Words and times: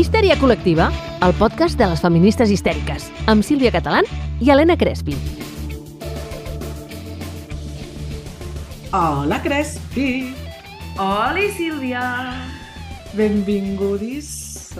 Histèria 0.00 0.32
col·lectiva, 0.40 0.86
el 1.20 1.34
podcast 1.36 1.76
de 1.76 1.84
les 1.90 2.00
feministes 2.00 2.48
histèriques, 2.48 3.10
amb 3.28 3.44
Sílvia 3.44 3.68
Catalán 3.74 4.06
i 4.40 4.48
Helena 4.48 4.72
Crespi. 4.80 5.12
Hola, 8.96 9.36
Crespi! 9.44 10.06
Hola, 10.96 11.44
Sílvia! 11.58 12.04
Benvingudis 13.12 14.30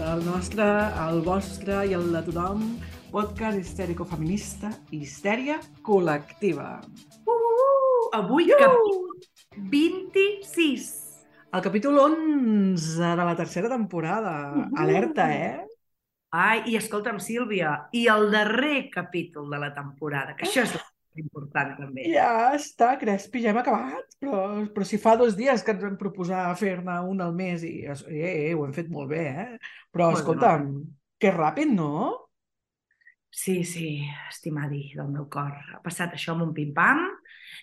al 0.00 0.24
nostre, 0.24 0.70
al 1.04 1.20
vostre 1.26 1.82
i 1.90 1.92
al 1.98 2.08
de 2.16 2.24
tothom 2.30 2.64
podcast 3.12 3.60
histèrico-feminista 3.60 4.72
Histèria 4.88 5.58
col·lectiva. 5.84 6.78
Uh, 7.26 7.36
uh, 7.36 7.60
uh. 7.68 8.08
Avui, 8.22 8.48
uh! 8.48 8.56
capítol 8.56 9.68
26. 9.68 10.99
El 11.52 11.62
capítol 11.62 11.98
11 11.98 13.02
de 13.02 13.16
la 13.16 13.34
tercera 13.36 13.68
temporada. 13.68 14.52
Uh 14.54 14.64
-huh. 14.66 14.80
Alerta, 14.80 15.34
eh? 15.34 15.66
Ai, 16.30 16.62
i 16.70 16.76
escolta'm, 16.76 17.18
Sílvia, 17.18 17.88
i 17.92 18.06
el 18.06 18.30
darrer 18.30 18.88
capítol 18.88 19.50
de 19.50 19.58
la 19.58 19.74
temporada, 19.74 20.36
que 20.36 20.46
això 20.46 20.62
és 20.62 20.76
important 21.18 21.76
també. 21.76 22.04
Ja 22.12 22.54
està, 22.54 22.96
Crespi, 23.00 23.42
ja 23.42 23.50
hem 23.50 23.58
acabat, 23.58 24.14
però, 24.20 24.64
però 24.70 24.84
si 24.84 24.96
fa 24.96 25.16
dos 25.16 25.34
dies 25.36 25.64
que 25.64 25.72
ens 25.72 25.82
vam 25.82 25.96
proposar 25.96 26.56
fer-ne 26.56 27.00
un 27.00 27.20
al 27.20 27.34
mes 27.34 27.64
i 27.66 27.84
eh, 27.84 28.50
eh, 28.50 28.54
ho 28.54 28.64
hem 28.64 28.72
fet 28.72 28.88
molt 28.88 29.10
bé, 29.10 29.26
eh? 29.26 29.58
Però, 29.90 30.12
Molt 30.12 30.18
escolta'm, 30.18 30.84
que 31.18 31.32
ràpid, 31.34 31.74
no? 31.74 32.28
Sí, 33.28 33.64
sí, 33.64 34.06
estimadi 34.28 34.92
del 34.94 35.08
meu 35.08 35.26
cor. 35.30 35.50
Ha 35.74 35.82
passat 35.82 36.14
això 36.14 36.32
amb 36.32 36.42
un 36.42 36.54
pim-pam, 36.54 37.02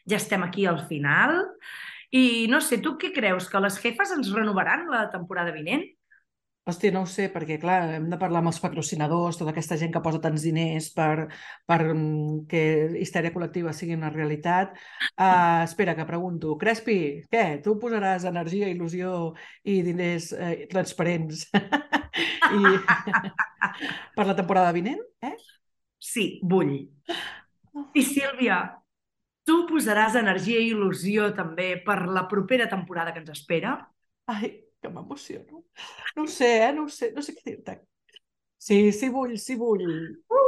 ja 0.07 0.17
estem 0.17 0.43
aquí 0.43 0.65
al 0.65 0.83
final, 0.87 1.45
i 2.15 2.47
no 2.51 2.61
sé, 2.63 2.79
tu 2.83 2.95
què 3.01 3.11
creus, 3.15 3.49
que 3.51 3.61
les 3.63 3.79
jefes 3.83 4.11
ens 4.15 4.33
renovaran 4.35 4.87
la 4.91 5.07
temporada 5.13 5.55
vinent? 5.55 5.85
Hòstia, 6.67 6.91
no 6.91 7.05
ho 7.05 7.07
sé, 7.07 7.29
perquè, 7.31 7.55
clar, 7.61 7.93
hem 7.95 8.09
de 8.11 8.17
parlar 8.19 8.41
amb 8.41 8.49
els 8.49 8.57
patrocinadors, 8.59 9.37
tota 9.39 9.53
aquesta 9.53 9.77
gent 9.79 9.93
que 9.93 10.01
posa 10.03 10.19
tants 10.19 10.43
diners 10.43 10.89
per, 10.91 11.29
per 11.63 11.77
mm, 11.93 12.41
que 12.51 12.63
histèria 12.99 13.31
col·lectiva 13.31 13.71
sigui 13.71 13.95
una 13.95 14.11
realitat. 14.11 14.73
Uh, 15.13 15.63
espera, 15.63 15.95
que 15.95 16.07
pregunto. 16.09 16.57
Crespi, 16.59 16.97
què? 17.31 17.45
Tu 17.63 17.77
posaràs 17.79 18.27
energia, 18.27 18.67
il·lusió 18.67 19.13
i 19.63 19.77
diners 19.85 20.33
eh, 20.35 20.65
transparents 20.67 21.45
I... 22.59 22.75
per 24.17 24.27
la 24.27 24.35
temporada 24.35 24.75
vinent, 24.75 24.99
eh? 25.23 25.37
Sí, 26.03 26.33
vull. 26.43 26.75
I 27.95 28.03
Sílvia, 28.03 28.59
tu 29.47 29.61
posaràs 29.69 30.17
energia 30.19 30.59
i 30.59 30.71
il·lusió 30.73 31.31
també 31.35 31.71
per 31.85 32.01
la 32.11 32.25
propera 32.31 32.67
temporada 32.71 33.13
que 33.15 33.23
ens 33.23 33.31
espera? 33.31 33.77
Ai, 34.27 34.51
que 34.81 34.91
m'emociono. 34.91 35.63
No 36.17 36.25
ho 36.25 36.31
sé, 36.31 36.51
eh? 36.65 36.73
No 36.75 36.87
ho 36.87 36.91
sé, 36.91 37.13
no 37.15 37.23
sé 37.23 37.35
què 37.37 37.45
dir-te. 37.51 37.79
Sí, 38.59 38.91
sí 38.91 39.09
vull, 39.13 39.37
sí 39.39 39.55
vull. 39.55 39.87
Uh! 40.27 40.47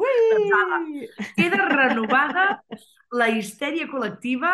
Ui! 0.00 1.08
queda 1.34 1.66
renovada 1.66 2.44
la 3.10 3.28
histèria 3.34 3.88
col·lectiva 3.90 4.52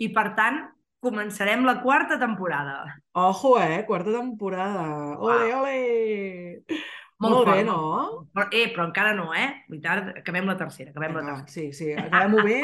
i, 0.00 0.08
per 0.14 0.30
tant, 0.38 0.62
començarem 1.04 1.66
la 1.66 1.78
quarta 1.82 2.16
temporada. 2.18 2.78
Ojo, 3.12 3.58
eh? 3.60 3.84
Quarta 3.86 4.14
temporada. 4.16 4.86
Ole, 5.20 5.52
ole! 5.54 6.78
Molt, 7.20 7.48
bé, 7.48 7.64
fort, 7.64 7.66
no? 7.66 7.76
molt. 7.78 8.28
Però, 8.32 8.46
eh, 8.54 8.66
però 8.74 8.84
encara 8.86 9.12
no, 9.18 9.32
eh? 9.34 9.64
Veritat, 9.68 10.12
acabem 10.20 10.46
la 10.46 10.56
tercera, 10.56 10.90
acabem 10.92 11.16
la 11.16 11.22
Vinga, 11.24 11.34
tercera. 11.42 11.50
sí, 11.50 11.72
sí, 11.72 11.88
acabem-ho 11.92 12.42
bé. 12.46 12.58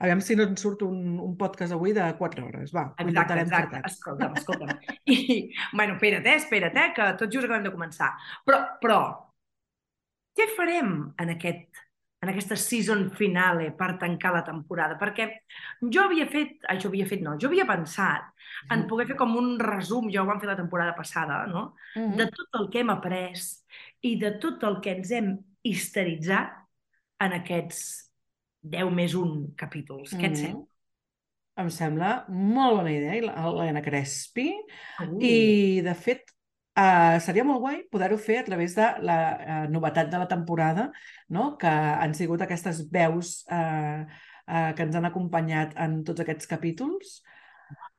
Aviam 0.00 0.20
si 0.24 0.36
no 0.38 0.46
ens 0.48 0.62
surt 0.64 0.82
un, 0.86 1.18
un 1.20 1.36
podcast 1.36 1.72
avui 1.76 1.92
de 1.92 2.06
4 2.16 2.46
hores. 2.46 2.72
Va, 2.72 2.86
ho 2.96 3.04
Exacte, 3.04 3.10
intentarem 3.12 3.44
exacte. 3.44 3.82
fer 3.82 3.92
Escolta'm, 3.92 4.36
escolta'm. 4.40 4.72
I, 5.12 5.52
bueno, 5.74 5.94
espera't, 5.98 6.26
eh, 6.26 6.36
espera't, 6.40 6.76
eh, 6.84 6.92
que 6.96 7.10
tot 7.20 7.32
just 7.32 7.44
acabem 7.44 7.68
de 7.68 7.74
començar. 7.74 8.14
Però, 8.48 8.62
però, 8.80 9.00
què 10.38 10.46
farem 10.56 10.96
en 11.18 11.34
aquest 11.36 11.84
en 12.20 12.32
aquesta 12.32 12.56
season 12.58 13.04
finale 13.14 13.68
per 13.78 13.92
tancar 14.00 14.32
la 14.34 14.42
temporada? 14.46 14.96
Perquè 14.98 15.28
jo 15.94 16.02
havia 16.02 16.24
fet, 16.26 16.56
ai, 16.66 16.78
jo 16.82 16.88
havia 16.90 17.06
fet, 17.06 17.20
no, 17.22 17.36
jo 17.38 17.46
havia 17.46 17.66
pensat 17.68 18.32
en 18.74 18.86
poder 18.90 19.06
fer 19.06 19.16
com 19.20 19.36
un 19.38 19.52
resum, 19.62 20.08
ja 20.10 20.24
ho 20.24 20.26
vam 20.26 20.40
fer 20.42 20.48
la 20.50 20.56
temporada 20.58 20.96
passada, 20.96 21.44
no? 21.46 21.74
Mhm. 21.94 22.16
de 22.18 22.26
tot 22.34 22.58
el 22.60 22.66
que 22.70 22.80
hem 22.80 22.90
après 22.90 23.34
i 24.02 24.16
de 24.20 24.32
tot 24.42 24.62
el 24.64 24.80
que 24.84 24.94
ens 24.96 25.10
hem 25.14 25.32
histeritzat 25.66 26.54
en 27.24 27.32
aquests 27.40 27.80
10 28.62 28.90
més 28.94 29.14
1 29.18 29.54
capítols. 29.58 30.12
Què 30.14 30.26
et 30.26 30.32
Mhm. 30.32 30.42
sembla? 30.42 30.66
Em 31.58 31.70
sembla 31.70 32.24
molt 32.28 32.76
bona 32.76 32.90
idea, 32.92 33.32
Helena 33.34 33.82
Crespi. 33.82 34.52
Uh. 35.02 35.18
I, 35.20 35.80
de 35.82 35.94
fet, 35.94 36.30
uh, 36.78 37.18
seria 37.18 37.42
molt 37.44 37.58
guai 37.60 37.82
poder-ho 37.90 38.16
fer 38.16 38.38
a 38.38 38.44
través 38.44 38.76
de 38.76 38.86
la 39.02 39.16
uh, 39.34 39.70
novetat 39.70 40.08
de 40.10 40.18
la 40.18 40.28
temporada, 40.28 40.92
no? 41.28 41.56
que 41.58 41.66
han 41.66 42.14
sigut 42.14 42.40
aquestes 42.42 42.84
veus 42.90 43.44
uh, 43.50 44.04
uh, 44.06 44.72
que 44.76 44.82
ens 44.84 44.94
han 44.94 45.04
acompanyat 45.06 45.74
en 45.76 46.04
tots 46.04 46.20
aquests 46.20 46.46
capítols. 46.46 47.22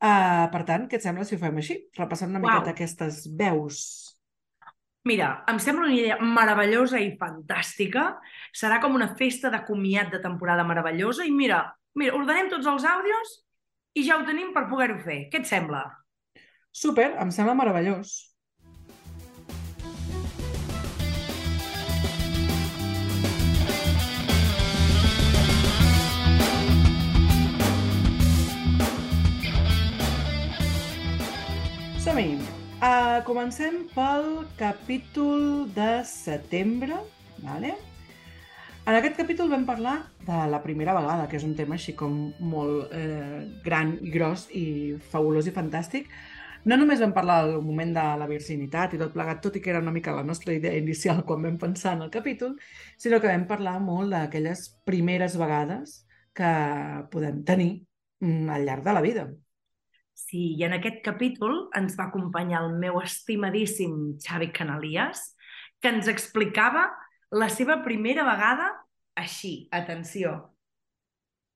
Uh, 0.02 0.48
per 0.50 0.64
tant, 0.64 0.88
què 0.88 0.96
et 0.96 1.04
sembla 1.04 1.26
si 1.26 1.36
ho 1.36 1.40
fem 1.40 1.58
així? 1.60 1.76
Repassant 1.98 2.30
una 2.32 2.40
Uau. 2.40 2.48
miqueta 2.62 2.72
aquestes 2.72 3.28
veus. 3.36 4.16
Mira, 5.10 5.44
em 5.50 5.58
sembla 5.58 5.88
una 5.88 5.96
idea 5.96 6.18
meravellosa 6.22 7.00
i 7.02 7.16
fantàstica. 7.18 8.04
Serà 8.54 8.78
com 8.84 8.94
una 8.94 9.08
festa 9.18 9.50
de 9.50 9.64
comiat 9.66 10.12
de 10.14 10.20
temporada 10.22 10.66
meravellosa 10.68 11.26
i 11.26 11.32
mira, 11.34 11.64
mira, 11.98 12.14
ordenem 12.14 12.52
tots 12.52 12.70
els 12.70 12.86
àudios 12.86 13.32
i 13.98 14.06
ja 14.06 14.20
ho 14.20 14.28
tenim 14.28 14.54
per 14.54 14.68
poder-ho 14.70 15.00
fer. 15.02 15.24
Què 15.34 15.42
et 15.42 15.50
sembla? 15.50 15.82
Super, 16.70 17.10
em 17.26 17.34
sembla 17.34 17.58
meravellós. 17.58 18.14
Som-hi. 32.06 32.59
Uh, 32.80 33.20
comencem 33.28 33.90
pel 33.92 34.46
capítol 34.56 35.68
de 35.76 36.00
setembre. 36.08 36.96
Vale? 37.44 37.74
En 38.88 38.96
aquest 38.96 39.18
capítol 39.20 39.50
vam 39.52 39.66
parlar 39.68 39.98
de 40.24 40.38
la 40.48 40.62
primera 40.64 40.94
vegada, 40.96 41.26
que 41.28 41.36
és 41.36 41.44
un 41.44 41.58
tema 41.58 41.76
així 41.76 41.92
com 42.00 42.14
molt 42.40 42.94
eh, 42.96 43.42
gran 43.66 43.92
i 44.00 44.14
gros 44.14 44.46
i 44.56 44.64
fabulós 45.12 45.50
i 45.52 45.54
fantàstic. 45.58 46.08
No 46.64 46.78
només 46.80 47.04
vam 47.04 47.12
parlar 47.12 47.42
del 47.50 47.60
moment 47.68 47.92
de 47.98 48.06
la 48.24 48.30
virginitat 48.32 48.96
i 48.96 49.02
tot 49.04 49.12
plegat, 49.12 49.44
tot 49.44 49.60
i 49.60 49.64
que 49.66 49.74
era 49.76 49.84
una 49.84 49.92
mica 49.92 50.16
la 50.16 50.24
nostra 50.24 50.56
idea 50.56 50.80
inicial 50.80 51.20
quan 51.28 51.44
vam 51.44 51.60
pensar 51.60 51.98
en 51.98 52.08
el 52.08 52.16
capítol, 52.16 52.56
sinó 52.96 53.20
que 53.20 53.28
vam 53.28 53.44
parlar 53.52 53.76
molt 53.84 54.16
d'aquelles 54.16 54.64
primeres 54.88 55.36
vegades 55.36 56.00
que 56.32 56.56
podem 57.12 57.44
tenir 57.44 57.72
mm, 58.24 58.50
al 58.56 58.68
llarg 58.72 58.88
de 58.88 58.96
la 58.96 59.04
vida. 59.04 59.30
Sí, 60.20 60.42
i 60.60 60.66
en 60.68 60.76
aquest 60.76 61.00
capítol 61.06 61.56
ens 61.80 61.96
va 62.00 62.10
acompanyar 62.10 62.64
el 62.66 62.76
meu 62.82 63.00
estimadíssim 63.02 63.96
Xavi 64.26 64.52
Canalies, 64.60 65.24
que 65.80 65.94
ens 65.96 66.12
explicava 66.12 66.90
la 67.42 67.48
seva 67.54 67.80
primera 67.86 68.26
vegada 68.28 68.70
així. 69.24 69.54
Atenció. 69.72 70.38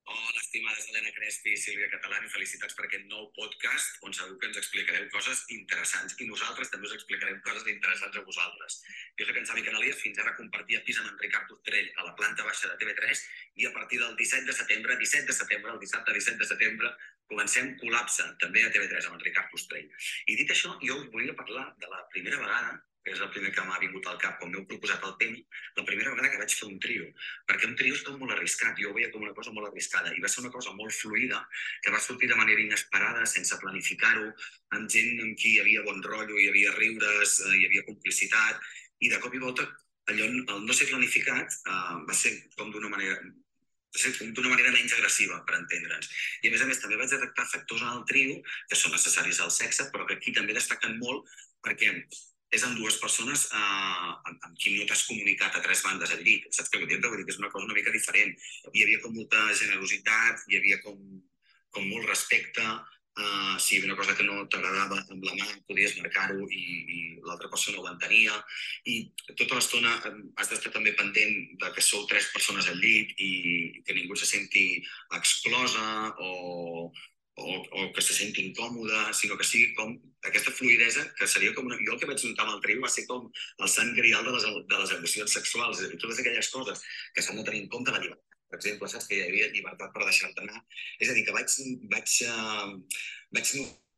Hola, 0.04 0.40
estimades 0.40 0.88
Helena 0.90 1.12
Crespi 1.16 1.54
i 1.56 1.60
Sílvia 1.60 1.88
Catalán, 1.92 2.26
i 2.28 2.32
felicitats 2.32 2.76
per 2.76 2.84
aquest 2.88 3.06
nou 3.12 3.30
podcast 3.38 4.02
on 4.08 4.16
segur 4.16 4.36
que 4.40 4.50
ens 4.50 4.60
explicareu 4.60 5.06
coses 5.14 5.46
interessants 5.56 6.18
i 6.20 6.28
nosaltres 6.28 6.74
també 6.74 6.90
us 6.90 6.96
explicarem 6.98 7.40
coses 7.46 7.70
interessants 7.72 8.20
a 8.20 8.24
vosaltres. 8.28 8.82
Jo 9.20 9.30
soc 9.30 9.40
en 9.40 9.48
Xavi 9.48 9.64
Canalies, 9.70 10.02
fins 10.04 10.20
ara 10.20 10.36
compartia 10.40 10.84
pis 10.84 11.00
amb 11.00 11.14
en 11.14 11.24
Ricard 11.24 11.56
Ostrell 11.56 11.88
a 11.96 12.10
la 12.10 12.16
planta 12.20 12.48
baixa 12.50 12.68
de 12.68 12.76
TV3 12.84 13.24
i 13.64 13.70
a 13.70 13.74
partir 13.78 14.02
del 14.04 14.18
17 14.20 14.52
de 14.52 14.58
setembre, 14.60 15.00
17 15.06 15.32
de 15.32 15.38
setembre, 15.40 15.72
el 15.78 15.82
dissabte 15.86 16.20
17 16.20 16.44
de 16.44 16.52
setembre, 16.52 16.94
comencem 17.34 17.76
Col·lapse, 17.82 18.30
també 18.46 18.64
a 18.64 18.72
TV3 18.72 19.10
amb 19.10 19.20
en 19.20 19.28
Ricard 19.28 19.54
Ostrell. 19.60 19.92
I 20.30 20.40
dit 20.40 20.56
això, 20.56 20.78
jo 20.86 21.02
us 21.02 21.12
volia 21.14 21.38
parlar 21.38 21.68
de 21.82 21.92
la 21.92 22.06
primera 22.16 22.42
vegada 22.42 22.82
que 23.04 23.12
és 23.12 23.20
el 23.20 23.30
primer 23.36 23.50
que 23.52 23.64
m'ha 23.68 23.80
vingut 23.82 24.06
al 24.08 24.20
cap 24.20 24.38
quan 24.40 24.52
m'heu 24.54 24.64
proposat 24.68 25.04
el 25.04 25.16
tema, 25.20 25.40
la 25.76 25.84
primera 25.88 26.14
vegada 26.14 26.30
que 26.32 26.40
vaig 26.40 26.54
fer 26.56 26.70
un 26.70 26.78
trio. 26.86 27.10
Perquè 27.50 27.68
un 27.68 27.76
trio 27.80 27.98
és 27.98 28.04
molt 28.22 28.32
arriscat, 28.36 28.80
jo 28.80 28.94
ho 28.94 28.96
veia 28.96 29.10
com 29.12 29.26
una 29.26 29.36
cosa 29.36 29.52
molt 29.56 29.68
arriscada, 29.70 30.14
i 30.16 30.24
va 30.24 30.32
ser 30.32 30.44
una 30.46 30.54
cosa 30.54 30.72
molt 30.78 30.96
fluida, 30.96 31.42
que 31.84 31.92
va 31.92 32.00
sortir 32.00 32.32
de 32.32 32.40
manera 32.40 32.64
inesperada, 32.64 33.26
sense 33.28 33.60
planificar-ho, 33.60 34.30
amb 34.78 34.90
gent 34.96 35.20
amb 35.20 35.36
qui 35.36 35.52
hi 35.52 35.60
havia 35.66 35.84
bon 35.90 36.00
rotllo, 36.08 36.40
hi 36.40 36.48
havia 36.54 36.76
riures, 36.80 37.40
eh, 37.44 37.56
hi 37.60 37.68
havia 37.68 37.88
complicitat, 37.92 38.64
i 39.04 39.12
de 39.12 39.20
cop 39.20 39.36
i 39.36 39.44
volta 39.44 39.68
allò, 40.08 40.30
el 40.56 40.64
no 40.64 40.80
ser 40.80 40.88
planificat, 40.88 41.60
eh, 41.68 41.96
va 42.08 42.16
ser 42.24 42.38
com 42.56 42.72
d'una 42.72 42.96
manera 42.96 43.20
d'una 43.94 44.50
manera 44.50 44.74
menys 44.74 44.94
agressiva, 44.98 45.40
per 45.46 45.60
entendre'ns. 45.60 46.10
I 46.42 46.50
a 46.50 46.54
més 46.54 46.62
a 46.66 46.68
més 46.70 46.82
també 46.82 47.00
vaig 47.00 47.14
detectar 47.14 47.50
factors 47.52 47.82
en 47.86 47.92
el 47.94 48.06
trio 48.10 48.40
que 48.70 48.80
són 48.80 48.96
necessaris 48.96 49.40
al 49.40 49.52
sexe, 49.54 49.90
però 49.94 50.08
que 50.10 50.18
aquí 50.18 50.34
també 50.34 50.56
destaquen 50.58 50.98
molt 51.02 51.30
perquè 51.64 51.92
és 52.54 52.64
amb 52.68 52.78
dues 52.78 52.98
persones 53.02 53.48
eh, 53.50 54.10
amb, 54.30 54.48
qui 54.62 54.76
no 54.76 54.88
t'has 54.90 55.06
comunicat 55.10 55.56
a 55.58 55.62
tres 55.66 55.82
bandes 55.86 56.14
al 56.14 56.22
llit. 56.26 56.50
Saps 56.54 56.70
què 56.70 56.82
vull 56.82 56.90
dir? 56.90 57.00
Vull 57.02 57.22
dir 57.22 57.28
que 57.28 57.34
és 57.34 57.42
una 57.42 57.52
cosa 57.54 57.70
una 57.70 57.78
mica 57.78 57.94
diferent. 57.94 58.34
Hi 58.72 58.84
havia 58.86 59.02
com 59.04 59.16
molta 59.18 59.46
generositat, 59.58 60.46
hi 60.50 60.60
havia 60.60 60.82
com, 60.86 61.00
com 61.74 61.88
molt 61.90 62.10
respecte, 62.10 62.66
Uh, 63.14 63.60
si 63.62 63.76
hi 63.76 63.78
havia 63.78 63.92
una 63.92 63.98
cosa 64.00 64.16
que 64.18 64.24
no 64.26 64.40
t'agradava 64.50 64.98
amb 65.14 65.26
la 65.28 65.36
mà, 65.38 65.46
podies 65.70 66.00
marcar-ho 66.00 66.48
i, 66.50 66.64
i 66.96 67.00
l'altra 67.22 67.50
persona 67.52 67.78
ho 67.78 67.86
entenia. 67.92 68.40
I 68.90 68.96
tota 69.38 69.60
l'estona 69.60 69.92
has 70.42 70.50
d'estar 70.50 70.72
també 70.74 70.96
pendent 70.98 71.36
de 71.62 71.70
que 71.76 71.86
sou 71.86 72.08
tres 72.10 72.32
persones 72.34 72.72
al 72.72 72.82
llit 72.82 73.14
i 73.22 73.30
que 73.86 73.98
ningú 74.00 74.18
se 74.18 74.30
senti 74.32 74.66
exclosa 75.20 75.86
o, 76.26 76.90
o, 77.38 77.48
o 77.84 77.86
que 77.94 78.02
se 78.02 78.18
senti 78.18 78.48
incòmoda, 78.48 79.06
sinó 79.14 79.38
que 79.38 79.46
sigui 79.46 79.70
com 79.78 79.94
aquesta 80.26 80.58
fluidesa, 80.58 81.06
que 81.14 81.30
seria 81.30 81.54
com 81.54 81.70
una... 81.70 81.78
Jo 81.86 81.94
el 81.94 82.02
que 82.02 82.10
vaig 82.10 82.26
notar 82.26 82.48
amb 82.48 82.58
el 82.58 82.66
trio 82.66 82.82
va 82.82 82.94
ser 82.98 83.06
com 83.14 83.30
el 83.30 83.74
sant 83.78 83.94
grial 83.94 84.26
de 84.26 84.34
les, 84.40 84.50
de 84.74 84.84
les 84.84 84.98
emocions 84.98 85.40
sexuals, 85.40 85.80
és 85.80 85.86
a 85.86 85.94
dir, 85.94 86.02
totes 86.02 86.26
aquelles 86.26 86.54
coses 86.58 86.86
que 87.14 87.22
s'han 87.22 87.38
de 87.38 87.46
tenir 87.50 87.68
en 87.68 87.74
compte, 87.78 87.94
la 87.94 88.02
llibertat 88.02 88.33
per 88.54 88.60
exemple, 88.62 88.90
saps 88.90 89.08
que 89.10 89.18
hi 89.18 89.24
havia 89.26 89.48
llibertat 89.50 89.90
per 89.96 90.06
deixar-te 90.06 90.44
anar. 90.44 90.60
És 91.02 91.10
a 91.10 91.16
dir, 91.18 91.24
que 91.26 91.34
vaig, 91.34 91.56
vaig, 91.90 92.18
uh, 92.30 92.76
vaig 93.34 93.54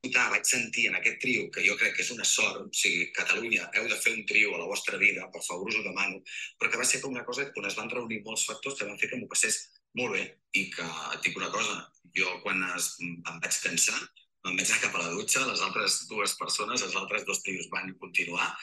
notar, 0.05 0.29
vaig 0.31 0.45
sentir 0.47 0.85
en 0.87 0.95
aquest 0.95 1.19
trio, 1.19 1.49
que 1.51 1.63
jo 1.65 1.75
crec 1.79 1.97
que 1.97 2.03
és 2.05 2.11
una 2.15 2.23
sort, 2.29 2.61
o 2.63 2.79
sigui, 2.79 3.09
Catalunya, 3.17 3.67
heu 3.75 3.89
de 3.91 3.97
fer 3.99 4.13
un 4.15 4.23
trio 4.29 4.53
a 4.55 4.61
la 4.61 4.69
vostra 4.69 4.99
vida, 5.01 5.27
per 5.33 5.41
favor 5.43 5.71
us 5.71 5.79
ho 5.79 5.83
demano, 5.83 6.21
però 6.59 6.71
que 6.71 6.79
va 6.79 6.87
ser 6.87 7.01
com 7.03 7.11
una 7.11 7.25
cosa 7.27 7.49
on 7.51 7.67
es 7.67 7.75
van 7.75 7.91
reunir 7.91 8.21
molts 8.23 8.45
factors 8.47 8.77
que 8.79 8.87
van 8.87 9.01
fer 9.01 9.11
que 9.11 9.19
m'ho 9.19 9.27
passés 9.31 9.59
molt 9.99 10.15
bé 10.15 10.23
i 10.61 10.69
que 10.71 10.85
et 10.85 11.25
dic 11.25 11.35
una 11.41 11.51
cosa, 11.51 11.81
jo 12.15 12.37
quan 12.45 12.63
es, 12.75 12.93
em 13.03 13.41
vaig 13.43 13.59
cansar, 13.65 13.99
me'n 14.45 14.55
vaig 14.61 14.69
anar 14.69 14.83
cap 14.85 14.95
a 14.95 15.03
la 15.03 15.11
dutxa, 15.17 15.43
les 15.49 15.65
altres 15.67 15.99
dues 16.11 16.37
persones, 16.39 16.85
els 16.85 16.95
altres 17.01 17.27
dos 17.27 17.43
trios 17.43 17.67
van 17.73 17.91
continuar 17.99 18.53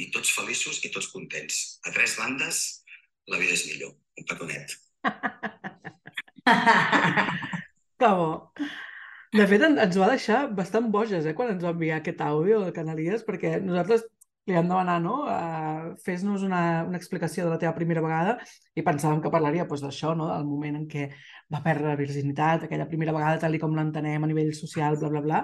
i 0.00 0.08
tots 0.14 0.32
feliços 0.34 0.80
i 0.86 0.90
tots 0.94 1.10
contents. 1.12 1.60
A 1.84 1.92
tres 1.94 2.16
bandes, 2.18 2.64
la 3.30 3.38
vida 3.42 3.54
és 3.58 3.68
millor. 3.68 3.94
Un 4.18 4.26
petonet. 4.30 4.74
Que 7.98 8.10
bo. 8.18 8.30
De 9.34 9.46
fet, 9.50 9.62
ens 9.66 9.96
va 9.98 10.08
deixar 10.12 10.40
bastant 10.54 10.90
boges, 10.94 11.24
eh, 11.26 11.34
quan 11.34 11.50
ens 11.54 11.64
va 11.64 11.72
enviar 11.74 11.96
aquest 11.98 12.20
àudio 12.22 12.60
del 12.62 12.74
Canalies, 12.76 13.24
perquè 13.26 13.56
nosaltres 13.62 14.04
li 14.46 14.54
vam 14.54 14.68
demanar, 14.68 14.98
no?, 15.00 15.14
uh, 15.24 15.94
fes-nos 16.04 16.42
una, 16.44 16.84
una 16.84 16.98
explicació 17.00 17.46
de 17.46 17.50
la 17.54 17.58
teva 17.60 17.72
primera 17.76 18.02
vegada 18.04 18.34
i 18.76 18.84
pensàvem 18.84 19.22
que 19.24 19.32
parlaria 19.32 19.64
doncs, 19.64 19.82
d'això, 19.86 20.12
no?, 20.18 20.28
del 20.30 20.44
moment 20.48 20.76
en 20.82 20.84
què 20.90 21.06
va 21.54 21.62
perdre 21.64 21.88
la 21.88 22.00
virginitat, 22.00 22.66
aquella 22.66 22.88
primera 22.90 23.14
vegada 23.16 23.40
tal 23.40 23.56
com 23.62 23.74
l'entenem 23.76 24.22
a 24.22 24.30
nivell 24.30 24.52
social, 24.58 24.98
bla, 25.00 25.10
bla, 25.14 25.24
bla. 25.24 25.40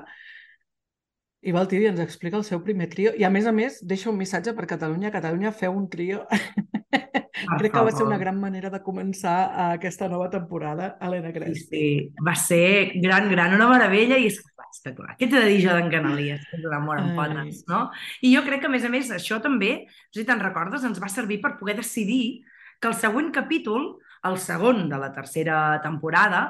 I 1.40 1.54
Valtiri 1.56 1.88
ens 1.88 2.02
explica 2.04 2.36
el 2.36 2.44
seu 2.44 2.60
primer 2.60 2.90
trio 2.92 3.14
i, 3.16 3.24
a 3.24 3.30
més 3.32 3.48
a 3.48 3.52
més, 3.56 3.80
deixa 3.92 4.10
un 4.12 4.18
missatge 4.20 4.52
per 4.56 4.68
Catalunya. 4.68 5.12
Catalunya 5.14 5.54
feu 5.56 5.72
un 5.72 5.88
trio 5.88 6.26
Crec 7.32 7.72
que 7.72 7.82
va 7.86 7.92
ser 7.94 8.04
una 8.06 8.18
gran 8.18 8.38
manera 8.40 8.70
de 8.72 8.80
començar 8.84 9.36
uh, 9.48 9.66
aquesta 9.78 10.08
nova 10.10 10.28
temporada, 10.32 10.96
Helena 11.00 11.32
Crespi. 11.34 11.60
Sí, 11.60 11.82
sí, 12.10 12.24
va 12.26 12.34
ser 12.38 13.00
gran, 13.00 13.30
gran, 13.30 13.54
una 13.56 13.68
meravella 13.70 14.18
i 14.18 14.28
és 14.30 14.40
que 14.42 14.94
clar, 14.94 15.16
què 15.18 15.26
t'he 15.26 15.38
de 15.38 15.48
dir 15.48 15.62
jo 15.64 15.74
d'en 15.76 15.90
Canalies? 15.92 16.44
És 16.54 16.62
un 16.64 16.74
amor 16.76 17.00
en 17.00 17.14
potes, 17.16 17.64
no? 17.70 17.86
I 18.22 18.34
jo 18.34 18.44
crec 18.46 18.62
que, 18.62 18.70
a 18.70 18.74
més 18.74 18.86
a 18.86 18.92
més, 18.92 19.10
això 19.14 19.40
també, 19.42 19.72
si 20.14 20.26
te'n 20.26 20.42
recordes, 20.42 20.84
ens 20.86 21.00
va 21.02 21.10
servir 21.12 21.40
per 21.42 21.56
poder 21.58 21.78
decidir 21.80 22.44
que 22.80 22.88
el 22.88 22.96
següent 22.98 23.32
capítol, 23.34 23.92
el 24.26 24.38
segon 24.40 24.88
de 24.88 25.00
la 25.00 25.10
tercera 25.16 25.80
temporada, 25.84 26.44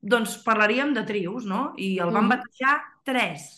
doncs 0.00 0.38
parlaríem 0.44 0.94
de 0.96 1.04
trios, 1.08 1.46
no? 1.46 1.72
I 1.76 1.96
el 2.02 2.12
mm. 2.14 2.32
batejar 2.32 2.76
tres 3.06 3.48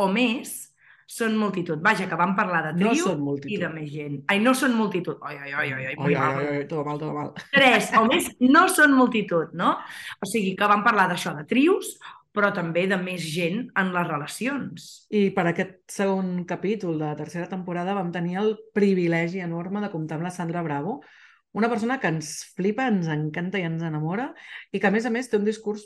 o 0.00 0.08
més 0.12 0.71
són 1.12 1.36
multitud. 1.36 1.82
Vaja, 1.84 2.06
que 2.08 2.16
vam 2.18 2.32
parlar 2.38 2.62
de 2.68 2.72
trio 2.78 3.12
no 3.20 3.36
i 3.44 3.58
de 3.60 3.68
més 3.72 3.90
gent. 3.92 4.16
Ai, 4.32 4.40
no 4.40 4.54
són 4.56 4.72
multitud. 4.78 5.20
Ai, 5.28 5.36
ai, 5.36 5.52
ai, 5.52 5.68
ai, 5.72 5.84
ai, 5.90 5.96
ai, 5.98 6.16
ai, 6.16 6.46
ai, 6.54 6.64
tot 6.70 6.86
mal, 6.88 7.00
tot 7.00 7.12
mal. 7.16 7.30
Tres 7.52 7.92
o 7.98 8.06
més 8.08 8.30
no 8.40 8.64
són 8.72 8.96
multitud, 8.96 9.52
no? 9.58 9.74
O 10.22 10.28
sigui, 10.28 10.54
que 10.56 10.68
vam 10.70 10.84
parlar 10.86 11.10
d'això, 11.10 11.34
de 11.36 11.44
trios, 11.48 11.92
però 12.32 12.48
també 12.56 12.86
de 12.88 12.96
més 12.96 13.24
gent 13.28 13.66
en 13.78 13.92
les 13.92 14.08
relacions. 14.08 14.86
I 15.12 15.26
per 15.36 15.44
aquest 15.50 15.82
segon 15.92 16.46
capítol 16.48 16.96
de 16.96 17.04
la 17.04 17.18
tercera 17.18 17.50
temporada 17.50 17.96
vam 17.98 18.12
tenir 18.14 18.38
el 18.40 18.54
privilegi 18.72 19.44
enorme 19.44 19.84
de 19.84 19.92
comptar 19.92 20.16
amb 20.16 20.30
la 20.30 20.32
Sandra 20.32 20.64
Bravo, 20.64 21.02
una 21.52 21.68
persona 21.68 21.98
que 22.00 22.08
ens 22.08 22.32
flipa, 22.56 22.88
ens 22.88 23.10
encanta 23.12 23.60
i 23.60 23.66
ens 23.68 23.84
enamora 23.84 24.30
i 24.72 24.80
que, 24.80 24.88
a 24.88 24.94
més 24.94 25.04
a 25.04 25.12
més, 25.12 25.28
té 25.28 25.36
un 25.36 25.44
discurs 25.44 25.84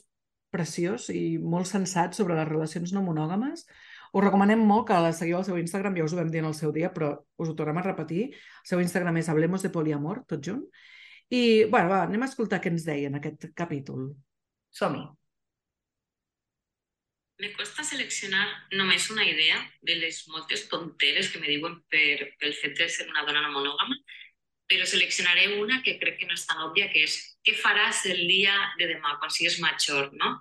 preciós 0.55 1.11
i 1.11 1.41
molt 1.43 1.67
sensat 1.67 2.15
sobre 2.15 2.39
les 2.39 2.47
relacions 2.47 2.95
no 2.95 3.03
monògames, 3.03 3.67
us 4.17 4.25
recomanem 4.25 4.63
molt 4.65 4.87
que 4.89 4.97
la 5.05 5.13
seguiu 5.13 5.37
al 5.37 5.45
seu 5.45 5.59
Instagram, 5.61 5.97
ja 5.99 6.07
us 6.07 6.15
ho 6.15 6.21
vam 6.21 6.31
dir 6.33 6.41
en 6.41 6.49
el 6.49 6.57
seu 6.57 6.73
dia, 6.73 6.89
però 6.95 7.11
us 7.43 7.51
ho 7.51 7.57
tornem 7.59 7.77
a 7.83 7.85
repetir. 7.85 8.31
El 8.33 8.71
seu 8.71 8.81
Instagram 8.81 9.21
és 9.21 9.29
Hablemos 9.29 9.65
de 9.67 9.73
Poliamor, 9.75 10.23
tot 10.31 10.41
junt. 10.47 10.65
I, 11.29 11.67
bueno, 11.69 11.91
va, 11.91 12.05
anem 12.07 12.25
a 12.25 12.31
escoltar 12.31 12.63
què 12.63 12.73
ens 12.73 12.87
deia 12.87 13.11
en 13.11 13.19
aquest 13.19 13.51
capítol. 13.59 14.09
Som-hi. 14.73 15.05
Me 17.43 17.51
costa 17.53 17.85
seleccionar 17.85 18.47
només 18.73 19.11
una 19.13 19.27
idea 19.29 19.59
de 19.85 19.99
les 20.01 20.23
moltes 20.33 20.65
tonteres 20.71 21.29
que 21.29 21.43
me 21.43 21.51
diuen 21.51 21.83
per, 21.93 22.31
pel 22.41 22.57
fet 22.57 22.79
de 22.79 22.89
ser 22.89 23.11
una 23.11 23.27
dona 23.29 23.43
no 23.45 23.53
monògama, 23.59 23.99
però 24.71 24.87
seleccionaré 24.89 25.51
una 25.61 25.83
que 25.85 25.99
crec 26.01 26.17
que 26.23 26.31
no 26.31 26.39
és 26.39 26.47
tan 26.49 26.65
òbvia, 26.65 26.89
que 26.95 27.05
és 27.05 27.19
què 27.45 27.53
faràs 27.61 28.07
el 28.09 28.25
dia 28.31 28.57
de 28.81 28.89
demà, 28.95 29.19
quan 29.21 29.35
sigues 29.35 29.61
major, 29.61 30.09
no? 30.17 30.39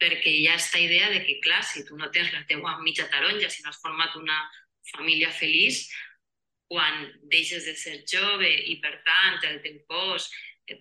Perquè 0.00 0.32
hi 0.32 0.46
ha 0.48 0.56
aquesta 0.56 0.80
idea 0.82 1.10
de 1.12 1.22
que, 1.24 1.38
clar, 1.44 1.62
si 1.64 1.84
tu 1.86 1.96
no 1.96 2.10
tens 2.12 2.32
la 2.34 2.44
teua 2.48 2.76
mitja 2.82 3.08
taronja, 3.12 3.50
si 3.50 3.62
no 3.62 3.70
has 3.70 3.80
format 3.80 4.16
una 4.16 4.38
família 4.92 5.30
feliç, 5.32 5.86
quan 6.68 7.06
deixes 7.30 7.64
de 7.64 7.74
ser 7.78 8.02
jove 8.10 8.48
i, 8.48 8.76
per 8.82 8.98
tant, 9.06 9.38
el 9.48 9.62
teu 9.64 9.78
cos 9.88 10.28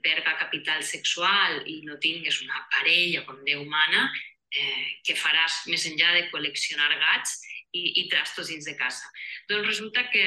perga 0.01 0.37
capital 0.39 0.81
sexual 0.83 1.61
i 1.69 1.81
no 1.85 1.99
tingues 2.01 2.41
una 2.41 2.63
parella 2.73 3.21
com 3.27 3.43
Déu 3.45 3.61
mana, 3.69 4.07
eh, 4.49 4.85
què 5.05 5.13
faràs 5.17 5.65
més 5.69 5.85
enllà 5.85 6.15
de 6.15 6.25
col·leccionar 6.31 6.89
gats 6.97 7.37
i, 7.75 8.01
i 8.01 8.07
trastos 8.09 8.49
dins 8.49 8.65
de 8.65 8.73
casa? 8.79 9.05
Doncs 9.49 9.67
resulta 9.67 10.07
que, 10.09 10.25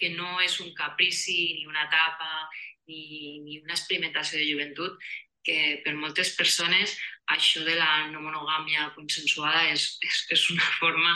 que 0.00 0.14
no 0.16 0.38
és 0.40 0.56
un 0.64 0.72
caprici 0.78 1.36
ni 1.58 1.68
una 1.68 1.84
etapa 1.84 2.48
ni, 2.88 3.44
ni 3.44 3.60
una 3.60 3.76
experimentació 3.76 4.40
de 4.40 4.48
joventut, 4.48 4.96
que 5.44 5.80
per 5.84 5.94
moltes 5.96 6.32
persones 6.36 6.96
això 7.34 7.62
de 7.64 7.74
la 7.76 8.08
no 8.12 8.22
monogàmia 8.24 8.88
consensuada 8.96 9.66
és, 9.72 9.84
és, 10.04 10.20
és 10.36 10.44
una 10.54 10.68
forma, 10.80 11.14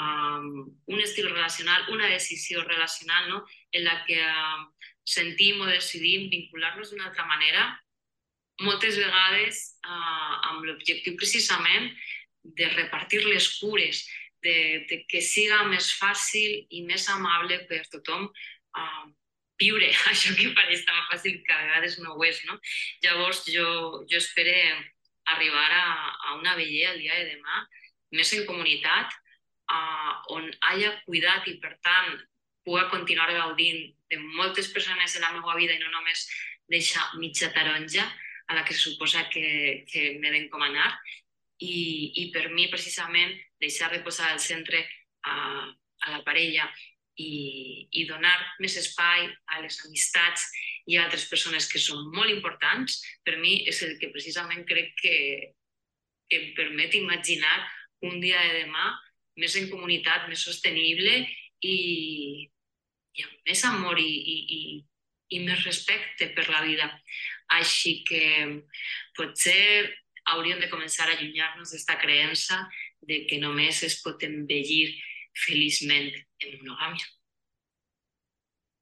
um, 0.00 0.68
un 0.94 1.02
estil 1.02 1.28
relacional, 1.30 1.88
una 1.94 2.10
decisió 2.12 2.62
relacional 2.66 3.28
no? 3.32 3.42
en 3.72 3.84
la 3.84 3.98
que 4.06 4.20
uh, 4.22 4.64
sentim 5.08 5.60
o 5.64 5.68
decidim 5.70 6.28
vincular-nos 6.30 6.92
d'una 6.92 7.08
altra 7.10 7.26
manera, 7.26 7.68
moltes 8.62 8.98
vegades 8.98 9.64
uh, 9.86 10.34
amb 10.50 10.66
l'objectiu 10.66 11.16
precisament 11.18 11.90
de 12.58 12.68
repartir 12.74 13.22
les 13.26 13.48
cures, 13.58 14.06
de, 14.42 14.86
de 14.88 15.02
que 15.10 15.20
siga 15.24 15.64
més 15.66 15.90
fàcil 15.98 16.68
i 16.70 16.84
més 16.86 17.08
amable 17.10 17.58
per 17.70 17.80
tothom 17.90 18.28
uh, 18.28 19.06
viure 19.58 19.90
això 20.12 20.34
que 20.38 20.52
pareix 20.54 20.84
tan 20.86 21.02
fàcil 21.10 21.40
que 21.42 21.54
a 21.54 21.64
vegades 21.64 21.98
no 22.04 22.14
ho 22.14 22.22
és, 22.26 22.38
no? 22.46 22.58
Llavors 23.02 23.42
jo, 23.50 23.66
jo 24.06 24.22
espero 24.22 24.54
arribar 25.34 25.70
a, 25.72 25.86
a 26.28 26.34
una 26.38 26.54
vella 26.56 26.92
el 26.92 27.02
dia 27.02 27.16
de 27.20 27.34
demà. 27.34 27.62
Més 28.16 28.32
en 28.36 28.46
comunitat, 28.48 29.12
uh, 29.72 30.12
on 30.36 30.48
haya 30.70 30.94
cuidat 31.06 31.48
i 31.50 31.58
per 31.62 31.74
tant 31.84 32.16
pugui 32.64 32.84
continuar 32.92 33.30
gaudint 33.32 33.84
de 34.10 34.18
moltes 34.40 34.70
persones 34.72 35.14
de 35.14 35.20
la 35.24 35.32
meva 35.36 35.56
vida 35.56 35.76
i 35.76 35.82
no 35.82 35.92
només 35.92 36.26
deixar 36.68 37.04
mitja 37.20 37.52
taronja 37.52 38.04
a 38.48 38.56
la 38.56 38.64
que 38.64 38.74
suposa 38.74 39.28
que, 39.32 39.84
que 39.88 40.14
m'he 40.20 40.32
d'encomanar. 40.32 40.92
I, 41.58 42.12
i 42.22 42.28
per 42.30 42.48
mi 42.54 42.68
precisament 42.70 43.32
deixar 43.60 43.90
reposar 43.90 44.30
al 44.30 44.38
centre 44.40 44.84
a, 45.26 45.34
a 46.06 46.12
la 46.12 46.20
parella 46.22 46.68
i, 47.18 47.88
i 47.90 48.04
donar 48.06 48.36
més 48.62 48.76
espai 48.78 49.26
a 49.26 49.62
les 49.64 49.80
amistats 49.84 50.46
i 50.88 50.96
a 50.96 51.04
altres 51.04 51.26
persones 51.28 51.68
que 51.68 51.80
són 51.82 52.06
molt 52.14 52.32
importants, 52.32 53.02
per 53.24 53.36
mi 53.42 53.58
és 53.68 53.82
el 53.84 53.98
que 54.00 54.12
precisament 54.14 54.64
crec 54.68 54.94
que, 55.02 55.16
que 56.28 56.40
em 56.40 56.48
permet 56.56 56.96
imaginar 56.96 57.56
un 58.08 58.20
dia 58.22 58.40
de 58.46 58.64
demà 58.64 58.92
més 59.38 59.54
en 59.60 59.68
comunitat, 59.70 60.26
més 60.30 60.42
sostenible 60.42 61.20
i, 61.62 61.76
i 63.14 63.26
amb 63.26 63.50
més 63.50 63.64
amor 63.68 64.00
i, 64.00 64.08
i, 64.08 64.38
i, 64.56 64.60
i 65.36 65.42
més 65.44 65.64
respecte 65.66 66.30
per 66.34 66.48
la 66.48 66.64
vida. 66.64 66.88
Així 67.58 68.00
que 68.08 68.24
potser 69.16 69.60
hauríem 70.32 70.60
de 70.60 70.70
començar 70.72 71.06
a 71.06 71.14
allunyar-nos 71.16 71.70
d'aquesta 71.70 72.00
creença 72.02 72.58
de 73.08 73.22
que 73.28 73.38
només 73.40 73.82
es 73.86 74.00
pot 74.02 74.24
envellir 74.26 74.90
feliçment 75.46 76.10
en 76.12 76.58
monogàmia. 76.58 77.06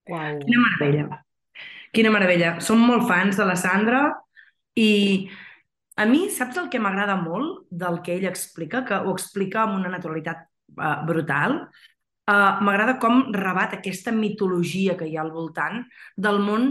Wow. 0.07 0.41
Quina 0.43 0.63
meravella. 0.63 1.23
Quina 1.97 2.13
meravella. 2.13 2.59
Som 2.61 2.83
molt 2.85 3.07
fans 3.09 3.39
de 3.41 3.45
la 3.49 3.57
Sandra 3.57 4.05
i 4.77 4.91
a 5.97 6.05
mi, 6.05 6.27
saps 6.29 6.59
el 6.61 6.69
que 6.69 6.81
m'agrada 6.83 7.15
molt 7.17 7.65
del 7.73 8.03
que 8.05 8.19
ell 8.19 8.27
explica, 8.29 8.83
que 8.85 8.99
ho 9.01 9.15
explica 9.15 9.63
amb 9.63 9.79
una 9.79 9.93
naturalitat 9.95 10.43
uh, 10.77 10.99
brutal? 11.09 11.63
Uh, 12.27 12.59
m'agrada 12.67 12.99
com 13.01 13.31
rebat 13.33 13.79
aquesta 13.79 14.13
mitologia 14.13 14.99
que 14.99 15.09
hi 15.09 15.17
ha 15.17 15.23
al 15.25 15.33
voltant 15.33 15.87
del 16.21 16.43
món 16.45 16.69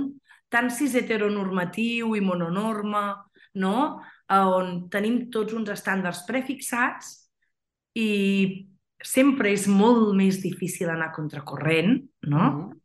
tan 0.54 0.70
cis 0.70 0.94
heteronormatiu 1.00 2.14
i 2.14 2.22
mononorma, 2.22 3.08
no? 3.62 3.78
on 4.30 4.88
tenim 4.90 5.28
tots 5.34 5.54
uns 5.54 5.70
estàndards 5.70 6.24
prefixats 6.26 7.12
i 7.98 8.10
sempre 9.06 9.52
és 9.54 9.68
molt 9.70 10.16
més 10.18 10.40
difícil 10.42 10.90
anar 10.90 11.12
contracorrent, 11.14 12.00
no? 12.26 12.46
Mm. 12.46 12.85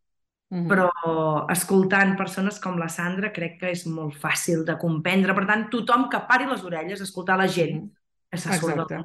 Mm 0.50 0.64
-hmm. 0.64 0.68
Però 0.68 1.46
escoltant 1.52 2.16
persones 2.16 2.58
com 2.58 2.78
la 2.78 2.88
Sandra 2.88 3.32
crec 3.32 3.60
que 3.60 3.70
és 3.70 3.86
molt 3.86 4.14
fàcil 4.14 4.64
de 4.64 4.76
comprendre. 4.76 5.34
Per 5.34 5.46
tant, 5.46 5.68
tothom 5.70 6.08
que 6.08 6.26
pari 6.28 6.46
les 6.46 6.64
orelles 6.64 7.00
a 7.00 7.04
escoltar 7.04 7.36
la 7.38 7.46
gent 7.46 7.90
que 8.30 8.38
se 8.38 8.58
surt 8.58 8.88
del 8.88 9.04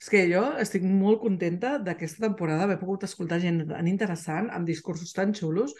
és 0.00 0.08
que 0.08 0.22
jo 0.32 0.42
estic 0.56 0.82
molt 0.82 1.20
contenta 1.20 1.74
d'aquesta 1.78 2.24
temporada 2.24 2.64
haver 2.64 2.78
pogut 2.80 3.02
escoltar 3.04 3.40
gent 3.42 3.66
tan 3.68 3.88
interessant, 3.90 4.48
amb 4.50 4.66
discursos 4.66 5.12
tan 5.12 5.34
xulos, 5.36 5.74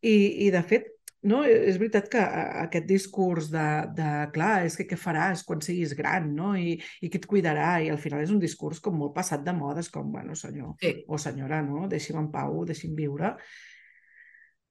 i, 0.00 0.46
i 0.46 0.50
de 0.54 0.62
fet, 0.62 0.86
no, 1.28 1.42
és 1.44 1.76
veritat 1.76 2.08
que 2.08 2.22
aquest 2.62 2.86
discurs 2.88 3.50
de, 3.52 3.66
de 3.98 4.10
clar, 4.32 4.64
és 4.64 4.76
que 4.78 4.86
què 4.88 4.96
faràs 4.96 5.42
quan 5.44 5.60
siguis 5.64 5.92
gran, 5.98 6.30
no? 6.34 6.54
I, 6.56 6.78
i 7.02 7.10
qui 7.10 7.20
et 7.20 7.26
cuidarà? 7.28 7.72
I 7.84 7.90
al 7.92 7.98
final 8.00 8.22
és 8.24 8.32
un 8.32 8.40
discurs 8.40 8.80
com 8.80 8.96
molt 8.96 9.12
passat 9.16 9.42
de 9.44 9.52
moda, 9.52 9.82
és 9.84 9.90
com, 9.92 10.12
bueno, 10.14 10.38
senyor 10.38 10.76
sí. 10.80 10.94
o 11.08 11.18
senyora, 11.20 11.60
no? 11.66 11.88
Deixi'm 11.90 12.22
en 12.22 12.30
pau, 12.32 12.62
deixi'm 12.68 12.94
viure. 12.96 13.34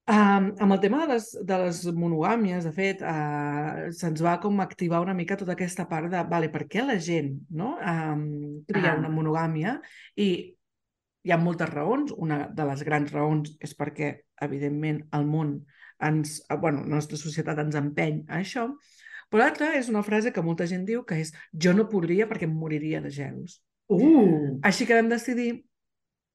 Um, 0.08 0.54
amb 0.64 0.72
el 0.72 0.80
tema 0.80 1.02
de 1.04 1.08
les, 1.12 1.26
de 1.44 1.56
les 1.66 1.82
monogàmies, 1.92 2.64
de 2.64 2.72
fet, 2.72 3.02
uh, 3.04 3.90
se'ns 3.92 4.22
va 4.24 4.38
com 4.40 4.62
activar 4.64 5.02
una 5.04 5.16
mica 5.18 5.36
tota 5.36 5.52
aquesta 5.58 5.84
part 5.90 6.08
de, 6.14 6.22
vale, 6.32 6.48
per 6.54 6.64
què 6.72 6.86
la 6.86 6.96
gent 7.04 7.34
no, 7.52 7.74
um, 7.76 8.22
tria 8.70 8.94
ah. 8.94 9.02
una 9.02 9.12
monogàmia? 9.12 9.76
I 10.16 10.30
hi 11.28 11.34
ha 11.36 11.40
moltes 11.42 11.74
raons. 11.74 12.16
Una 12.16 12.46
de 12.56 12.70
les 12.70 12.86
grans 12.88 13.12
raons 13.12 13.58
és 13.60 13.76
perquè, 13.76 14.14
evidentment, 14.48 15.04
el 15.18 15.28
món 15.28 15.58
ens, 16.08 16.40
bueno, 16.62 16.86
la 16.86 16.96
nostra 17.02 17.20
societat 17.20 17.60
ens 17.66 17.76
empeny 17.76 18.24
a 18.30 18.40
això, 18.40 18.70
però 19.28 19.44
l'altra 19.44 19.74
és 19.76 19.90
una 19.92 20.06
frase 20.08 20.32
que 20.32 20.44
molta 20.46 20.68
gent 20.72 20.86
diu 20.88 21.04
que 21.04 21.20
és 21.20 21.34
jo 21.52 21.74
no 21.76 21.90
podria 21.92 22.30
perquè 22.30 22.48
em 22.48 22.56
moriria 22.56 23.04
de 23.04 23.12
gelos. 23.12 23.60
Uh. 23.92 24.56
Així 24.68 24.88
que 24.88 24.96
vam 24.96 25.12
decidir 25.12 25.66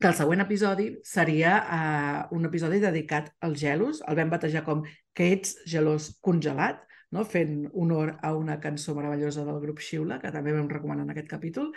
que 0.02 0.10
el 0.10 0.16
següent 0.18 0.42
episodi 0.42 0.88
seria 1.06 1.52
uh, 1.62 2.36
un 2.36 2.48
episodi 2.48 2.80
dedicat 2.82 3.30
als 3.46 3.60
gelos. 3.60 4.00
El 4.08 4.18
vam 4.18 4.32
batejar 4.32 4.64
com 4.66 4.82
Que 5.14 5.28
ets 5.36 5.54
gelós 5.68 6.08
congelat, 6.24 6.80
no? 7.12 7.22
fent 7.28 7.66
honor 7.72 8.16
a 8.24 8.32
una 8.34 8.58
cançó 8.60 8.94
meravellosa 8.96 9.44
del 9.44 9.60
grup 9.60 9.82
Xiula, 9.84 10.18
que 10.18 10.32
també 10.34 10.54
vam 10.56 10.70
recomanar 10.72 11.04
en 11.04 11.14
aquest 11.14 11.28
capítol. 11.30 11.70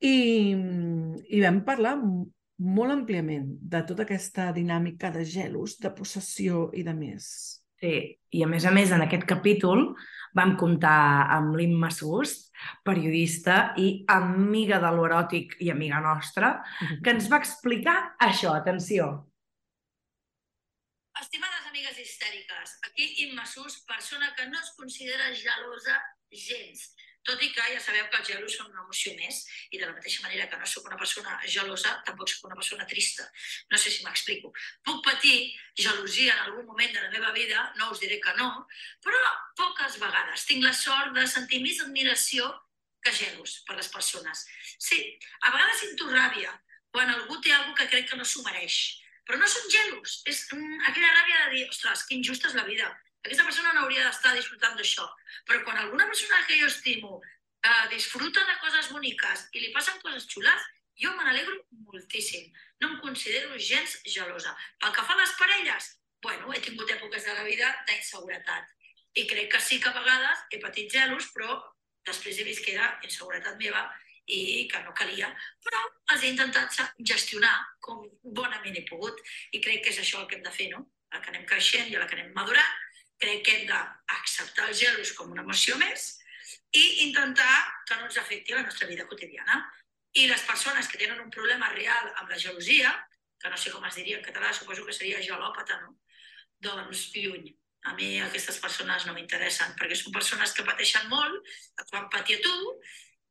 I, 0.00 0.54
i 1.28 1.40
vam 1.42 1.60
parlar 1.66 1.96
molt 1.98 2.94
àmpliament 2.94 3.50
de 3.60 3.82
tota 3.86 4.06
aquesta 4.06 4.48
dinàmica 4.54 5.10
de 5.14 5.24
gelos, 5.26 5.76
de 5.82 5.90
possessió 5.94 6.68
i 6.72 6.86
de 6.86 6.94
més. 6.94 7.26
Sí, 7.78 7.94
i 8.34 8.42
a 8.42 8.48
més 8.50 8.64
a 8.66 8.72
més 8.74 8.90
en 8.90 9.04
aquest 9.04 9.24
capítol 9.28 9.84
vam 10.36 10.56
comptar 10.58 11.30
amb 11.34 11.54
l'Imma 11.56 11.90
Sust, 11.94 12.48
periodista 12.84 13.72
i 13.78 13.88
amiga 14.10 14.80
de 14.82 14.90
l'eròtic 14.96 15.54
i 15.62 15.70
amiga 15.70 16.00
nostra, 16.02 16.56
que 17.04 17.14
ens 17.14 17.30
va 17.30 17.38
explicar 17.38 17.96
això, 18.28 18.56
atenció. 18.58 19.08
Estimades 21.18 21.70
amigues 21.70 21.98
histèriques, 22.02 22.74
aquí 22.90 23.08
Imma 23.26 23.46
Sust, 23.46 23.86
persona 23.86 24.34
que 24.36 24.46
no 24.50 24.58
es 24.58 24.74
considera 24.78 25.30
gelosa 25.34 25.96
gens, 26.30 26.90
tot 27.26 27.42
i 27.42 27.50
que 27.52 27.64
ja 27.72 27.80
sabeu 27.82 28.06
que 28.10 28.20
els 28.20 28.28
gelos 28.30 28.54
són 28.56 28.70
una 28.70 28.84
emoció 28.84 29.14
més 29.18 29.40
i 29.70 29.80
de 29.80 29.86
la 29.86 29.94
mateixa 29.96 30.22
manera 30.24 30.46
que 30.50 30.58
no 30.60 30.66
sóc 30.66 30.86
una 30.88 30.98
persona 31.00 31.38
gelosa, 31.44 31.96
tampoc 32.06 32.30
sóc 32.32 32.46
una 32.48 32.58
persona 32.60 32.86
trista. 32.88 33.26
No 33.72 33.80
sé 33.80 33.92
si 33.94 34.04
m'explico. 34.04 34.52
Puc 34.86 35.02
patir 35.04 35.36
gelosia 35.76 36.34
en 36.34 36.44
algun 36.46 36.66
moment 36.68 36.94
de 36.94 37.02
la 37.02 37.10
meva 37.12 37.32
vida, 37.36 37.66
no 37.80 37.90
us 37.92 38.00
diré 38.04 38.20
que 38.22 38.34
no, 38.38 38.48
però 39.04 39.20
poques 39.58 39.98
vegades 40.02 40.46
tinc 40.48 40.64
la 40.64 40.72
sort 40.76 41.12
de 41.16 41.26
sentir 41.26 41.60
més 41.64 41.82
admiració 41.84 42.48
que 43.02 43.12
gelos 43.14 43.60
per 43.66 43.76
les 43.78 43.90
persones. 43.92 44.46
Sí, 44.78 44.98
a 45.42 45.52
vegades 45.52 45.84
sento 45.84 46.08
ràbia 46.10 46.54
quan 46.94 47.10
algú 47.12 47.38
té 47.42 47.52
alguna 47.52 47.76
que 47.78 47.90
crec 47.92 48.08
que 48.10 48.16
no 48.18 48.24
s'ho 48.26 48.42
mereix, 48.46 48.78
però 49.28 49.38
no 49.38 49.48
són 49.50 49.68
gelos, 49.70 50.22
és 50.26 50.46
mm, 50.54 50.80
aquella 50.88 51.12
ràbia 51.12 51.44
de 51.44 51.50
dir, 51.54 51.66
ostres, 51.68 52.06
que 52.08 52.16
injusta 52.16 52.48
és 52.48 52.56
la 52.56 52.64
vida, 52.68 52.88
aquesta 53.28 53.44
persona 53.44 53.74
no 53.76 53.84
hauria 53.84 54.06
d'estar 54.06 54.32
disfrutant 54.36 54.76
d'això. 54.78 55.04
Però 55.46 55.60
quan 55.66 55.78
alguna 55.82 56.08
persona 56.08 56.40
que 56.48 56.58
jo 56.60 56.66
estimo 56.72 57.20
eh, 57.20 57.86
disfruta 57.92 58.44
de 58.48 58.56
coses 58.64 58.90
boniques 58.94 59.46
i 59.52 59.62
li 59.62 59.70
passen 59.76 60.00
coses 60.02 60.26
xules, 60.32 60.66
jo 60.98 61.12
me 61.14 61.24
n'alegro 61.24 61.60
moltíssim. 61.84 62.48
No 62.80 62.92
em 62.94 62.98
considero 63.04 63.58
gens 63.58 64.00
gelosa. 64.06 64.56
Pel 64.80 64.94
que 64.96 65.04
fa 65.04 65.14
a 65.14 65.20
les 65.20 65.36
parelles, 65.38 65.92
bueno, 66.22 66.52
he 66.54 66.60
tingut 66.64 66.90
èpoques 66.90 67.28
de 67.28 67.34
la 67.36 67.44
vida 67.46 67.70
d'inseguretat. 67.86 68.74
I 69.14 69.26
crec 69.30 69.52
que 69.52 69.60
sí 69.60 69.78
que 69.80 69.90
a 69.90 69.96
vegades 69.96 70.44
he 70.50 70.60
patit 70.62 70.90
gelos, 70.92 71.30
però 71.34 71.60
després 72.08 72.38
he 72.38 72.46
vist 72.48 72.64
que 72.64 72.74
era 72.74 72.90
inseguretat 73.04 73.58
meva 73.60 73.84
i 74.28 74.66
que 74.68 74.80
no 74.84 74.92
calia, 74.92 75.28
però 75.64 75.80
els 76.12 76.22
he 76.22 76.32
intentat 76.34 76.74
gestionar 77.10 77.54
com 77.80 78.02
bonament 78.22 78.76
he 78.76 78.84
pogut 78.88 79.22
i 79.56 79.60
crec 79.64 79.84
que 79.84 79.94
és 79.94 80.00
això 80.02 80.20
el 80.20 80.28
que 80.28 80.36
hem 80.36 80.44
de 80.44 80.52
fer, 80.52 80.68
no? 80.74 80.84
La 81.12 81.22
que 81.24 81.32
anem 81.32 81.46
creixent 81.48 81.88
i 81.88 81.96
la 81.96 82.06
que 82.06 82.18
anem 82.18 82.34
madurant, 82.36 82.74
crec 83.18 83.44
que 83.44 83.56
hem 83.56 83.66
d'acceptar 83.68 84.68
els 84.70 84.80
gelos 84.80 85.12
com 85.18 85.32
una 85.34 85.44
emoció 85.44 85.76
més 85.80 86.14
i 86.72 86.84
intentar 87.06 87.52
que 87.86 87.96
no 87.96 88.06
ens 88.08 88.18
afecti 88.20 88.54
la 88.54 88.62
nostra 88.62 88.88
vida 88.88 89.06
quotidiana. 89.08 89.62
I 90.14 90.26
les 90.28 90.42
persones 90.48 90.88
que 90.88 90.98
tenen 91.00 91.20
un 91.20 91.30
problema 91.30 91.70
real 91.74 92.12
amb 92.16 92.30
la 92.30 92.38
gelosia, 92.38 92.92
que 93.38 93.50
no 93.50 93.56
sé 93.56 93.72
com 93.72 93.84
es 93.86 93.98
diria 93.98 94.18
en 94.18 94.24
català, 94.24 94.52
suposo 94.52 94.86
que 94.86 94.96
seria 94.96 95.22
gelòpata, 95.22 95.80
no? 95.84 95.98
Doncs 96.58 97.08
lluny. 97.14 97.52
A 97.86 97.94
mi 97.94 98.16
aquestes 98.20 98.58
persones 98.60 99.06
no 99.06 99.14
m'interessen, 99.14 99.76
perquè 99.78 99.96
són 99.96 100.14
persones 100.14 100.52
que 100.52 100.66
pateixen 100.66 101.06
molt, 101.12 101.52
et 101.78 101.92
fan 101.92 102.08
patir 102.12 102.40
tu 102.44 102.56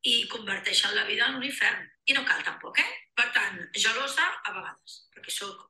i 0.07 0.21
converteixen 0.31 0.95
la 0.95 1.03
vida 1.09 1.27
en 1.27 1.41
un 1.41 1.47
infern. 1.47 1.83
I 2.07 2.15
no 2.15 2.23
cal 2.25 2.45
tampoc, 2.45 2.79
eh? 2.79 2.91
Per 3.17 3.27
tant, 3.35 3.59
gelosa 3.75 4.29
a 4.45 4.53
vegades, 4.55 5.01
perquè 5.13 5.33
sóc 5.33 5.67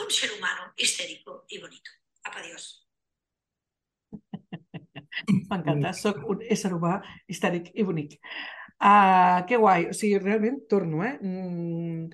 un 0.00 0.12
ser 0.14 0.30
humano 0.36 0.70
histérico 0.76 1.42
i 1.48 1.58
bonito. 1.58 1.98
Apa, 2.22 2.38
adiós. 2.44 2.70
M'encanta, 5.28 5.92
sóc 5.96 6.22
un 6.30 6.42
ésser 6.48 6.72
humà 6.76 6.98
histèric 7.30 7.72
i 7.74 7.86
bonic. 7.86 8.18
Uh, 8.80 9.42
que 9.48 9.58
guai, 9.60 9.90
o 9.90 9.96
sigui, 9.96 10.20
realment 10.22 10.62
torno, 10.70 11.02
eh? 11.04 11.16
Mm, 11.20 12.06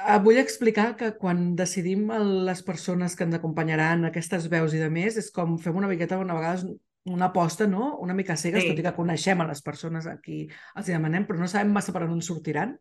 uh, 0.00 0.16
vull 0.24 0.40
explicar 0.42 0.88
que 0.98 1.12
quan 1.20 1.52
decidim 1.58 2.08
les 2.48 2.64
persones 2.66 3.14
que 3.14 3.28
ens 3.28 3.38
acompanyaran, 3.38 4.08
aquestes 4.08 4.50
veus 4.50 4.74
i 4.74 4.82
de 4.82 4.90
més, 4.90 5.20
és 5.22 5.30
com 5.34 5.54
fem 5.62 5.78
una 5.78 5.90
miqueta, 5.90 6.18
una 6.18 6.34
vegada 6.40 6.74
una 7.04 7.26
aposta, 7.26 7.66
no? 7.66 7.98
Una 8.00 8.14
mica 8.14 8.36
cegues, 8.36 8.64
sí. 8.64 8.70
tot 8.72 8.80
i 8.80 8.84
que 8.86 8.94
coneixem 8.96 9.40
a 9.40 9.48
les 9.48 9.60
persones 9.62 10.06
a 10.08 10.16
qui 10.24 10.44
els 10.48 10.88
demanem, 10.88 11.26
però 11.28 11.38
no 11.40 11.48
sabem 11.50 11.72
massa 11.72 11.92
per 11.92 12.06
on 12.06 12.22
sortiran. 12.24 12.78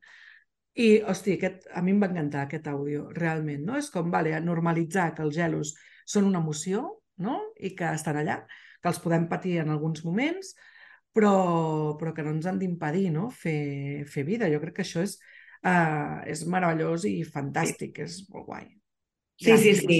I, 0.73 1.03
hosti, 1.05 1.35
aquest, 1.37 1.67
a 1.75 1.83
mi 1.85 1.93
em 1.93 1.99
va 2.01 2.09
encantar 2.09 2.47
aquest 2.47 2.67
àudio, 2.71 3.09
realment, 3.13 3.65
no? 3.67 3.77
És 3.77 3.91
com, 3.93 4.09
vale, 4.13 4.33
normalitzar 4.41 5.11
que 5.13 5.25
els 5.27 5.35
gelos 5.35 5.75
són 6.09 6.29
una 6.29 6.39
emoció, 6.41 6.85
no? 7.21 7.35
I 7.59 7.75
que 7.77 7.91
estan 7.93 8.17
allà, 8.21 8.39
que 8.83 8.91
els 8.91 8.99
podem 8.99 9.29
patir 9.31 9.57
en 9.63 9.71
alguns 9.71 10.03
moments, 10.03 10.51
però, 11.15 11.33
però 11.99 12.11
que 12.13 12.25
no 12.25 12.33
ens 12.35 12.49
han 12.49 12.59
d'impedir 12.59 13.07
no? 13.15 13.29
fer, 13.31 14.03
fer 14.11 14.25
vida. 14.27 14.51
Jo 14.51 14.59
crec 14.59 14.79
que 14.79 14.85
això 14.85 15.03
és, 15.05 15.15
uh, 15.63 16.19
és 16.27 16.43
meravellós 16.49 17.07
i 17.07 17.21
fantàstic, 17.23 18.01
sí. 18.01 18.07
és 18.07 18.21
molt 18.33 18.49
guai. 18.49 18.71
Sí, 19.39 19.57
sí, 19.57 19.75
sí. 19.79 19.99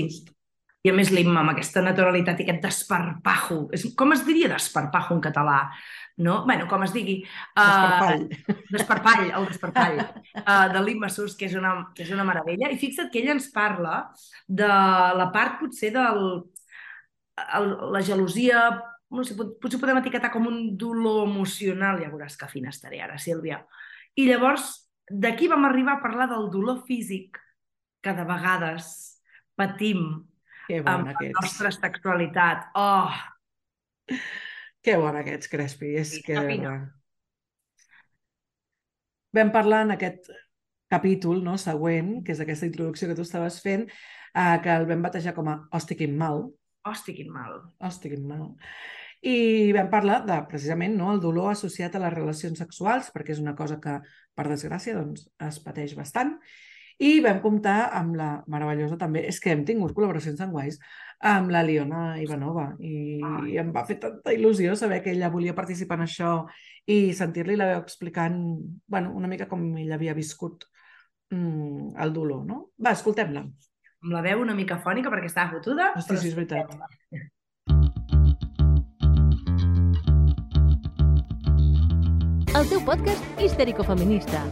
I 0.84 0.92
a 0.92 0.94
més 0.96 1.14
l'Imma, 1.16 1.40
amb 1.40 1.54
aquesta 1.54 1.80
naturalitat 1.84 2.42
i 2.42 2.44
aquest 2.44 2.66
desparpajo. 2.66 3.60
És, 3.76 3.86
com 3.96 4.12
es 4.12 4.26
diria 4.28 4.50
desparpajo 4.52 5.16
en 5.16 5.22
català? 5.24 5.60
No? 6.18 6.44
bueno, 6.46 6.68
com 6.70 6.84
es 6.86 6.92
digui. 6.94 7.22
Uh, 7.56 7.64
desparpall. 7.64 8.26
Desparpall, 8.74 9.30
el 9.30 9.48
desparpall. 9.48 10.02
Uh, 10.44 10.68
de 10.76 10.82
l'Imma 10.84 11.10
Sus, 11.10 11.38
que 11.40 11.48
és, 11.48 11.56
una, 11.58 11.72
que 11.96 12.04
és 12.04 12.12
una 12.14 12.26
meravella. 12.28 12.70
I 12.70 12.78
fixa't 12.82 13.10
que 13.14 13.24
ella 13.24 13.38
ens 13.38 13.48
parla 13.56 14.02
de 14.46 14.68
la 14.68 15.30
part 15.34 15.56
potser 15.62 15.94
del, 15.96 16.44
el, 17.38 17.72
la 17.94 18.02
gelosia, 18.06 18.66
no 19.14 19.26
sé, 19.26 19.36
pot, 19.38 19.56
potser 19.62 19.80
podem 19.82 20.00
etiquetar 20.02 20.32
com 20.34 20.48
un 20.50 20.60
dolor 20.80 21.28
emocional, 21.28 22.02
ja 22.02 22.12
veuràs 22.12 22.38
que 22.40 22.50
fina 22.52 22.74
estaré 22.74 23.02
ara, 23.04 23.20
Sílvia. 23.22 23.62
I 24.20 24.28
llavors, 24.30 24.74
d'aquí 25.10 25.50
vam 25.52 25.66
arribar 25.68 25.98
a 25.98 26.04
parlar 26.04 26.30
del 26.32 26.50
dolor 26.54 26.84
físic 26.88 27.40
que 28.04 28.14
de 28.14 28.26
vegades 28.28 28.94
patim 29.56 30.24
que 30.68 30.82
bon, 30.82 30.92
amb 30.94 31.14
aquests. 31.14 31.36
la 31.36 31.46
nostra 31.46 31.72
sexualitat. 31.76 32.68
Oh! 32.80 33.12
Que 34.84 34.98
bon 35.00 35.16
aquests, 35.16 35.48
Crespi, 35.52 35.94
és 36.00 36.18
sí, 36.18 36.24
que... 36.26 36.40
Vam 39.34 39.50
parlar 39.54 39.86
en 39.88 39.94
aquest 39.96 40.28
capítol 40.94 41.40
no, 41.42 41.56
següent, 41.58 42.20
que 42.26 42.36
és 42.36 42.42
aquesta 42.44 42.68
introducció 42.68 43.08
que 43.10 43.16
tu 43.18 43.24
estaves 43.26 43.62
fent, 43.64 43.88
eh, 43.90 44.58
que 44.62 44.76
el 44.76 44.86
vam 44.90 45.02
batejar 45.06 45.34
com 45.34 45.50
a 45.50 45.58
quin 45.98 46.18
mal, 46.20 46.44
Hosti, 46.90 47.16
quin 47.16 47.32
mal. 47.32 47.62
Hosti, 47.80 48.12
quin 48.12 48.28
mal. 48.28 48.52
I 49.24 49.72
vam 49.76 49.88
parlar 49.92 50.20
de, 50.28 50.36
precisament, 50.50 50.98
no, 51.00 51.14
el 51.14 51.22
dolor 51.24 51.54
associat 51.54 51.96
a 51.96 52.02
les 52.04 52.14
relacions 52.14 52.60
sexuals, 52.60 53.08
perquè 53.16 53.32
és 53.36 53.42
una 53.44 53.56
cosa 53.56 53.80
que, 53.84 53.98
per 54.36 54.50
desgràcia, 54.50 54.98
doncs, 55.00 55.30
es 55.48 55.62
pateix 55.64 55.96
bastant. 55.96 56.36
I 57.04 57.16
vam 57.24 57.40
comptar 57.42 57.78
amb 57.98 58.18
la 58.20 58.28
meravellosa 58.52 59.00
també, 59.00 59.24
és 59.30 59.40
que 59.42 59.54
hem 59.54 59.64
tingut 59.66 59.96
col·laboracions 59.96 60.38
tan 60.44 60.52
guais, 60.54 60.78
amb 61.24 61.52
la 61.56 61.64
Liona 61.64 62.04
Ivanova 62.20 62.68
i, 62.84 62.94
i 63.48 63.58
em 63.62 63.72
va 63.76 63.86
fer 63.88 63.96
tanta 64.02 64.34
il·lusió 64.36 64.76
saber 64.76 65.00
que 65.04 65.14
ella 65.14 65.32
volia 65.32 65.56
participar 65.56 65.98
en 65.98 66.06
això 66.06 66.32
i 66.92 67.16
sentir-li 67.16 67.56
la 67.56 67.70
veu 67.72 67.80
explicant 67.80 68.40
bueno, 68.92 69.14
una 69.16 69.30
mica 69.32 69.48
com 69.48 69.64
ella 69.80 69.96
havia 69.96 70.16
viscut 70.18 70.68
mm, 71.32 71.96
el 72.04 72.14
dolor, 72.14 72.44
no? 72.50 72.60
Va, 72.76 72.92
escoltem-la. 72.92 73.48
Amb 74.04 74.12
la 74.12 74.22
veu 74.22 74.42
una 74.44 74.54
mica 74.56 74.76
fònica 74.84 75.08
perquè 75.12 75.30
estava 75.30 75.56
fotuda. 75.56 75.94
Hosti, 75.96 76.18
sí, 76.20 76.28
és 76.28 76.36
veritat. 76.36 76.68
El 82.54 82.68
teu 82.70 82.84
podcast 82.86 83.44
histèrico-feminista. 83.48 84.44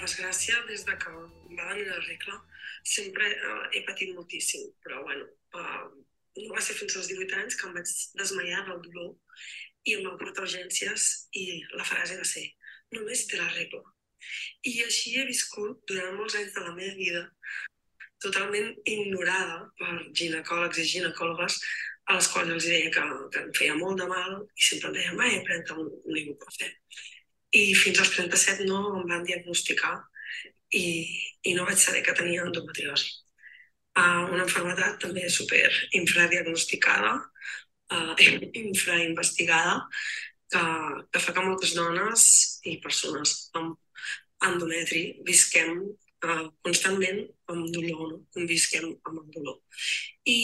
Desgràcia, 0.00 0.56
des 0.66 0.82
de 0.88 0.94
que 1.00 1.10
em 1.12 1.58
va 1.58 1.66
venir 1.68 1.84
la 1.86 1.98
regla, 2.02 2.36
sempre 2.92 3.26
eh, 3.30 3.66
he 3.76 3.82
patit 3.86 4.14
moltíssim, 4.16 4.64
però 4.84 5.02
bueno, 5.04 5.26
eh, 5.60 5.84
no 6.38 6.54
va 6.54 6.62
ser 6.64 6.76
fins 6.78 6.96
als 6.96 7.10
18 7.10 7.38
anys 7.42 7.56
que 7.58 7.66
em 7.68 7.74
vaig 7.76 7.94
desmaiar 8.20 8.64
del 8.68 8.82
dolor 8.86 9.14
i 9.88 9.96
em 9.96 10.04
van 10.06 10.18
portar 10.20 10.44
urgències 10.46 11.08
i 11.40 11.46
la 11.74 11.86
frase 11.88 12.18
va 12.20 12.26
ser 12.28 12.46
només 12.96 13.26
té 13.30 13.40
la 13.40 13.48
regla. 13.54 13.82
I 14.68 14.74
així 14.84 15.14
he 15.16 15.26
viscut 15.28 15.80
durant 15.88 16.16
molts 16.18 16.36
anys 16.40 16.56
de 16.56 16.64
la 16.66 16.74
meva 16.76 16.96
vida 16.98 17.22
totalment 18.20 18.74
ignorada 18.84 19.62
per 19.80 19.94
ginecòlegs 20.20 20.82
i 20.82 20.88
ginecòlogues 20.90 21.56
a 22.10 22.16
les 22.18 22.28
quals 22.32 22.52
els 22.56 22.66
deia 22.68 22.90
que, 22.92 23.06
que 23.32 23.42
em 23.46 23.50
feia 23.56 23.78
molt 23.78 24.02
de 24.02 24.08
mal 24.10 24.36
i 24.42 24.66
sempre 24.66 24.90
em 24.90 24.98
deien, 24.98 25.16
vai, 25.20 25.38
pren 25.46 25.64
un, 25.78 25.88
un 25.88 26.20
ibuprofè. 26.22 26.68
I 27.56 27.62
fins 27.78 28.02
als 28.02 28.12
37 28.16 28.68
no 28.68 28.82
em 29.00 29.08
van 29.08 29.24
diagnosticar 29.26 29.96
i, 30.76 30.84
i 31.48 31.54
no 31.56 31.66
vaig 31.68 31.80
saber 31.82 32.02
que 32.06 32.16
tenia 32.18 32.44
endometriosi. 32.46 33.08
Uh, 33.98 34.30
una 34.30 34.46
malaltia 34.46 34.92
també 35.02 35.26
super 35.32 35.64
infradiagnosticada, 35.98 37.16
uh, 37.96 38.14
infrainvestigada, 38.64 39.80
que, 40.50 40.62
que 41.10 41.22
fa 41.22 41.34
que 41.34 41.46
moltes 41.46 41.74
dones 41.78 42.22
i 42.66 42.78
persones 42.82 43.50
amb 43.58 43.76
endometri 44.46 45.02
visquem 45.26 45.74
uh, 45.82 46.46
constantment 46.64 47.20
amb 47.50 47.68
dolor, 47.74 48.06
no? 48.14 48.22
convisquem 48.34 48.88
amb 49.08 49.20
el 49.22 49.28
dolor. 49.36 49.60
I 50.30 50.38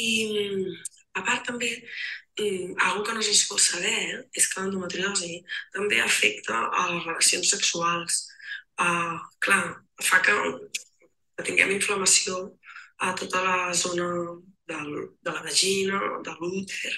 a 1.17 1.23
part 1.25 1.47
també, 1.49 1.71
um, 2.43 2.75
una 2.77 3.03
que 3.07 3.15
no 3.17 3.25
se 3.25 3.35
sol 3.39 3.61
saber 3.63 3.95
eh, 3.97 4.23
és 4.37 4.49
que 4.51 4.61
l'endometriosi 4.61 5.39
també 5.75 6.01
afecta 6.03 6.67
a 6.69 6.89
les 6.93 7.07
relacions 7.07 7.53
sexuals. 7.55 8.25
Uh, 8.77 9.17
clar, 9.41 9.63
fa 10.05 10.21
que, 10.25 10.35
que 11.39 11.47
tinguem 11.47 11.73
inflamació 11.79 12.43
a 12.99 13.13
tota 13.15 13.43
la 13.45 13.75
zona 13.75 14.09
del, 14.67 14.93
de 15.23 15.33
la 15.33 15.43
vagina, 15.43 16.01
de 16.27 16.35
l'úter, 16.41 16.95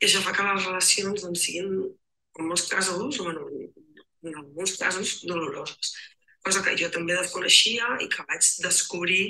i 0.00 0.06
això 0.06 0.22
fa 0.24 0.34
que 0.36 0.46
les 0.46 0.66
relacions 0.66 1.24
doncs, 1.24 1.44
siguin, 1.46 1.74
en 2.38 2.48
molts 2.48 2.68
casos, 2.70 3.18
bueno, 3.18 3.46
en 4.22 4.36
alguns 4.36 4.76
casos, 4.80 5.20
doloroses. 5.26 5.94
Cosa 6.44 6.62
que 6.64 6.76
jo 6.80 6.88
també 6.92 7.16
desconeixia 7.16 7.96
i 8.00 8.08
que 8.08 8.24
vaig 8.28 8.46
descobrir 8.64 9.24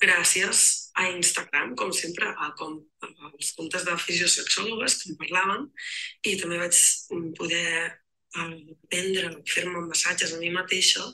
gràcies 0.00 0.90
a 0.96 1.06
Instagram, 1.12 1.74
com 1.76 1.92
sempre, 1.96 2.28
a, 2.28 2.50
com, 2.58 2.78
als 3.04 3.52
comptes 3.56 3.84
de 3.86 3.96
fisiosexòlogues 4.00 4.98
que 5.00 5.10
em 5.12 5.18
parlaven, 5.20 5.68
i 6.24 6.36
també 6.40 6.60
vaig 6.60 6.80
poder 7.38 7.66
aprendre 8.40 9.30
a 9.30 9.36
fer-me 9.48 9.86
massatges 9.88 10.34
a 10.34 10.40
mi 10.40 10.52
mateixa 10.54 11.04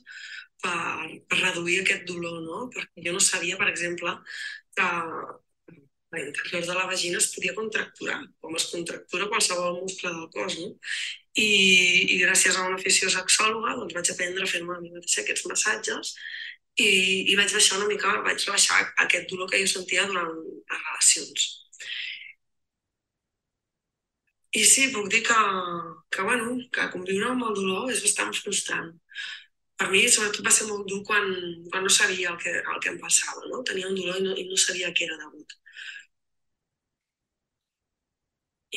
per, 0.63 1.09
per 1.29 1.41
reduir 1.41 1.81
aquest 1.83 2.07
dolor, 2.09 2.39
no? 2.45 2.63
Perquè 2.75 3.05
jo 3.09 3.17
no 3.17 3.23
sabia, 3.23 3.59
per 3.61 3.69
exemple, 3.73 4.15
que 4.77 4.89
l'interior 6.17 6.65
de 6.67 6.75
la 6.79 6.87
vagina 6.87 7.19
es 7.19 7.29
podia 7.35 7.55
contracturar, 7.55 8.21
com 8.41 8.57
es 8.57 8.69
contractura 8.73 9.29
qualsevol 9.33 9.81
muscle 9.83 10.13
del 10.15 10.29
cos, 10.35 10.59
no? 10.63 10.73
I, 11.37 11.49
i 12.15 12.19
gràcies 12.23 12.57
a 12.57 12.65
una 12.69 12.81
fisiosexòloga 12.81 13.75
doncs 13.77 13.97
vaig 13.97 14.11
aprendre 14.13 14.47
a 14.47 14.51
fer-me 14.53 14.77
a 14.77 14.81
mi 14.81 14.93
mateixa 14.95 15.21
aquests 15.23 15.45
massatges 15.51 16.15
i, 16.81 16.89
i 17.33 17.37
vaig 17.37 17.53
baixar 17.53 17.77
una 17.81 17.91
mica, 17.91 18.15
vaig 18.25 18.47
baixar 18.49 18.81
aquest 19.05 19.29
dolor 19.33 19.51
que 19.51 19.61
jo 19.61 19.69
sentia 19.69 20.07
durant 20.09 20.33
les 20.33 20.83
relacions. 20.87 21.47
I 24.57 24.63
sí, 24.65 24.87
puc 24.95 25.11
dir 25.13 25.21
que, 25.27 25.37
que, 26.15 26.23
bueno, 26.25 26.55
que 26.73 26.89
conviure 26.95 27.29
amb 27.35 27.45
el 27.51 27.59
dolor 27.59 27.91
és 27.93 28.01
bastant 28.07 28.33
frustrant 28.39 28.95
per 29.81 29.89
mi 29.93 30.03
sobretot 30.09 30.45
va 30.47 30.53
ser 30.57 30.67
molt 30.71 30.87
dur 30.91 31.03
quan, 31.09 31.27
quan 31.71 31.85
no 31.85 31.93
sabia 31.93 32.33
el 32.33 32.39
que, 32.43 32.53
el 32.75 32.81
que 32.83 32.93
em 32.93 32.99
passava, 33.03 33.45
no? 33.51 33.63
Tenia 33.71 33.89
un 33.91 33.97
dolor 33.99 34.21
i 34.21 34.25
no, 34.25 34.37
i 34.41 34.47
no 34.49 34.59
sabia 34.61 34.93
què 34.97 35.05
era 35.09 35.19
degut. 35.21 35.57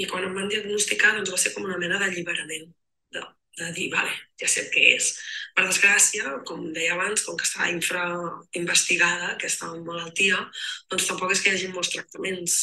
I 0.02 0.06
quan 0.12 0.26
em 0.28 0.36
van 0.38 0.50
diagnosticar 0.52 1.16
doncs 1.16 1.32
va 1.34 1.40
ser 1.42 1.54
com 1.56 1.66
una 1.68 1.80
mena 1.82 2.00
d'alliberament, 2.02 2.68
de, 3.16 3.24
de 3.62 3.70
dir, 3.78 3.88
vale, 3.94 4.12
ja 4.42 4.48
sé 4.52 4.66
què 4.74 4.84
és. 4.98 5.10
Per 5.56 5.66
desgràcia, 5.66 6.36
com 6.48 6.68
deia 6.76 6.94
abans, 6.96 7.24
com 7.26 7.40
que 7.40 7.48
estava 7.48 7.72
infrainvestigada 7.74 9.34
aquesta 9.34 9.72
malaltia, 9.88 10.44
doncs 10.92 11.08
tampoc 11.10 11.34
és 11.36 11.44
que 11.44 11.52
hi 11.52 11.58
hagi 11.58 11.72
molts 11.74 11.92
tractaments. 11.96 12.60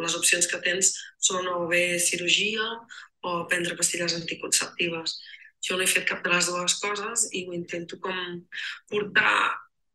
Les 0.00 0.18
opcions 0.18 0.48
que 0.52 0.60
tens 0.64 0.92
són 1.28 1.48
o 1.52 1.64
bé 1.70 1.84
cirurgia 2.02 2.66
o 3.26 3.38
prendre 3.50 3.76
pastilles 3.78 4.16
anticonceptives 4.16 5.16
jo 5.64 5.76
no 5.76 5.84
he 5.84 5.90
fet 5.90 6.08
cap 6.08 6.24
de 6.24 6.32
les 6.32 6.48
dues 6.50 6.76
coses 6.82 7.28
i 7.32 7.46
ho 7.46 7.54
intento 7.56 7.98
com 8.02 8.18
portar 8.90 9.36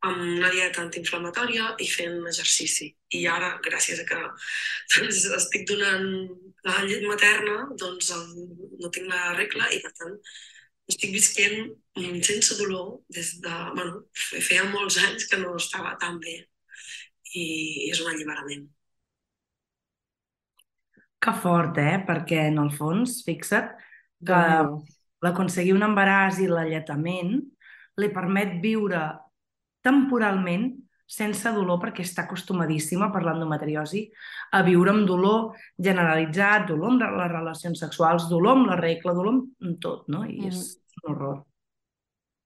amb 0.02 0.18
una 0.18 0.50
dieta 0.50 0.82
antiinflamatòria 0.82 1.68
i 1.82 1.86
fent 1.86 2.24
exercici. 2.26 2.88
I 3.14 3.26
ara, 3.30 3.52
gràcies 3.62 4.00
a 4.02 4.06
que 4.08 4.18
doncs, 4.96 5.26
estic 5.38 5.66
donant 5.70 6.08
la 6.66 6.80
llet 6.86 7.06
materna, 7.06 7.68
doncs 7.78 8.10
no 8.14 8.90
tinc 8.90 9.06
la 9.10 9.36
regla 9.38 9.70
i, 9.70 9.78
per 9.84 9.92
tant, 9.98 10.16
estic 10.90 11.14
visquent 11.14 11.70
sense 12.26 12.58
dolor 12.58 12.98
des 13.14 13.36
de... 13.44 13.54
Bueno, 13.76 14.02
feia 14.32 14.66
molts 14.72 14.98
anys 15.06 15.28
que 15.30 15.38
no 15.38 15.54
estava 15.60 15.94
tan 16.02 16.18
bé 16.22 16.40
i 17.38 17.44
és 17.88 18.00
un 18.02 18.10
alliberament. 18.10 18.66
Que 21.22 21.32
fort, 21.38 21.78
eh? 21.78 22.00
Perquè, 22.08 22.48
en 22.50 22.58
el 22.58 22.72
fons, 22.74 23.20
fixa't 23.22 23.70
que 24.26 24.42
l'aconseguir 25.22 25.74
un 25.76 25.86
embaràs 25.86 26.40
i 26.42 26.48
l'alletament 26.50 27.36
li 28.00 28.08
permet 28.14 28.58
viure 28.62 29.02
temporalment 29.84 30.70
sense 31.12 31.50
dolor 31.52 31.80
perquè 31.82 32.04
està 32.06 32.24
acostumadíssima 32.24 33.10
per 33.12 33.22
l'endometriosi 33.26 34.06
a 34.56 34.62
viure 34.64 34.94
amb 34.94 35.06
dolor 35.08 35.52
generalitzat, 35.76 36.68
dolor 36.70 36.94
amb 36.94 37.18
les 37.20 37.32
relacions 37.32 37.82
sexuals, 37.84 38.28
dolor 38.30 38.56
amb 38.56 38.70
la 38.70 38.78
regla, 38.80 39.12
dolor 39.16 39.42
amb 39.42 39.80
tot, 39.82 40.06
no? 40.08 40.22
I 40.24 40.46
és 40.48 40.56
mm. 40.56 41.02
un 41.02 41.10
horror. 41.12 41.40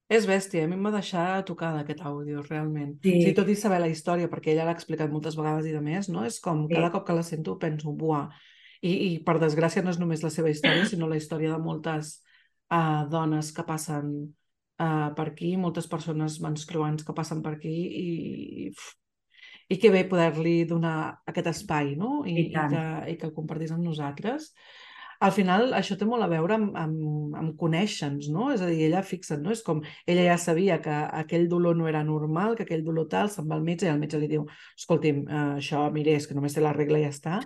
És 0.07 0.27
bèstia, 0.27 0.63
a 0.63 0.71
mi 0.71 0.77
em 0.77 0.85
va 0.87 0.93
deixar 0.93 1.43
tocada 1.47 1.81
aquest 1.83 2.03
àudio, 2.07 2.43
realment. 2.45 2.93
Sí. 3.03 3.17
sí 3.25 3.33
tot 3.35 3.49
i 3.51 3.57
saber 3.59 3.81
la 3.83 3.89
història, 3.91 4.29
perquè 4.31 4.53
ella 4.53 4.67
l'ha 4.67 4.75
explicat 4.75 5.11
moltes 5.11 5.35
vegades 5.35 5.67
i 5.67 5.73
de 5.75 5.81
més, 5.83 6.07
no? 6.11 6.23
És 6.27 6.39
com, 6.43 6.63
sí. 6.67 6.75
cada 6.75 6.91
cop 6.93 7.07
que 7.07 7.15
la 7.15 7.25
sento 7.27 7.57
penso, 7.59 7.91
buah, 7.91 8.29
i, 8.81 8.93
i 8.93 9.09
per 9.23 9.35
desgràcia 9.41 9.83
no 9.83 9.91
és 9.91 9.99
només 9.99 10.23
la 10.23 10.31
seva 10.31 10.51
història, 10.51 10.87
sinó 10.87 11.11
la 11.11 11.19
història 11.19 11.55
de 11.55 11.59
moltes 11.59 12.17
uh, 12.71 13.03
dones 13.11 13.51
que 13.55 13.65
passen 13.67 14.09
uh, 14.79 15.09
per 15.17 15.27
aquí, 15.31 15.55
moltes 15.57 15.87
persones 15.91 16.39
menstruants 16.43 17.05
que 17.05 17.15
passen 17.17 17.43
per 17.45 17.57
aquí 17.57 17.75
i, 18.01 18.07
i, 18.65 19.75
i 19.75 19.79
que 19.81 19.93
bé 19.93 20.03
poder-li 20.09 20.59
donar 20.69 20.97
aquest 21.27 21.53
espai 21.53 21.95
no? 21.99 22.21
I, 22.25 22.35
I, 22.35 22.49
i, 22.49 22.51
que, 22.51 22.83
i 23.13 23.15
que 23.19 23.29
el 23.29 23.35
compartís 23.35 23.73
amb 23.75 23.85
nosaltres. 23.87 24.51
Al 25.17 25.31
final, 25.33 25.71
això 25.73 25.95
té 25.97 26.05
molt 26.05 26.21
a 26.21 26.27
veure 26.29 26.53
amb, 26.59 26.75
amb, 26.77 27.37
amb 27.39 27.53
conèixer-nos, 27.57 28.27
no? 28.29 28.51
És 28.53 28.61
a 28.61 28.67
dir, 28.69 28.83
ella, 28.85 28.99
fixa't, 29.01 29.41
no? 29.41 29.49
És 29.55 29.63
com, 29.65 29.79
ella 30.05 30.27
ja 30.27 30.35
sabia 30.37 30.77
que 30.83 30.93
aquell 31.23 31.47
dolor 31.49 31.73
no 31.79 31.87
era 31.89 32.03
normal, 32.05 32.53
que 32.53 32.67
aquell 32.67 32.83
dolor 32.85 33.07
tal, 33.09 33.31
se'n 33.33 33.47
va 33.49 33.57
al 33.57 33.65
metge 33.65 33.87
i 33.87 33.89
el 33.89 33.97
metge 33.97 34.19
li 34.21 34.29
diu, 34.29 34.45
escolti'm, 34.77 35.23
uh, 35.25 35.47
això, 35.57 35.87
mire, 35.95 36.13
és 36.19 36.29
que 36.29 36.37
només 36.37 36.53
té 36.53 36.61
la 36.61 36.75
regla 36.77 37.01
i 37.01 37.07
ja 37.07 37.15
està. 37.15 37.39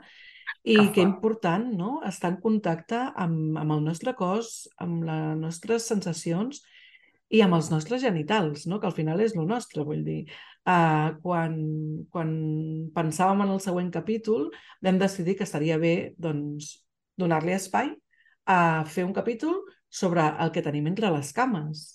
I 0.63 0.75
que, 0.77 0.91
que 0.93 1.01
important, 1.01 1.65
no?, 1.73 2.01
estar 2.05 2.29
en 2.33 2.37
contacte 2.43 2.99
amb, 3.17 3.57
amb 3.57 3.73
el 3.77 3.81
nostre 3.85 4.13
cos, 4.17 4.69
amb 4.81 5.07
les 5.07 5.39
nostres 5.39 5.87
sensacions 5.89 6.61
i 7.33 7.41
amb 7.41 7.57
els 7.57 7.71
nostres 7.73 8.03
genitals, 8.03 8.67
no?, 8.69 8.77
que 8.79 8.89
al 8.89 8.95
final 8.97 9.23
és 9.23 9.33
el 9.33 9.47
nostre, 9.49 9.85
vull 9.87 10.03
dir. 10.05 10.21
Uh, 10.61 11.17
quan, 11.23 11.55
quan 12.13 12.35
pensàvem 12.93 13.41
en 13.47 13.55
el 13.55 13.63
següent 13.63 13.89
capítol, 13.93 14.51
vam 14.85 15.01
decidir 15.01 15.39
que 15.39 15.47
estaria 15.49 15.79
bé, 15.81 16.13
doncs, 16.21 16.75
donar-li 17.17 17.55
espai 17.57 17.89
a 18.45 18.59
fer 18.85 19.07
un 19.07 19.15
capítol 19.17 19.63
sobre 19.89 20.23
el 20.43 20.53
que 20.53 20.61
tenim 20.65 20.87
entre 20.91 21.09
les 21.13 21.33
cames. 21.33 21.87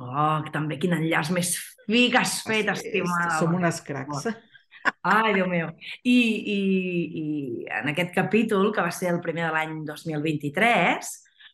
Oh, 0.00 0.40
també 0.52 0.78
quin 0.80 0.94
enllaç 0.96 1.32
més 1.36 1.56
fi 1.88 2.06
que 2.12 2.20
has 2.20 2.38
fet, 2.46 2.68
estimada. 2.72 3.34
Som 3.40 3.56
unes 3.56 3.80
cracs. 3.84 4.28
Oh. 4.28 4.49
Ai, 5.02 5.32
Déu 5.34 5.46
meu. 5.48 5.72
I, 6.04 6.18
i, 6.54 6.60
I 7.22 7.24
en 7.80 7.90
aquest 7.92 8.14
capítol, 8.14 8.70
que 8.74 8.84
va 8.84 8.92
ser 8.94 9.10
el 9.14 9.20
primer 9.24 9.46
de 9.46 9.52
l'any 9.54 9.74
2023, 9.88 11.10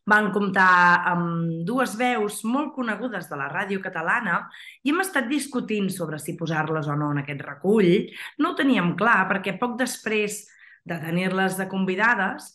van 0.07 0.31
comptar 0.35 1.03
amb 1.11 1.65
dues 1.67 1.97
veus 1.99 2.41
molt 2.47 2.73
conegudes 2.77 3.27
de 3.31 3.39
la 3.39 3.49
ràdio 3.51 3.83
catalana 3.83 4.45
i 4.87 4.93
hem 4.93 5.03
estat 5.03 5.27
discutint 5.27 5.89
sobre 5.91 6.21
si 6.23 6.37
posar-les 6.39 6.87
o 6.87 6.95
no 6.99 7.11
en 7.15 7.25
aquest 7.25 7.43
recull. 7.43 7.91
No 8.39 8.53
ho 8.53 8.59
teníem 8.59 8.95
clar 8.99 9.25
perquè 9.31 9.57
poc 9.59 9.75
després 9.81 10.45
de 10.87 11.01
tenir-les 11.03 11.59
de 11.59 11.67
convidades 11.71 12.55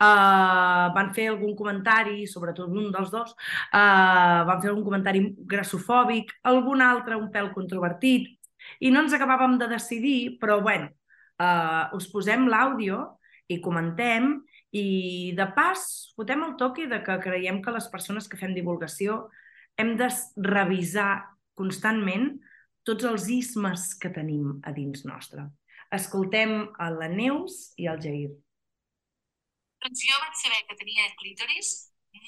Uh, 0.00 0.88
van 0.96 1.10
fer 1.12 1.26
algun 1.28 1.50
comentari, 1.52 2.22
sobretot 2.24 2.70
un 2.72 2.86
dels 2.88 3.10
dos, 3.12 3.34
uh, 3.76 4.38
van 4.48 4.62
fer 4.62 4.70
algun 4.70 4.86
comentari 4.86 5.20
grassofòbic, 5.50 6.32
algun 6.48 6.80
altre 6.80 7.18
un 7.20 7.26
pèl 7.34 7.50
controvertit, 7.52 8.30
i 8.80 8.90
no 8.92 9.04
ens 9.04 9.14
acabàvem 9.16 9.58
de 9.60 9.68
decidir, 9.70 10.38
però 10.40 10.60
bueno, 10.64 10.90
uh, 11.40 11.90
us 11.96 12.08
posem 12.12 12.46
l'àudio 12.48 13.02
i 13.50 13.60
comentem, 13.60 14.38
i 14.70 15.32
de 15.34 15.46
pas 15.56 15.82
fotem 16.14 16.44
el 16.46 16.54
toque 16.58 16.86
de 16.90 17.00
que 17.02 17.18
creiem 17.24 17.58
que 17.62 17.74
les 17.74 17.88
persones 17.90 18.28
que 18.30 18.38
fem 18.38 18.54
divulgació 18.54 19.24
hem 19.80 19.96
de 19.98 20.06
revisar 20.46 21.26
constantment 21.58 22.36
tots 22.86 23.06
els 23.08 23.26
ismes 23.34 23.90
que 24.00 24.12
tenim 24.14 24.60
a 24.64 24.72
dins 24.76 25.02
nostre. 25.08 25.48
Escoltem 25.90 26.70
a 26.78 26.88
la 26.94 27.10
Neus 27.10 27.72
i 27.82 27.88
al 27.90 28.00
Jair. 28.02 28.30
Doncs 29.82 30.04
jo 30.06 30.18
vaig 30.22 30.36
saber 30.38 30.60
que 30.68 30.78
tenia 30.78 31.08
clítoris 31.18 31.70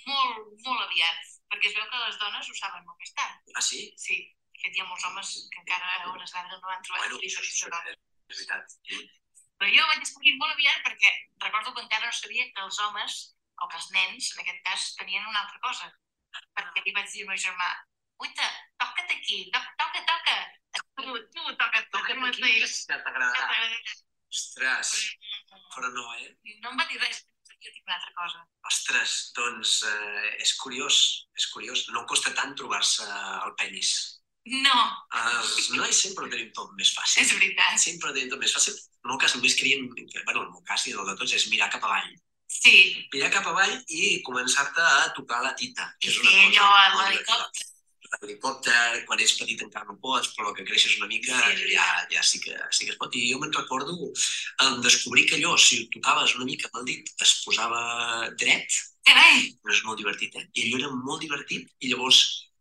molt, 0.07 0.53
molt 0.67 0.85
aviat, 0.89 1.33
perquè 1.53 1.71
es 1.71 1.77
veu 1.77 1.89
que 1.91 2.05
les 2.07 2.19
dones 2.21 2.49
ho 2.49 2.59
saben 2.59 2.87
molt 2.87 2.99
més 2.99 3.15
tard. 3.19 3.53
Ah, 3.55 3.65
sí? 3.65 3.85
Sí, 4.01 4.19
fet 4.63 4.77
hi 4.77 4.81
ha 4.83 4.89
molts 4.91 5.05
homes 5.09 5.33
que 5.53 5.61
encara 5.63 5.91
a 5.99 6.09
hores 6.13 6.33
d'ara 6.35 6.49
no 6.49 6.71
han 6.75 6.83
trobat 6.87 7.05
Bueno, 7.07 7.19
clítoris 7.23 7.53
això 7.55 7.69
de 7.69 7.77
dona. 7.77 7.97
és 8.33 8.39
veritat. 8.39 8.77
Però 9.63 9.71
jo 9.77 9.87
vaig 9.91 10.01
descobrir 10.03 10.37
molt 10.41 10.53
aviat 10.57 10.83
perquè 10.87 11.11
recordo 11.47 11.75
que 11.75 11.83
encara 11.87 12.07
no 12.07 12.13
sabia 12.19 12.47
que 12.53 12.63
els 12.67 12.79
homes, 12.87 13.19
o 13.63 13.69
que 13.69 13.77
els 13.79 13.91
nens, 13.95 14.31
en 14.35 14.41
aquest 14.43 14.63
cas, 14.67 14.87
tenien 14.99 15.27
una 15.29 15.43
altra 15.45 15.61
cosa. 15.67 15.91
Perquè 16.57 16.83
li 16.87 16.95
vaig 16.97 17.11
dir 17.13 17.23
al 17.23 17.29
meu 17.31 17.39
germà, 17.45 17.69
uita, 18.25 18.49
toca't 18.81 19.13
aquí, 19.19 19.39
toca, 19.53 19.75
toca, 19.83 20.01
toca. 20.13 20.37
Tu, 20.73 21.05
tu, 21.35 21.43
toca't, 21.61 21.91
toca, 21.91 21.91
Toca't 21.99 22.17
aquí, 22.17 22.41
mateix. 22.43 22.79
que 22.89 22.99
t'agradarà. 23.05 23.69
Ostres, 24.33 24.91
però 25.75 25.91
no, 25.93 26.07
eh? 26.17 26.31
No 26.65 26.71
em 26.73 26.79
va 26.81 26.87
dir 26.89 26.99
res, 27.03 27.21
jo 27.53 27.69
tinc 27.71 27.85
una 27.87 27.99
altra 27.99 28.13
cosa. 28.17 28.41
Ostres, 28.71 29.17
doncs 29.37 29.75
eh, 29.91 30.31
és 30.41 30.55
curiós, 30.63 30.97
és 31.37 31.47
curiós. 31.53 31.85
No 31.93 32.07
costa 32.09 32.33
tant 32.39 32.55
trobar-se 32.57 33.05
el 33.05 33.55
penis. 33.61 33.93
No, 34.45 34.79
Els 35.15 35.69
nois 35.77 35.95
sempre 36.03 36.25
ho 36.27 36.31
tenim 36.31 36.49
tot 36.57 36.73
més 36.79 36.91
fàcil. 36.97 37.23
és 37.23 37.33
veritat. 37.33 37.79
Sempre 37.79 38.11
ho 38.11 38.15
tenim 38.15 38.31
tot 38.33 38.41
més 38.43 38.55
fàcil. 38.55 38.75
En 38.75 39.07
el 39.07 39.13
meu 39.13 39.19
cas 39.23 39.35
només 39.37 39.55
creiem, 39.59 39.87
bueno, 39.89 40.41
en 40.41 40.47
el 40.47 40.51
meu 40.51 40.63
cas 40.67 40.87
i 40.87 40.93
el 40.93 41.07
de 41.07 41.15
tots, 41.17 41.33
és 41.39 41.49
mirar 41.51 41.71
cap 41.71 41.85
avall. 41.85 42.11
Sí, 42.53 43.07
Mirar 43.15 43.31
cap 43.33 43.47
avall 43.49 43.79
i 43.89 44.21
començar-te 44.27 44.83
a 44.83 45.13
tocar 45.17 45.43
la 45.43 45.55
tita. 45.55 45.87
Que 46.01 46.11
és 46.11 46.19
una 46.19 46.31
Sí, 46.31 46.43
cosa 46.57 46.67
allò, 46.67 47.05
l'helicòpter. 47.05 47.69
L'helicòpter, 48.13 49.05
quan 49.07 49.23
ets 49.25 49.33
petit 49.39 49.63
encara 49.65 49.87
no 49.89 49.97
pots, 50.03 50.35
però 50.37 50.53
que 50.53 50.67
creixes 50.69 50.99
una 50.99 51.07
mica 51.09 51.39
Sí, 51.57 51.71
ja, 51.73 51.87
ja 52.13 52.23
sí, 52.23 52.41
que, 52.45 52.59
sí 52.71 52.85
que 52.85 52.93
es 52.93 52.99
pot. 53.01 53.15
I 53.17 53.31
jo 53.33 53.39
me'n 53.41 53.55
recordo 53.57 53.95
en 54.67 54.83
descobrir 54.85 55.25
que 55.31 55.39
allò, 55.39 55.55
si 55.57 55.81
ho 55.81 55.89
tocaves 55.95 56.35
una 56.37 56.45
mica 56.51 56.69
amb 56.69 56.83
el 56.83 56.91
dit, 56.91 57.09
es 57.25 57.39
posava 57.47 58.29
dret, 58.37 58.69
Carai, 59.07 59.49
no 59.65 59.73
és 59.73 59.81
molt 59.87 59.99
divertit, 59.99 60.37
eh? 60.37 60.45
I 60.53 60.67
allò 60.69 60.83
era 60.83 60.91
molt 60.95 61.25
divertit. 61.25 61.73
I 61.81 61.89
llavors 61.91 62.21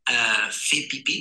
eh, 0.09 0.47
fer 0.55 0.85
pipí 0.89 1.19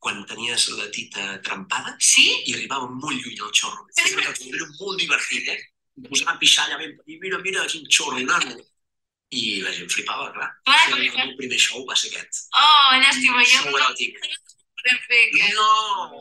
quan 0.00 0.24
tenies 0.26 0.68
la 0.78 0.88
tita 0.94 1.24
trempada 1.44 1.92
sí? 2.00 2.24
i 2.48 2.54
arribava 2.56 2.88
molt 2.88 3.20
lluny 3.20 3.36
el 3.36 3.52
xorro. 3.52 3.84
Era, 4.00 4.32
era 4.32 4.68
molt 4.78 4.96
divertit, 5.00 5.50
eh? 5.52 5.60
Em 6.00 6.06
posava 6.08 6.32
a 6.34 6.40
pixar 6.40 6.64
allà 6.66 6.78
ben 6.80 6.94
petit, 6.96 7.20
mira, 7.20 7.40
mira, 7.44 7.66
quin 7.68 7.84
xorro, 7.92 8.20
nano. 8.24 8.56
I 9.30 9.60
la 9.62 9.70
gent 9.76 9.90
flipava, 9.92 10.30
clar. 10.34 10.48
Clar, 10.66 10.78
clar. 10.88 11.02
el 11.04 11.12
meu 11.28 11.36
primer 11.38 11.60
show 11.62 11.84
va 11.86 11.94
ser 12.00 12.08
aquest. 12.10 12.48
Oh, 12.56 12.88
llàstima, 12.96 13.44
jo 13.44 13.60
show 13.60 13.68
no 13.68 13.78
eròtic. 13.78 14.16
aquest. 14.24 14.56
No, 15.54 15.68
no. 16.16 16.20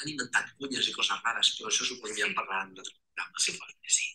Han 0.00 0.10
inventat 0.10 0.48
cunyes 0.56 0.88
i 0.90 0.94
coses 0.96 1.20
rares, 1.22 1.52
però 1.58 1.70
això 1.70 1.86
s'ho 1.86 2.00
podríem 2.00 2.32
parlar 2.36 2.64
en 2.64 2.72
un 2.72 2.80
altre 2.80 2.96
programa, 2.96 3.44
si 3.44 3.54
fos 3.54 3.70
sí. 3.96 4.08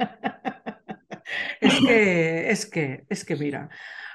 és 1.70 1.78
que, 1.86 1.98
és 2.52 2.66
que, 2.74 2.84
és 3.16 3.24
que 3.28 3.38
mira, 3.40 3.62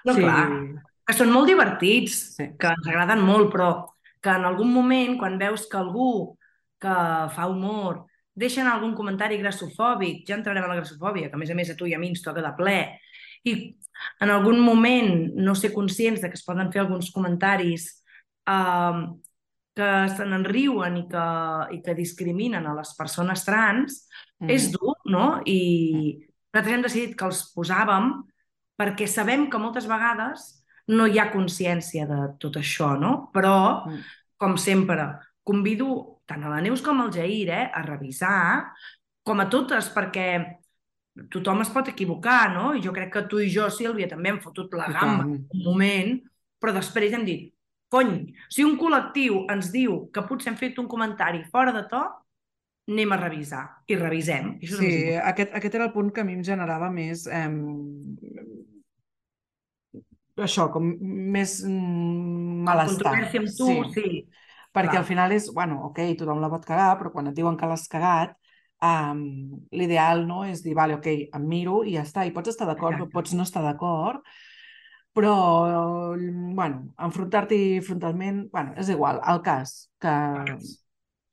No, 0.06 0.14
sí, 0.14 0.22
clar. 0.22 0.86
Que 1.06 1.14
són 1.14 1.32
molt 1.32 1.48
divertits, 1.48 2.36
Sí. 2.36 2.50
que 2.60 2.68
ens 2.68 2.88
agraden 2.88 3.22
molt, 3.22 3.52
però 3.54 3.86
que 4.22 4.30
en 4.30 4.46
algun 4.46 4.72
moment, 4.74 5.18
quan 5.20 5.38
veus 5.38 5.68
que 5.70 5.78
algú 5.78 6.38
que 6.82 6.90
fa 7.36 7.48
humor 7.48 8.06
deixa 8.36 8.62
anar 8.62 8.74
algun 8.76 8.96
comentari 8.96 9.38
grassofòbic, 9.38 10.26
ja 10.28 10.36
entrarem 10.36 10.64
a 10.64 10.68
la 10.68 10.76
grassofòbia, 10.76 11.30
que 11.30 11.36
a 11.36 11.38
més 11.38 11.50
a 11.52 11.56
més 11.56 11.70
a 11.70 11.76
tu 11.76 11.86
i 11.88 11.94
a 11.94 12.00
mi 12.00 12.10
ens 12.10 12.22
toca 12.22 12.42
de 12.42 12.52
ple, 12.58 13.00
i 13.46 13.78
en 14.20 14.30
algun 14.30 14.60
moment 14.60 15.32
no 15.36 15.54
ser 15.56 15.72
conscients 15.74 16.22
de 16.22 16.28
que 16.30 16.36
es 16.36 16.44
poden 16.44 16.72
fer 16.72 16.82
alguns 16.82 17.12
comentaris 17.12 18.04
eh, 18.48 19.06
que 19.76 20.10
se 20.10 20.26
n'enriuen 20.26 20.98
i, 20.98 21.08
que, 21.08 21.26
i 21.78 21.82
que 21.84 21.94
discriminen 21.96 22.66
a 22.66 22.74
les 22.76 22.94
persones 22.98 23.46
trans, 23.46 24.08
Mm. 24.40 24.50
és 24.50 24.70
dur, 24.72 24.96
no? 25.06 25.40
I 25.46 26.28
nosaltres 26.54 26.74
hem 26.76 26.82
decidit 26.84 27.16
que 27.16 27.24
els 27.26 27.54
posàvem 27.56 28.10
perquè 28.78 29.08
sabem 29.08 29.50
que 29.50 29.58
moltes 29.58 29.88
vegades 29.88 30.65
no 30.88 31.08
hi 31.08 31.18
ha 31.20 31.32
consciència 31.32 32.06
de 32.08 32.20
tot 32.40 32.58
això, 32.62 32.94
no? 33.00 33.30
Però, 33.34 33.86
Mm. 33.88 34.04
com 34.38 34.58
sempre, 34.58 35.08
convido 35.44 36.22
tant 36.26 36.44
a 36.44 36.50
la 36.50 36.62
Neus 36.62 36.82
com 36.82 37.00
al 37.02 37.12
Jair 37.14 37.50
eh, 37.50 37.72
a 37.74 37.82
revisar, 37.82 38.72
com 39.24 39.40
a 39.40 39.50
totes, 39.50 39.90
perquè 39.94 40.60
tothom 41.32 41.62
es 41.62 41.70
pot 41.70 41.88
equivocar, 41.88 42.54
no? 42.54 42.74
I 42.76 42.82
jo 42.82 42.92
crec 42.94 43.12
que 43.14 43.22
tu 43.30 43.40
i 43.40 43.50
jo, 43.50 43.70
Sílvia, 43.70 44.08
també 44.08 44.30
hem 44.30 44.40
fotut 44.42 44.74
la 44.74 44.88
gamba 44.92 45.24
en 45.24 45.46
un 45.50 45.64
moment, 45.64 46.20
però 46.60 46.74
després 46.74 47.14
hem 47.14 47.24
dit, 47.26 47.54
cony, 47.90 48.34
si 48.50 48.64
un 48.66 48.76
col·lectiu 48.78 49.46
ens 49.50 49.72
diu 49.72 50.10
que 50.12 50.22
potser 50.28 50.52
hem 50.52 50.58
fet 50.58 50.78
un 50.78 50.88
comentari 50.88 51.44
fora 51.52 51.72
de 51.72 51.86
to, 51.88 52.04
anem 52.90 53.12
a 53.14 53.18
revisar. 53.18 53.64
I 53.88 53.96
revisem. 53.96 54.58
I 54.62 54.68
això 54.68 54.78
Sí, 54.78 55.14
aquest, 55.16 55.56
aquest 55.56 55.76
era 55.76 55.86
el 55.86 55.94
punt 55.94 56.12
que 56.12 56.22
a 56.22 56.24
mi 56.26 56.34
em 56.34 56.44
generava 56.44 56.92
més... 56.92 57.26
Eh, 57.28 57.50
això, 60.44 60.68
com 60.74 60.88
més 61.36 61.60
mm, 61.64 62.64
malestar. 62.68 63.14
Controvèrsia 63.14 63.44
amb 63.44 63.54
tu, 63.56 63.70
sí. 63.94 64.02
sí. 64.02 64.24
Perquè 64.76 64.98
clar. 64.98 65.04
al 65.04 65.08
final 65.08 65.36
és, 65.36 65.48
bueno, 65.56 65.80
ok, 65.90 66.02
tothom 66.20 66.42
la 66.44 66.52
pot 66.52 66.66
cagar, 66.68 66.96
però 67.00 67.14
quan 67.14 67.32
et 67.32 67.38
diuen 67.38 67.56
que 67.56 67.70
l'has 67.70 67.88
cagat, 67.92 68.36
um, 68.84 69.22
l'ideal 69.72 70.26
no 70.28 70.44
és 70.44 70.64
dir, 70.66 70.76
vale, 70.76 70.98
ok, 71.00 71.08
em 71.38 71.46
miro 71.48 71.80
i 71.88 71.96
ja 71.96 72.04
està. 72.04 72.26
I 72.28 72.34
pots 72.36 72.52
estar 72.52 72.68
d'acord 72.68 73.06
o 73.06 73.08
pots 73.12 73.36
no 73.38 73.48
estar 73.48 73.64
d'acord, 73.64 74.26
però, 75.16 75.36
bueno, 76.18 76.90
enfrontar-t'hi 77.00 77.80
frontalment, 77.88 78.50
bueno, 78.52 78.76
és 78.82 78.92
igual. 78.92 79.24
El 79.32 79.40
cas 79.46 79.86
que 80.04 80.16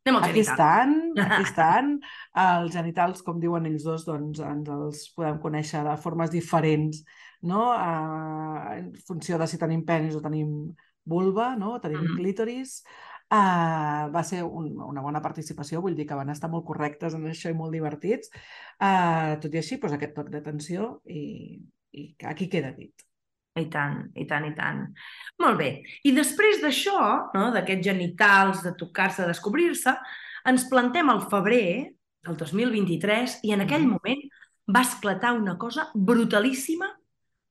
Anem 0.03 0.19
aquí 0.19 0.41
estan, 0.41 0.95
aquí 1.25 1.43
estan. 1.43 1.97
Els 2.35 2.73
genitals, 2.75 3.23
com 3.27 3.39
diuen 3.43 3.67
ells 3.71 3.85
dos, 3.87 4.07
doncs 4.07 4.41
ens 4.43 4.71
els 4.75 5.05
podem 5.17 5.39
conèixer 5.43 5.83
de 5.87 5.95
formes 6.03 6.33
diferents, 6.33 7.03
no? 7.43 7.71
Uh, 7.75 8.73
en 8.79 8.93
funció 9.07 9.39
de 9.39 9.47
si 9.51 9.59
tenim 9.59 9.85
penis 9.87 10.17
o 10.17 10.23
tenim 10.25 10.53
vulva, 11.05 11.55
no? 11.57 11.79
Tenim 11.81 12.01
Mhm. 12.03 12.17
clítoris. 12.19 12.83
Uh, 13.33 14.11
va 14.13 14.23
ser 14.23 14.43
un, 14.45 14.75
una 14.83 15.01
bona 15.01 15.23
participació, 15.23 15.81
vull 15.81 15.95
dir 15.97 16.05
que 16.07 16.15
van 16.15 16.29
estar 16.31 16.51
molt 16.51 16.67
correctes 16.67 17.15
en 17.17 17.25
això 17.31 17.49
i 17.51 17.55
molt 17.57 17.73
divertits. 17.73 18.29
Uh, 18.77 19.39
tot 19.41 19.55
i 19.55 19.59
així, 19.63 19.79
doncs, 19.81 19.95
aquest 19.97 20.15
toc 20.15 20.29
d'atenció 20.29 21.01
i, 21.07 21.59
i 21.97 22.15
aquí 22.29 22.49
queda 22.53 22.73
dit. 22.77 22.93
I 23.57 23.67
tant, 23.73 24.11
i 24.17 24.25
tant, 24.27 24.45
i 24.49 24.55
tant. 24.57 24.85
Molt 25.41 25.59
bé. 25.59 25.83
I 26.05 26.13
després 26.17 26.61
d'això, 26.63 26.99
no, 27.35 27.51
d'aquests 27.53 27.85
genitals, 27.85 28.63
de 28.65 28.73
tocar-se, 28.77 29.23
de 29.23 29.29
descobrir-se, 29.33 29.93
ens 30.49 30.65
plantem 30.71 31.09
al 31.13 31.21
febrer 31.29 31.95
del 32.25 32.37
2023 32.37 33.41
i 33.43 33.53
en 33.53 33.61
aquell 33.65 33.85
moment 33.89 34.23
va 34.73 34.81
esclatar 34.87 35.33
una 35.37 35.57
cosa 35.59 35.89
brutalíssima 35.95 36.89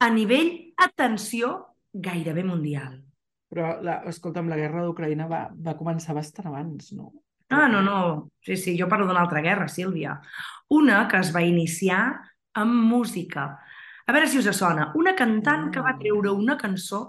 a 0.02 0.10
nivell, 0.10 0.52
atenció, 0.82 1.54
gairebé 1.94 2.44
mundial. 2.44 3.00
Però, 3.52 3.76
la, 3.84 4.00
escolta'm, 4.10 4.48
la 4.50 4.58
guerra 4.58 4.86
d'Ucraïna 4.86 5.28
va, 5.30 5.42
va 5.54 5.78
començar 5.78 6.16
bastant 6.18 6.48
abans, 6.50 6.94
no? 6.98 7.12
Ah, 7.52 7.68
no, 7.68 7.82
no. 7.84 7.98
Sí, 8.42 8.56
sí, 8.56 8.78
jo 8.80 8.88
parlo 8.88 9.06
d'una 9.10 9.22
altra 9.26 9.42
guerra, 9.44 9.68
Sílvia. 9.68 10.16
Una 10.72 11.04
que 11.12 11.20
es 11.20 11.34
va 11.36 11.44
iniciar 11.44 12.06
amb 12.56 12.78
música. 12.88 13.50
A 14.08 14.14
veure 14.16 14.30
si 14.32 14.40
us 14.40 14.48
sona. 14.56 14.92
Una 14.96 15.14
cantant 15.20 15.68
que 15.72 15.84
va 15.84 15.98
treure 16.00 16.32
una 16.32 16.56
cançó 16.58 17.02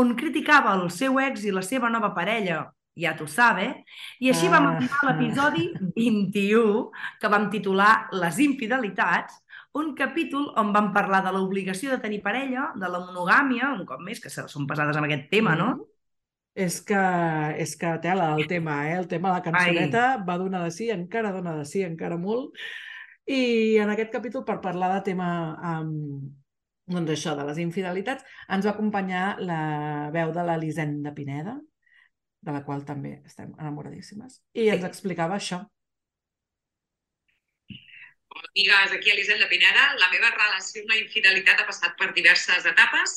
on 0.00 0.16
criticava 0.16 0.72
el 0.80 0.88
seu 0.90 1.20
ex 1.22 1.44
i 1.44 1.52
la 1.54 1.62
seva 1.62 1.90
nova 1.92 2.14
parella, 2.16 2.64
ja 2.98 3.12
tu 3.18 3.26
sabe, 3.30 3.84
i 4.22 4.30
així 4.32 4.48
vam 4.48 4.66
Ah. 4.66 4.74
arribar 4.74 4.98
a 5.02 5.12
l'episodi 5.12 5.68
21, 5.94 6.90
que 7.20 7.28
vam 7.28 7.50
titular 7.50 8.08
Les 8.12 8.38
infidelitats, 8.38 9.43
un 9.74 9.94
capítol 9.98 10.52
on 10.60 10.70
vam 10.74 10.92
parlar 10.94 11.20
de 11.24 11.32
l'obligació 11.34 11.90
de 11.90 11.98
tenir 12.02 12.20
parella, 12.22 12.68
de 12.78 12.90
la 12.90 13.00
monogàmia, 13.02 13.72
un 13.74 13.82
cop 13.88 14.02
més, 14.06 14.20
que 14.22 14.30
són 14.30 14.68
pesades 14.70 14.96
amb 14.96 15.08
aquest 15.08 15.26
tema, 15.32 15.56
no? 15.58 15.72
És 16.54 16.78
que, 16.86 17.00
és 17.58 17.74
que 17.74 17.96
tela 18.02 18.30
el 18.36 18.46
tema, 18.46 18.76
eh? 18.86 18.94
El 19.00 19.08
tema 19.10 19.32
de 19.32 19.40
la 19.40 19.42
cançoneta 19.42 20.04
va 20.22 20.38
donar 20.38 20.62
de 20.62 20.70
sí, 20.70 20.86
encara 20.94 21.34
dona 21.34 21.56
de 21.58 21.66
sí, 21.66 21.82
encara 21.82 22.18
molt. 22.20 22.54
I 23.26 23.74
en 23.82 23.90
aquest 23.90 24.12
capítol, 24.14 24.44
per 24.46 24.60
parlar 24.62 24.92
de 24.94 25.02
tema 25.10 25.28
um, 25.80 26.22
doncs 26.86 27.16
això, 27.16 27.34
de 27.34 27.48
les 27.48 27.58
infidelitats, 27.64 28.22
ens 28.54 28.66
va 28.68 28.74
acompanyar 28.76 29.26
la 29.42 29.60
veu 30.14 30.30
de 30.36 30.44
l'Elisenda 30.46 31.14
Pineda, 31.16 31.58
de 32.44 32.52
la 32.54 32.62
qual 32.62 32.84
també 32.86 33.16
estem 33.24 33.54
enamoradíssimes, 33.56 34.42
i 34.54 34.68
ens 34.68 34.84
explicava 34.86 35.38
això, 35.40 35.64
Amigues, 38.34 38.92
aquí 38.92 39.10
Elisenda 39.10 39.48
Pineda. 39.48 39.84
La 40.00 40.08
meva 40.10 40.30
relació 40.32 40.82
amb 40.82 40.90
la 40.90 40.96
infidelitat 40.98 41.60
ha 41.60 41.66
passat 41.68 41.92
per 42.00 42.08
diverses 42.16 42.66
etapes, 42.66 43.12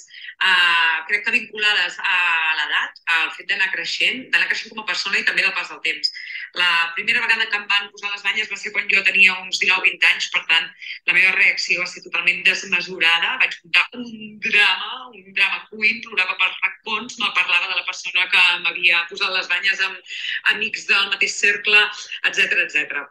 uh, 0.46 0.98
crec 1.10 1.24
que 1.26 1.34
vinculades 1.34 1.98
a 2.12 2.18
l'edat, 2.60 3.02
al 3.16 3.32
fet 3.38 3.50
d'anar 3.50 3.72
creixent, 3.74 4.28
d'anar 4.34 4.50
creixent 4.52 4.76
com 4.76 4.84
a 4.84 4.86
persona 4.92 5.18
i 5.18 5.26
també 5.26 5.42
del 5.42 5.56
pas 5.58 5.72
del 5.74 5.82
temps. 5.88 6.14
La 6.62 6.70
primera 7.00 7.24
vegada 7.26 7.50
que 7.50 7.58
em 7.62 7.66
van 7.74 7.90
posar 7.96 8.14
les 8.14 8.26
banyes 8.30 8.54
va 8.54 8.62
ser 8.62 8.76
quan 8.78 8.86
jo 8.94 9.02
tenia 9.10 9.40
uns 9.42 9.58
19-20 9.66 10.08
anys, 10.12 10.30
per 10.38 10.44
tant, 10.54 10.70
la 11.10 11.18
meva 11.18 11.34
reacció 11.40 11.82
va 11.82 11.90
ser 11.90 12.06
totalment 12.06 12.46
desmesurada. 12.46 13.36
Vaig 13.42 13.60
contar 13.64 13.88
un 13.98 14.40
drama, 14.46 14.94
un 15.18 15.34
drama 15.34 15.66
queen, 15.72 16.02
plorava 16.06 16.38
per 16.38 16.54
racons, 16.54 17.18
me 17.18 17.34
parlava 17.42 17.74
de 17.74 17.82
la 17.82 17.86
persona 17.90 18.30
que 18.34 18.48
m'havia 18.68 19.06
posat 19.10 19.34
les 19.34 19.50
banyes 19.54 19.86
amb 19.90 20.18
amics 20.56 20.90
del 20.94 21.14
mateix 21.16 21.42
cercle, 21.42 21.88
etc 22.30 22.62
etc. 22.68 23.08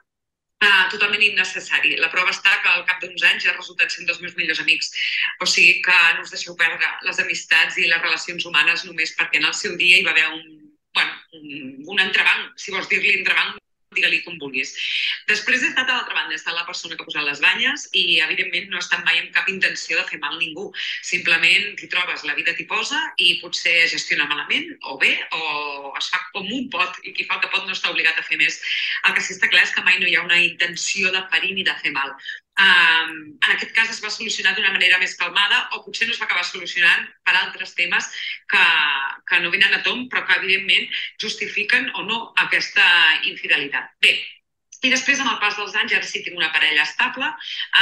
Uh, 0.56 0.86
totalment 0.88 1.20
innecessari. 1.20 1.98
La 2.00 2.08
prova 2.08 2.32
està 2.32 2.54
que 2.62 2.70
al 2.72 2.86
cap 2.88 3.02
d'uns 3.02 3.24
anys 3.28 3.44
ja 3.44 3.50
ha 3.52 3.56
resultat 3.58 3.92
sent 3.92 4.08
dels 4.08 4.22
meus 4.22 4.36
millors 4.38 4.62
amics. 4.62 4.88
O 5.44 5.48
sigui 5.52 5.82
que 5.84 5.96
no 6.16 6.24
us 6.24 6.32
deixeu 6.32 6.56
perdre 6.56 6.88
les 7.04 7.20
amistats 7.20 7.76
i 7.76 7.84
les 7.90 8.00
relacions 8.00 8.46
humanes 8.48 8.86
només 8.88 9.12
perquè 9.18 9.42
en 9.42 9.50
el 9.50 9.56
seu 9.58 9.76
dia 9.76 9.98
hi 10.00 10.06
va 10.06 10.14
haver 10.16 10.24
un, 10.32 10.72
bueno, 10.96 11.92
un 11.92 12.00
entrebanc, 12.06 12.56
si 12.56 12.72
vols 12.72 12.88
dir-li 12.88 13.18
entrebanc, 13.18 13.60
digue-li 13.96 14.22
com 14.26 14.38
vulguis. 14.42 14.74
Després 15.30 15.64
he 15.64 15.70
estat 15.72 15.88
a 15.88 15.96
l'altra 15.96 16.16
banda, 16.18 16.34
he 16.34 16.40
estat 16.40 16.56
la 16.56 16.66
persona 16.68 16.96
que 16.96 17.04
ha 17.04 17.08
posat 17.08 17.26
les 17.26 17.42
banyes 17.44 17.88
i, 17.92 18.04
evidentment, 18.26 18.70
no 18.70 18.80
he 18.80 18.84
estat 18.84 19.04
mai 19.08 19.20
amb 19.20 19.32
cap 19.34 19.50
intenció 19.52 19.98
de 20.00 20.06
fer 20.10 20.20
mal 20.22 20.36
a 20.36 20.40
ningú. 20.40 20.68
Simplement 21.10 21.76
t'hi 21.80 21.90
trobes, 21.92 22.24
la 22.28 22.36
vida 22.38 22.54
t'hi 22.56 22.68
posa 22.70 23.00
i 23.16 23.36
potser 23.42 23.74
es 23.84 23.94
gestiona 23.96 24.28
malament 24.30 24.72
o 24.92 24.98
bé 25.02 25.12
o 25.36 25.92
es 25.98 26.10
fa 26.12 26.22
com 26.32 26.46
un 26.46 26.70
pot 26.72 27.00
i 27.04 27.14
qui 27.16 27.26
fa 27.28 27.38
el 27.38 27.44
que 27.44 27.52
pot 27.54 27.66
no 27.66 27.76
està 27.76 27.92
obligat 27.94 28.18
a 28.20 28.26
fer 28.26 28.40
més. 28.40 28.60
El 29.08 29.16
que 29.16 29.24
sí 29.24 29.36
està 29.36 29.50
clar 29.52 29.64
és 29.66 29.74
que 29.74 29.84
mai 29.86 30.00
no 30.00 30.10
hi 30.10 30.18
ha 30.18 30.26
una 30.26 30.42
intenció 30.42 31.12
de 31.14 31.24
ferir 31.32 31.54
ni 31.56 31.66
de 31.66 31.76
fer 31.82 31.94
mal. 31.96 32.12
Um, 32.56 33.10
en 33.44 33.50
aquest 33.52 33.74
cas 33.76 33.90
es 33.92 33.98
va 34.00 34.08
solucionar 34.08 34.54
d'una 34.56 34.72
manera 34.72 34.96
més 35.02 35.12
calmada 35.20 35.58
o 35.76 35.82
potser 35.84 36.06
no 36.08 36.14
es 36.14 36.20
va 36.22 36.24
acabar 36.24 36.44
solucionant 36.48 37.02
per 37.26 37.34
altres 37.36 37.74
temes 37.76 38.08
que, 38.48 38.62
que 39.28 39.40
no 39.42 39.52
venen 39.52 39.76
a 39.76 39.82
tom 39.84 40.06
però 40.08 40.22
que 40.24 40.38
evidentment 40.40 40.88
justifiquen 41.20 41.90
o 42.00 42.06
no 42.08 42.22
aquesta 42.46 42.86
infidelitat. 43.28 43.92
Bé, 44.00 44.14
i 44.86 44.92
després 44.92 45.20
amb 45.20 45.34
el 45.34 45.42
pas 45.42 45.58
dels 45.58 45.76
anys 45.82 45.98
ara 45.98 46.08
sí 46.08 46.22
tinc 46.24 46.38
una 46.40 46.52
parella 46.54 46.86
estable 46.88 47.28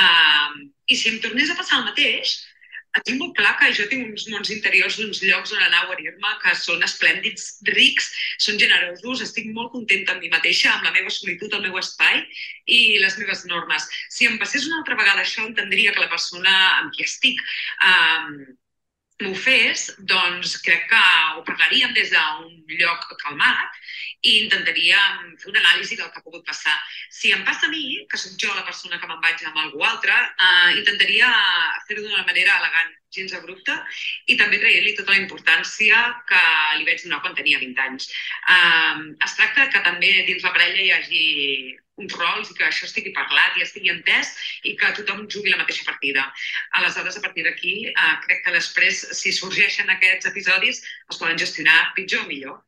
um, 0.00 0.58
i 0.90 0.98
si 0.98 1.12
em 1.12 1.22
tornés 1.22 1.50
a 1.52 1.58
passar 1.60 1.80
el 1.80 1.88
mateix 1.92 2.34
tinc 3.02 3.18
molt 3.20 3.34
clar 3.38 3.54
que 3.58 3.72
jo 3.74 3.86
tinc 3.90 4.06
uns 4.06 4.26
mons 4.30 4.50
interiors 4.54 4.98
d'uns 5.00 5.22
llocs 5.26 5.52
on 5.56 5.62
anar 5.62 5.82
a 5.82 5.88
guarir-me 5.90 6.32
que 6.44 6.54
són 6.60 6.82
esplèndids, 6.86 7.46
rics, 7.74 8.10
són 8.46 8.60
generosos, 8.60 9.24
estic 9.26 9.50
molt 9.56 9.72
contenta 9.74 10.14
amb 10.14 10.22
mi 10.22 10.30
mateixa, 10.32 10.72
amb 10.72 10.86
la 10.86 10.94
meva 10.94 11.10
solitud, 11.10 11.54
el 11.54 11.66
meu 11.66 11.78
espai 11.80 12.22
i 12.66 12.80
les 13.02 13.18
meves 13.18 13.44
normes. 13.50 13.88
Si 14.14 14.28
em 14.30 14.38
passés 14.38 14.68
una 14.70 14.82
altra 14.82 14.98
vegada 15.00 15.24
això, 15.24 15.42
entendria 15.48 15.92
que 15.92 16.04
la 16.04 16.12
persona 16.12 16.54
amb 16.80 16.94
qui 16.94 17.08
estic 17.08 17.42
um, 19.24 19.30
m'ho 19.30 19.34
fes, 19.34 19.86
doncs 20.10 20.56
crec 20.64 20.88
que 20.90 21.02
ho 21.36 21.42
parlaríem 21.48 21.92
des 21.96 22.10
d'un 22.12 22.50
lloc 22.80 23.06
calmat 23.22 23.80
i 24.24 24.34
intentaria 24.42 24.98
fer 25.40 25.50
una 25.52 25.60
anàlisi 25.60 25.98
del 26.00 26.10
que 26.10 26.20
ha 26.20 26.24
pogut 26.24 26.44
passar. 26.48 26.74
Si 27.12 27.32
em 27.32 27.44
passa 27.44 27.66
a 27.68 27.72
mi, 27.72 27.84
que 28.10 28.20
sóc 28.20 28.36
jo 28.40 28.52
la 28.54 28.64
persona 28.64 28.98
que 29.00 29.08
me'n 29.10 29.20
vaig 29.24 29.44
amb 29.44 29.60
algú 29.64 29.84
altre, 29.84 30.14
eh, 30.14 30.70
intentaria 30.80 31.30
fer-ho 31.88 32.02
d'una 32.02 32.24
manera 32.24 32.58
elegant, 32.60 32.94
gens 33.14 33.34
abrupta, 33.36 33.76
i 34.26 34.36
també 34.40 34.58
traient-li 34.58 34.96
tota 34.98 35.12
la 35.14 35.20
importància 35.22 36.00
que 36.30 36.42
li 36.78 36.88
vaig 36.88 37.04
donar 37.04 37.20
quan 37.22 37.36
tenia 37.38 37.60
20 37.62 37.84
anys. 37.88 38.10
Eh, 38.56 39.14
es 39.28 39.36
tracta 39.38 39.68
que 39.70 39.84
també 39.88 40.14
dins 40.30 40.42
la 40.42 40.54
parella 40.56 40.82
hi 40.82 40.92
hagi 40.96 41.24
uns 42.00 42.14
rols 42.18 42.50
i 42.50 42.56
que 42.58 42.66
això 42.66 42.88
estigui 42.88 43.12
parlat 43.14 43.56
i 43.58 43.64
estigui 43.64 43.92
entès 43.92 44.32
i 44.66 44.74
que 44.78 44.92
tothom 44.98 45.24
jugui 45.30 45.52
la 45.52 45.60
mateixa 45.60 45.86
partida. 45.86 46.26
Aleshores, 46.80 47.18
a 47.18 47.24
partir 47.24 47.44
d'aquí, 47.46 47.74
eh, 47.88 48.14
crec 48.26 48.44
que 48.44 48.54
després, 48.56 49.02
si 49.14 49.32
sorgeixen 49.32 49.90
aquests 49.90 50.30
episodis, 50.32 50.82
es 50.82 51.18
poden 51.20 51.38
gestionar 51.38 51.92
pitjor 51.94 52.24
o 52.24 52.28
millor. 52.28 52.62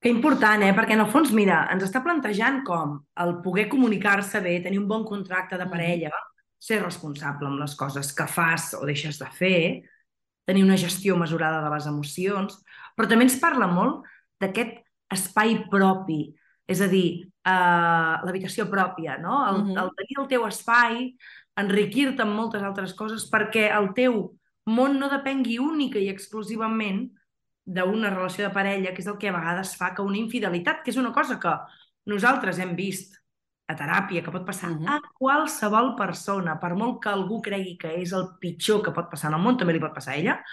Que 0.00 0.08
important, 0.08 0.62
eh? 0.64 0.72
Perquè 0.72 0.96
en 0.96 1.04
el 1.04 1.10
fons, 1.12 1.30
mira, 1.36 1.66
ens 1.72 1.84
està 1.84 2.00
plantejant 2.02 2.62
com 2.64 2.96
el 3.20 3.34
poder 3.44 3.68
comunicar-se 3.68 4.40
bé, 4.40 4.58
tenir 4.64 4.80
un 4.80 4.88
bon 4.88 5.04
contracte 5.04 5.58
de 5.60 5.66
parella, 5.68 6.10
ser 6.58 6.80
responsable 6.82 7.48
amb 7.48 7.60
les 7.60 7.74
coses 7.76 8.12
que 8.16 8.26
fas 8.26 8.72
o 8.78 8.86
deixes 8.88 9.20
de 9.20 9.28
fer, 9.36 9.82
tenir 10.48 10.64
una 10.64 10.78
gestió 10.80 11.16
mesurada 11.20 11.60
de 11.60 11.72
les 11.74 11.86
emocions, 11.86 12.56
però 12.96 13.08
també 13.08 13.28
ens 13.28 13.36
parla 13.40 13.68
molt 13.68 14.08
d'aquest 14.40 14.80
espai 15.12 15.58
propi, 15.70 16.34
és 16.70 16.80
a 16.80 16.88
dir, 16.88 17.29
l'habitació 17.44 18.66
pròpia, 18.70 19.18
no? 19.18 19.46
El, 19.48 19.56
uh 19.56 19.66
-huh. 19.66 19.82
el 19.82 19.90
tenir 19.96 20.18
el 20.18 20.28
teu 20.28 20.46
espai, 20.46 21.16
enriquir-te 21.56 22.22
amb 22.22 22.36
moltes 22.36 22.62
altres 22.62 22.94
coses 22.94 23.30
perquè 23.30 23.70
el 23.76 23.92
teu 23.94 24.36
món 24.66 24.98
no 24.98 25.08
depengui 25.08 25.58
única 25.58 25.98
i 25.98 26.08
exclusivament 26.08 27.10
d'una 27.64 28.10
relació 28.10 28.48
de 28.48 28.54
parella, 28.54 28.92
que 28.94 29.02
és 29.02 29.06
el 29.06 29.18
que 29.18 29.28
a 29.28 29.32
vegades 29.32 29.76
fa 29.76 29.94
que 29.94 30.02
una 30.02 30.18
infidelitat, 30.18 30.82
que 30.82 30.90
és 30.90 30.96
una 30.96 31.12
cosa 31.12 31.38
que 31.38 31.52
nosaltres 32.06 32.58
hem 32.58 32.74
vist 32.76 33.16
a 33.68 33.76
teràpia, 33.76 34.22
que 34.24 34.32
pot 34.32 34.46
passar 34.46 34.70
uh 34.70 34.78
-huh. 34.78 34.88
a 34.88 35.00
qualsevol 35.14 35.94
persona, 35.96 36.58
per 36.58 36.74
molt 36.74 37.02
que 37.02 37.08
algú 37.08 37.40
cregui 37.40 37.76
que 37.78 38.00
és 38.00 38.12
el 38.12 38.36
pitjor 38.40 38.82
que 38.82 38.92
pot 38.92 39.10
passar 39.10 39.30
en 39.30 39.38
el 39.38 39.42
món, 39.42 39.56
també 39.56 39.72
li 39.72 39.80
pot 39.80 39.94
passar 39.94 40.14
a 40.14 40.16
ella, 40.16 40.44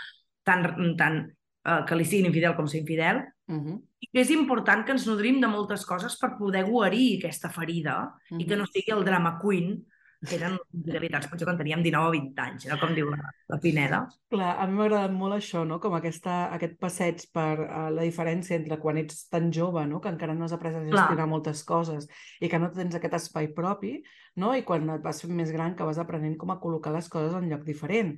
tant, 0.44 0.96
tant 0.98 1.34
uh, 1.66 1.86
que 1.86 1.96
li 1.96 2.06
siguin 2.06 2.28
infidel 2.28 2.56
com 2.56 2.68
ser 2.68 2.80
infidel, 2.80 3.26
uh 3.48 3.56
-huh. 3.56 3.82
i 4.00 4.08
que 4.12 4.22
és 4.22 4.32
important 4.32 4.86
que 4.86 4.92
ens 4.92 5.08
nodrim 5.08 5.42
de 5.42 5.48
moltes 5.48 5.86
coses 5.86 6.18
per 6.18 6.38
poder 6.38 6.64
guarir 6.66 7.18
aquesta 7.18 7.50
ferida 7.50 7.96
uh 8.04 8.38
-huh. 8.38 8.42
i 8.42 8.46
que 8.46 8.56
no 8.56 8.66
sigui 8.66 8.92
el 8.92 9.06
drama 9.06 9.40
queen 9.42 9.86
que 10.26 10.38
eren 10.38 10.56
infidelitats 10.74 11.30
potser 11.30 11.46
quan 11.46 11.60
teníem 11.60 11.84
19 11.86 12.10
o 12.10 12.14
20 12.16 12.42
anys, 12.42 12.66
era 12.66 12.78
com 12.82 12.94
diu 12.96 13.12
la, 13.12 13.20
la 13.52 13.60
Pineda. 13.62 14.00
Clar, 14.34 14.56
a 14.58 14.66
mi 14.66 14.78
m'ha 14.78 14.88
agradat 14.88 15.14
molt 15.14 15.38
això, 15.38 15.64
no? 15.68 15.78
com 15.84 15.94
aquesta, 15.94 16.48
aquest 16.56 16.78
passeig 16.82 17.28
per 17.34 17.54
uh, 17.68 17.84
la 17.94 18.06
diferència 18.08 18.58
entre 18.58 18.80
quan 18.82 18.98
ets 18.98 19.28
tan 19.30 19.52
jove, 19.54 19.86
no? 19.90 20.02
que 20.02 20.10
encara 20.10 20.34
no 20.34 20.48
has 20.48 20.56
après 20.58 20.74
a 20.74 20.82
gestionar 20.82 21.22
Clar. 21.22 21.30
moltes 21.30 21.64
coses 21.68 22.10
i 22.42 22.50
que 22.50 22.62
no 22.62 22.72
tens 22.74 22.98
aquest 22.98 23.20
espai 23.20 23.52
propi, 23.54 24.00
no? 24.42 24.56
i 24.58 24.66
quan 24.66 24.90
et 24.96 25.06
vas 25.06 25.22
fent 25.22 25.36
més 25.38 25.54
gran 25.54 25.78
que 25.78 25.86
vas 25.86 26.02
aprenent 26.02 26.38
com 26.42 26.54
a 26.54 26.60
col·locar 26.64 26.96
les 26.98 27.10
coses 27.14 27.38
en 27.38 27.50
lloc 27.52 27.66
diferent. 27.68 28.16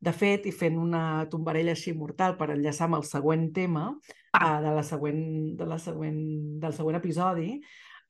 De 0.00 0.12
fet, 0.16 0.46
i 0.48 0.52
fent 0.56 0.78
una 0.80 1.26
tombarella 1.28 1.74
així 1.76 1.92
mortal 1.92 2.38
per 2.38 2.54
enllaçar 2.54 2.88
amb 2.88 3.00
el 3.00 3.04
següent 3.04 3.50
tema 3.52 3.90
ah. 3.90 4.40
uh, 4.40 4.58
de 4.64 4.74
la 4.78 4.84
següent, 4.86 5.22
de 5.58 5.68
la 5.68 5.78
següent, 5.78 6.20
del 6.62 6.76
següent 6.76 7.00
episodi, 7.02 7.60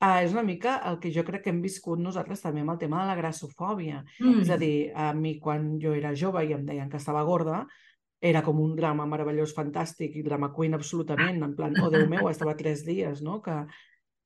Uh, 0.01 0.23
és 0.25 0.31
una 0.33 0.41
mica 0.41 0.79
el 0.89 0.95
que 0.97 1.11
jo 1.13 1.21
crec 1.21 1.43
que 1.45 1.51
hem 1.53 1.59
viscut 1.61 1.99
nosaltres 2.01 2.39
també 2.41 2.63
amb 2.63 2.71
el 2.73 2.77
tema 2.81 3.03
de 3.03 3.11
la 3.11 3.17
grassofòbia. 3.19 3.99
Mm. 4.17 4.39
És 4.41 4.49
a 4.49 4.55
dir, 4.57 4.89
a 4.97 5.11
mi 5.13 5.35
quan 5.37 5.75
jo 5.83 5.91
era 5.93 6.15
jove 6.17 6.41
i 6.47 6.55
em 6.55 6.63
deien 6.65 6.89
que 6.89 6.97
estava 6.97 7.21
gorda, 7.27 7.59
era 8.31 8.41
com 8.41 8.57
un 8.63 8.73
drama 8.77 9.05
meravellós, 9.09 9.53
fantàstic 9.53 10.17
i 10.17 10.23
drama 10.25 10.49
queen 10.55 10.73
absolutament, 10.73 11.37
en 11.45 11.53
plan, 11.57 11.77
oh 11.81 11.91
Déu 11.93 12.07
meu, 12.09 12.31
estava 12.31 12.57
tres 12.57 12.81
dies, 12.87 13.21
no? 13.21 13.43
Que... 13.45 13.59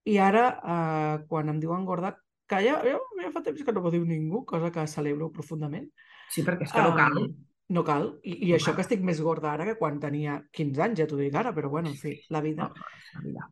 I 0.05 0.15
ara, 0.21 0.45
uh, 0.61 1.25
quan 1.27 1.51
em 1.51 1.59
diuen 1.59 1.83
gorda, 1.83 2.13
que 2.47 2.59
ja, 2.61 2.77
ja, 2.85 2.99
ja 3.19 3.31
fa 3.33 3.41
temps 3.43 3.63
que 3.65 3.73
no 3.75 3.81
m'ho 3.83 3.91
diu 3.91 4.03
ningú, 4.07 4.45
cosa 4.47 4.69
que 4.71 4.87
celebro 4.87 5.31
profundament. 5.33 5.89
Sí, 6.31 6.43
perquè 6.45 6.69
és 6.69 6.75
que 6.75 6.83
no 6.85 6.95
cal. 6.95 7.17
Um, 7.19 7.31
no 7.69 7.83
cal. 7.87 8.09
I, 8.23 8.37
i 8.49 8.53
això 8.55 8.75
que 8.75 8.83
estic 8.85 9.03
més 9.05 9.21
gorda 9.23 9.51
ara 9.53 9.67
que 9.69 9.77
quan 9.79 9.99
tenia 10.01 10.39
15 10.53 10.87
anys, 10.87 11.01
ja 11.01 11.07
t'ho 11.09 11.19
dic 11.19 11.35
ara, 11.35 11.53
però 11.55 11.71
bueno, 11.73 11.91
en 11.93 11.99
fi, 11.99 12.17
la 12.29 12.41
vida. 12.45 12.71
La 13.15 13.23
vida. 13.25 13.51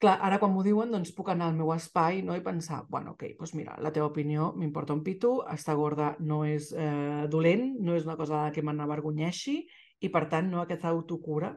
Clar, 0.00 0.14
ara 0.24 0.38
quan 0.40 0.54
m'ho 0.54 0.62
diuen, 0.64 0.92
doncs 0.94 1.10
puc 1.12 1.28
anar 1.28 1.50
al 1.50 1.58
meu 1.58 1.74
espai 1.74 2.22
no? 2.24 2.32
i 2.32 2.40
pensar, 2.40 2.86
bueno, 2.88 3.12
ok, 3.18 3.34
doncs 3.36 3.52
mira, 3.58 3.74
la 3.84 3.92
teva 3.92 4.08
opinió 4.08 4.54
m'importa 4.56 4.96
un 4.96 5.02
pito, 5.04 5.34
estar 5.52 5.74
gorda 5.76 6.14
no 6.24 6.40
és 6.48 6.70
eh, 6.72 7.26
dolent, 7.28 7.66
no 7.84 7.98
és 7.98 8.08
una 8.08 8.16
cosa 8.16 8.46
que 8.54 8.64
me 8.64 8.72
n'avergonyeixi 8.72 9.58
i, 10.00 10.08
per 10.08 10.24
tant, 10.32 10.48
no 10.48 10.62
aquesta 10.62 10.88
autocura 10.88 11.52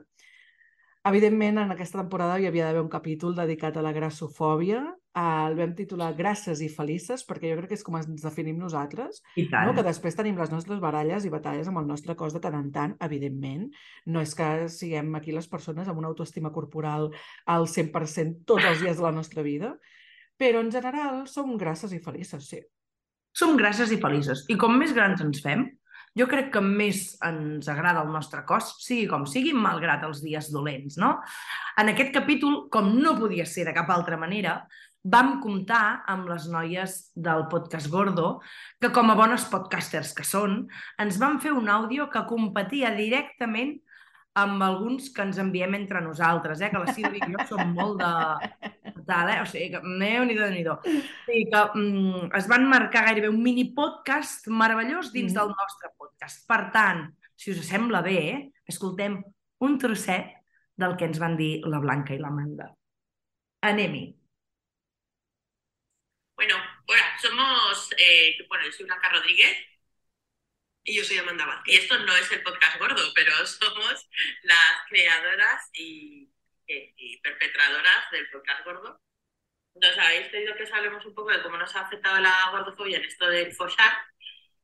Evidentment, 1.03 1.58
en 1.60 1.71
aquesta 1.73 1.99
temporada 1.99 2.38
hi 2.39 2.45
havia 2.47 2.69
d'haver 2.69 2.82
un 2.86 2.91
capítol 2.91 3.34
dedicat 3.36 3.75
a 3.75 3.82
la 3.84 3.91
grassofòbia. 3.91 4.79
El 5.13 5.54
vam 5.60 5.76
titular 5.78 6.08
Grasses 6.17 6.62
i 6.65 6.69
felices, 6.73 7.21
perquè 7.28 7.52
jo 7.52 7.58
crec 7.60 7.69
que 7.69 7.78
és 7.78 7.84
com 7.86 7.99
ens 7.99 8.23
definim 8.23 8.58
nosaltres. 8.58 9.21
No? 9.69 9.76
Que 9.78 9.86
després 9.86 10.17
tenim 10.17 10.39
les 10.41 10.49
nostres 10.49 10.80
baralles 10.82 11.28
i 11.28 11.34
batalles 11.34 11.69
amb 11.69 11.84
el 11.84 11.89
nostre 11.89 12.15
cos 12.17 12.34
de 12.34 12.41
tant 12.41 12.58
en 12.58 12.71
tant, 12.73 12.95
evidentment. 13.06 13.67
No 14.10 14.23
és 14.26 14.34
que 14.38 14.69
siguem 14.73 15.13
aquí 15.19 15.36
les 15.36 15.49
persones 15.52 15.91
amb 15.91 16.02
una 16.02 16.10
autoestima 16.10 16.49
corporal 16.56 17.12
al 17.45 17.69
100% 17.69 18.41
tots 18.49 18.65
els 18.71 18.82
dies 18.82 18.97
de 18.97 19.06
la 19.06 19.13
nostra 19.13 19.45
vida, 19.45 19.76
però 20.39 20.63
en 20.65 20.73
general 20.73 21.28
som 21.30 21.54
grasses 21.62 21.93
i 21.93 22.02
felices, 22.02 22.49
sí. 22.49 22.63
Som 23.34 23.54
grasses 23.58 23.93
i 23.93 24.02
felices. 24.02 24.47
I 24.49 24.58
com 24.62 24.73
més 24.78 24.93
grans 24.97 25.21
ens 25.21 25.41
fem, 25.45 25.67
jo 26.17 26.28
crec 26.30 26.52
que 26.54 26.62
més 26.62 27.15
ens 27.26 27.69
agrada 27.71 28.04
el 28.06 28.12
nostre 28.13 28.43
cos, 28.49 28.76
sigui 28.86 29.08
com 29.10 29.26
sigui, 29.30 29.54
malgrat 29.58 30.06
els 30.06 30.21
dies 30.26 30.52
dolents, 30.54 30.97
no? 31.02 31.15
En 31.82 31.89
aquest 31.89 32.13
capítol, 32.13 32.67
com 32.73 32.91
no 32.99 33.15
podia 33.17 33.47
ser 33.49 33.65
de 33.65 33.73
cap 33.73 33.89
altra 33.89 34.19
manera, 34.21 34.60
vam 35.03 35.39
comptar 35.43 36.03
amb 36.07 36.29
les 36.31 36.45
noies 36.47 36.93
del 37.15 37.47
podcast 37.51 37.89
Gordo, 37.91 38.39
que 38.79 38.91
com 38.95 39.11
a 39.11 39.15
bones 39.19 39.43
podcasters 39.51 40.13
que 40.15 40.23
són, 40.23 40.61
ens 40.99 41.17
van 41.19 41.41
fer 41.43 41.51
un 41.51 41.67
àudio 41.69 42.07
que 42.09 42.23
competia 42.29 42.93
directament 42.95 43.75
amb 44.39 44.63
alguns 44.65 45.11
que 45.13 45.21
ens 45.21 45.37
enviem 45.37 45.75
entre 45.77 45.99
nosaltres, 46.01 46.61
eh? 46.63 46.71
que 46.71 46.79
la 46.81 46.93
Sílvia 46.95 47.27
i 47.27 47.35
jo 47.35 47.43
som 47.49 47.75
molt 47.75 47.99
de... 48.01 48.71
Tal, 49.03 49.27
eh? 49.27 49.41
O 49.43 49.45
sigui, 49.45 49.67
que 49.73 49.81
neu 49.99 50.23
ni 50.23 50.33
do 50.37 50.47
ni 50.47 50.61
do. 50.63 50.77
O 50.79 50.91
sigui 51.27 51.43
que 51.51 51.61
mm, 51.75 52.29
es 52.39 52.47
van 52.47 52.63
marcar 52.71 53.03
gairebé 53.09 53.27
un 53.27 53.41
mini 53.43 53.65
podcast 53.75 54.47
meravellós 54.47 55.11
dins 55.11 55.33
Mm. 55.33 55.35
del 55.41 55.51
nostre 55.51 55.91
podcast. 55.99 56.47
Per 56.47 56.61
tant, 56.71 57.03
si 57.35 57.51
us 57.51 57.59
sembla 57.67 58.01
bé, 58.01 58.17
eh? 58.31 58.39
escoltem 58.65 59.19
un 59.59 59.77
trosset 59.77 60.31
del 60.79 60.95
que 60.95 61.05
ens 61.11 61.19
van 61.19 61.35
dir 61.35 61.61
la 61.67 61.83
Blanca 61.83 62.15
i 62.15 62.21
l'Amanda. 62.23 62.71
Anem-hi. 63.67 64.22
Somos, 67.27 67.89
eh, 67.97 68.38
bueno, 68.47 68.65
yo 68.65 68.71
soy 68.71 68.86
Blanca 68.86 69.09
Rodríguez 69.09 69.57
Y 70.86 70.95
yo 70.97 71.03
soy 71.03 71.17
Amanda 71.17 71.45
Vázquez. 71.45 71.73
y 71.73 71.77
esto 71.77 71.97
no 71.99 72.15
es 72.17 72.29
el 72.31 72.43
podcast 72.43 72.77
gordo, 72.79 73.13
pero 73.15 73.45
somos 73.47 74.09
las 74.43 74.75
creadoras 74.89 75.69
y, 75.73 76.29
eh, 76.67 76.93
y 76.97 77.17
perpetradoras 77.21 78.12
del 78.12 78.29
podcast 78.29 78.65
gordo. 78.65 78.99
Nos 79.75 79.97
habéis 79.97 80.27
pedido 80.27 80.55
que 80.55 80.63
os 80.63 80.71
hablemos 80.73 81.05
un 81.05 81.15
poco 81.15 81.31
de 81.31 81.41
cómo 81.41 81.57
nos 81.57 81.73
ha 81.75 81.81
afectado 81.81 82.19
la 82.19 82.49
gordofobia 82.51 82.97
en 82.97 83.05
esto 83.05 83.27
del 83.27 83.53
follar. 83.53 83.93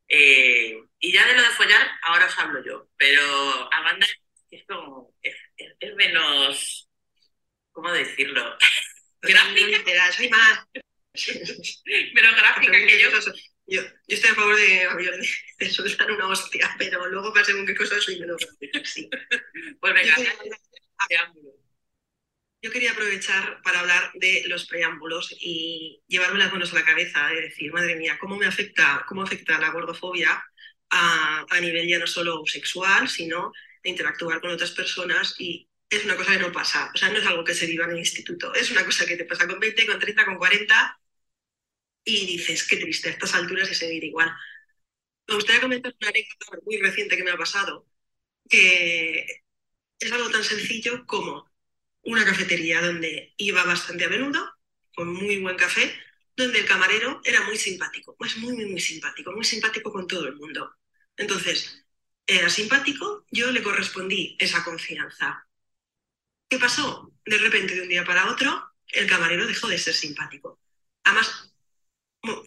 Eh, 0.08 0.78
y 1.00 1.14
ya 1.14 1.26
de 1.28 1.36
lo 1.36 1.42
de 1.42 1.50
follar, 1.50 1.90
ahora 2.04 2.26
os 2.26 2.38
hablo 2.40 2.64
yo. 2.66 2.90
Pero 2.98 3.74
Amanda 3.74 4.06
es 4.52 4.64
como, 4.68 5.14
es, 5.22 5.36
es- 5.58 5.76
es 5.80 5.96
menos, 5.96 6.90
¿cómo 7.72 7.92
decirlo? 7.92 8.58
Gráfica, 9.22 10.12
Soy 10.12 10.30
más. 10.30 10.66
Menos 12.14 12.36
gráfica 12.36 12.72
que 12.72 13.02
yo. 13.02 13.10
Yo, 13.72 13.84
yo 13.84 13.90
estoy 14.08 14.32
a 14.32 14.36
favor 14.36 14.56
de, 14.56 14.88
de 15.60 15.70
soltar 15.70 16.12
una 16.12 16.28
hostia, 16.28 16.76
pero 16.80 17.06
luego 17.08 17.32
para 17.32 17.46
según 17.46 17.68
qué 17.68 17.76
cosa 17.76 18.00
soy 18.02 18.20
menos 18.20 18.42
sí. 18.84 19.08
Pues 19.80 19.94
venga, 19.94 20.18
Yo 20.18 20.26
quería-. 20.38 21.32
Yo 22.62 22.72
quería 22.72 22.92
aprovechar 22.92 23.62
para 23.64 23.80
hablar 23.80 24.12
de 24.16 24.44
los 24.48 24.66
preámbulos 24.66 25.34
y 25.40 26.04
llevarme 26.08 26.40
las 26.40 26.52
manos 26.52 26.74
a 26.74 26.76
la 26.76 26.84
cabeza 26.86 27.28
de 27.28 27.42
decir, 27.44 27.72
madre 27.72 27.96
mía, 27.96 28.18
¿cómo 28.20 28.36
me 28.36 28.46
afecta, 28.48 29.06
cómo 29.08 29.24
afecta 29.24 29.60
la 29.60 29.70
gordofobia 29.72 30.44
a, 30.90 31.46
a 31.50 31.62
nivel 31.62 31.88
ya 31.88 32.00
no 32.00 32.08
solo 32.08 32.44
sexual, 32.46 33.08
sino 33.08 33.54
de 33.84 33.90
interactuar 33.92 34.42
con 34.42 34.52
otras 34.52 34.72
personas? 34.72 35.36
Y 35.40 35.70
es 35.90 36.04
una 36.04 36.18
cosa 36.18 36.34
que 36.34 36.40
no 36.40 36.52
pasa, 36.52 36.92
o 36.94 36.98
sea, 36.98 37.10
no 37.10 37.18
es 37.20 37.26
algo 37.26 37.44
que 37.46 37.54
se 37.56 37.66
viva 37.66 37.86
en 37.86 37.92
el 37.92 38.00
instituto, 38.00 38.54
es 38.54 38.70
una 38.72 38.84
cosa 38.86 39.06
que 39.06 39.16
te 39.16 39.26
pasa 39.26 39.48
con 39.48 39.60
20, 39.60 39.86
con 39.88 39.98
30, 40.00 40.26
con 40.26 40.36
40 40.38 40.99
y 42.04 42.26
dices, 42.28 42.68
qué 42.68 42.78
triste, 42.78 43.10
a 43.10 43.12
estas 43.14 43.34
alturas 43.36 43.72
y 43.72 43.76
seguir 43.76 44.04
igual. 44.04 44.32
Me 45.28 45.36
gustaría 45.36 45.62
comentar 45.62 45.96
una 46.02 46.10
anécdota 46.10 46.58
muy 46.66 46.78
reciente 46.78 47.16
que 47.18 47.24
me 47.24 47.32
ha 47.32 47.38
pasado, 47.38 47.88
que 48.50 49.44
es 50.00 50.12
algo 50.12 50.30
tan 50.32 50.44
sencillo 50.44 51.06
como 51.08 51.50
una 52.04 52.26
cafetería 52.26 52.82
donde 52.82 53.34
iba 53.38 53.64
bastante 53.64 54.06
a 54.06 54.10
menudo, 54.10 54.42
con 54.96 55.14
muy 55.14 55.38
buen 55.42 55.58
café, 55.58 55.94
donde 56.36 56.60
el 56.60 56.66
camarero 56.68 57.22
era 57.26 57.44
muy 57.46 57.58
simpático, 57.58 58.16
es 58.26 58.38
muy, 58.38 58.54
muy, 58.54 58.66
muy 58.68 58.80
simpático, 58.82 59.32
muy 59.32 59.46
simpático 59.46 59.92
con 59.92 60.08
todo 60.08 60.28
el 60.28 60.36
mundo. 60.38 60.76
Entonces, 61.18 61.86
era 62.28 62.50
simpático, 62.50 63.26
yo 63.32 63.52
le 63.52 63.64
correspondí 63.64 64.38
esa 64.40 64.64
confianza. 64.64 65.48
¿Qué 66.48 66.58
pasó? 66.60 67.12
De 67.26 67.38
repente, 67.38 67.76
de 67.76 67.82
un 67.82 67.90
día 67.90 68.04
para 68.06 68.30
otro, 68.32 68.72
el 68.88 69.08
camarero 69.08 69.48
dejó 69.48 69.68
de 69.68 69.78
ser 69.78 69.94
simpático. 69.94 70.60
Además, 71.04 71.49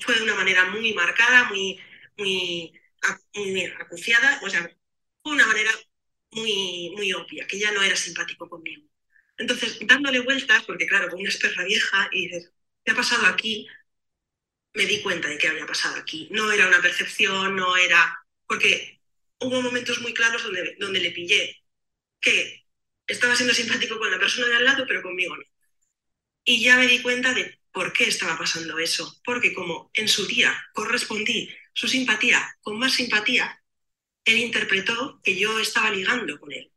fue 0.01 0.15
de 0.17 0.23
una 0.23 0.35
manera 0.35 0.67
muy 0.67 0.93
marcada, 0.95 1.45
muy, 1.45 1.79
muy, 2.17 2.73
muy 3.35 3.65
acuciada, 3.81 4.41
o 4.43 4.51
sea, 4.51 4.71
fue 5.23 5.33
una 5.33 5.47
manera 5.47 5.71
muy, 6.33 6.93
muy 6.97 7.13
obvia, 7.13 7.47
que 7.47 7.59
ya 7.59 7.73
no 7.73 7.83
era 7.83 7.97
simpático 7.97 8.49
conmigo. 8.49 8.83
Entonces, 9.37 9.79
dándole 9.87 10.21
vueltas, 10.21 10.63
porque 10.65 10.87
claro, 10.87 11.09
con 11.11 11.21
una 11.21 11.29
esperra 11.29 11.65
vieja, 11.65 12.09
y 12.13 12.29
dices, 12.29 12.53
¿qué 12.85 12.93
ha 12.93 12.97
pasado 12.97 13.27
aquí? 13.27 13.67
Me 14.75 14.87
di 14.87 15.03
cuenta 15.03 15.29
de 15.29 15.39
qué 15.39 15.49
había 15.49 15.67
pasado 15.67 15.97
aquí. 15.97 16.29
No 16.31 16.51
era 16.53 16.67
una 16.67 16.81
percepción, 16.81 17.57
no 17.57 17.77
era... 17.77 18.19
Porque 18.47 19.01
hubo 19.39 19.61
momentos 19.63 20.01
muy 20.01 20.15
claros 20.15 20.43
donde, 20.43 20.77
donde 20.79 21.01
le 21.01 21.11
pillé 21.13 21.63
que 22.21 22.65
estaba 23.07 23.37
siendo 23.37 23.55
simpático 23.55 23.99
con 23.99 24.11
la 24.11 24.19
persona 24.19 24.49
de 24.49 24.57
al 24.57 24.65
lado, 24.65 24.85
pero 24.87 25.03
conmigo 25.03 25.37
no. 25.37 25.45
Y 26.45 26.63
ya 26.63 26.77
me 26.77 26.87
di 26.87 27.03
cuenta 27.03 27.35
de 27.35 27.59
por 27.73 27.93
qué 27.93 28.05
estaba 28.09 28.39
pasando 28.39 28.79
eso. 28.79 29.21
Porque 29.25 29.55
como 29.55 29.91
en 29.95 30.09
su 30.09 30.27
día 30.27 30.55
correspondí 30.73 31.51
su 31.75 31.89
simpatía 31.89 32.57
con 32.61 32.79
más 32.79 32.95
simpatía, 32.95 33.63
él 34.25 34.39
interpretó 34.39 35.21
que 35.23 35.37
yo 35.37 35.59
estaba 35.59 35.91
ligando 35.91 36.39
con 36.39 36.53
él. 36.53 36.71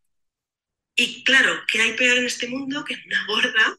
Y 0.96 1.24
claro, 1.24 1.62
¿qué 1.68 1.82
hay 1.82 1.94
peor 1.94 2.18
en 2.20 2.26
este 2.26 2.48
mundo 2.48 2.86
que 2.86 2.96
una 3.06 3.26
gorda 3.28 3.78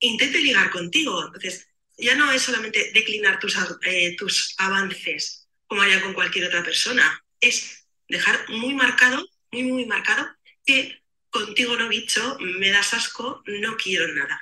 intente 0.00 0.40
ligar 0.40 0.70
contigo? 0.70 1.26
Entonces, 1.26 1.68
ya 1.98 2.14
no 2.16 2.32
es 2.32 2.42
solamente 2.42 2.90
declinar 2.92 3.38
tus, 3.38 3.56
eh, 3.82 4.16
tus 4.16 4.54
avances 4.58 5.44
como 5.66 5.82
haría 5.82 6.02
con 6.02 6.14
cualquier 6.14 6.46
otra 6.46 6.62
persona, 6.62 7.24
es 7.40 7.86
dejar 8.08 8.48
muy 8.48 8.74
marcado, 8.74 9.26
muy, 9.50 9.64
muy 9.64 9.86
marcado, 9.86 10.28
que 10.64 11.02
contigo 11.30 11.76
no 11.76 11.88
bicho, 11.88 12.36
me 12.40 12.70
das 12.70 12.94
asco, 12.94 13.42
no 13.46 13.76
quiero 13.76 14.06
nada. 14.14 14.40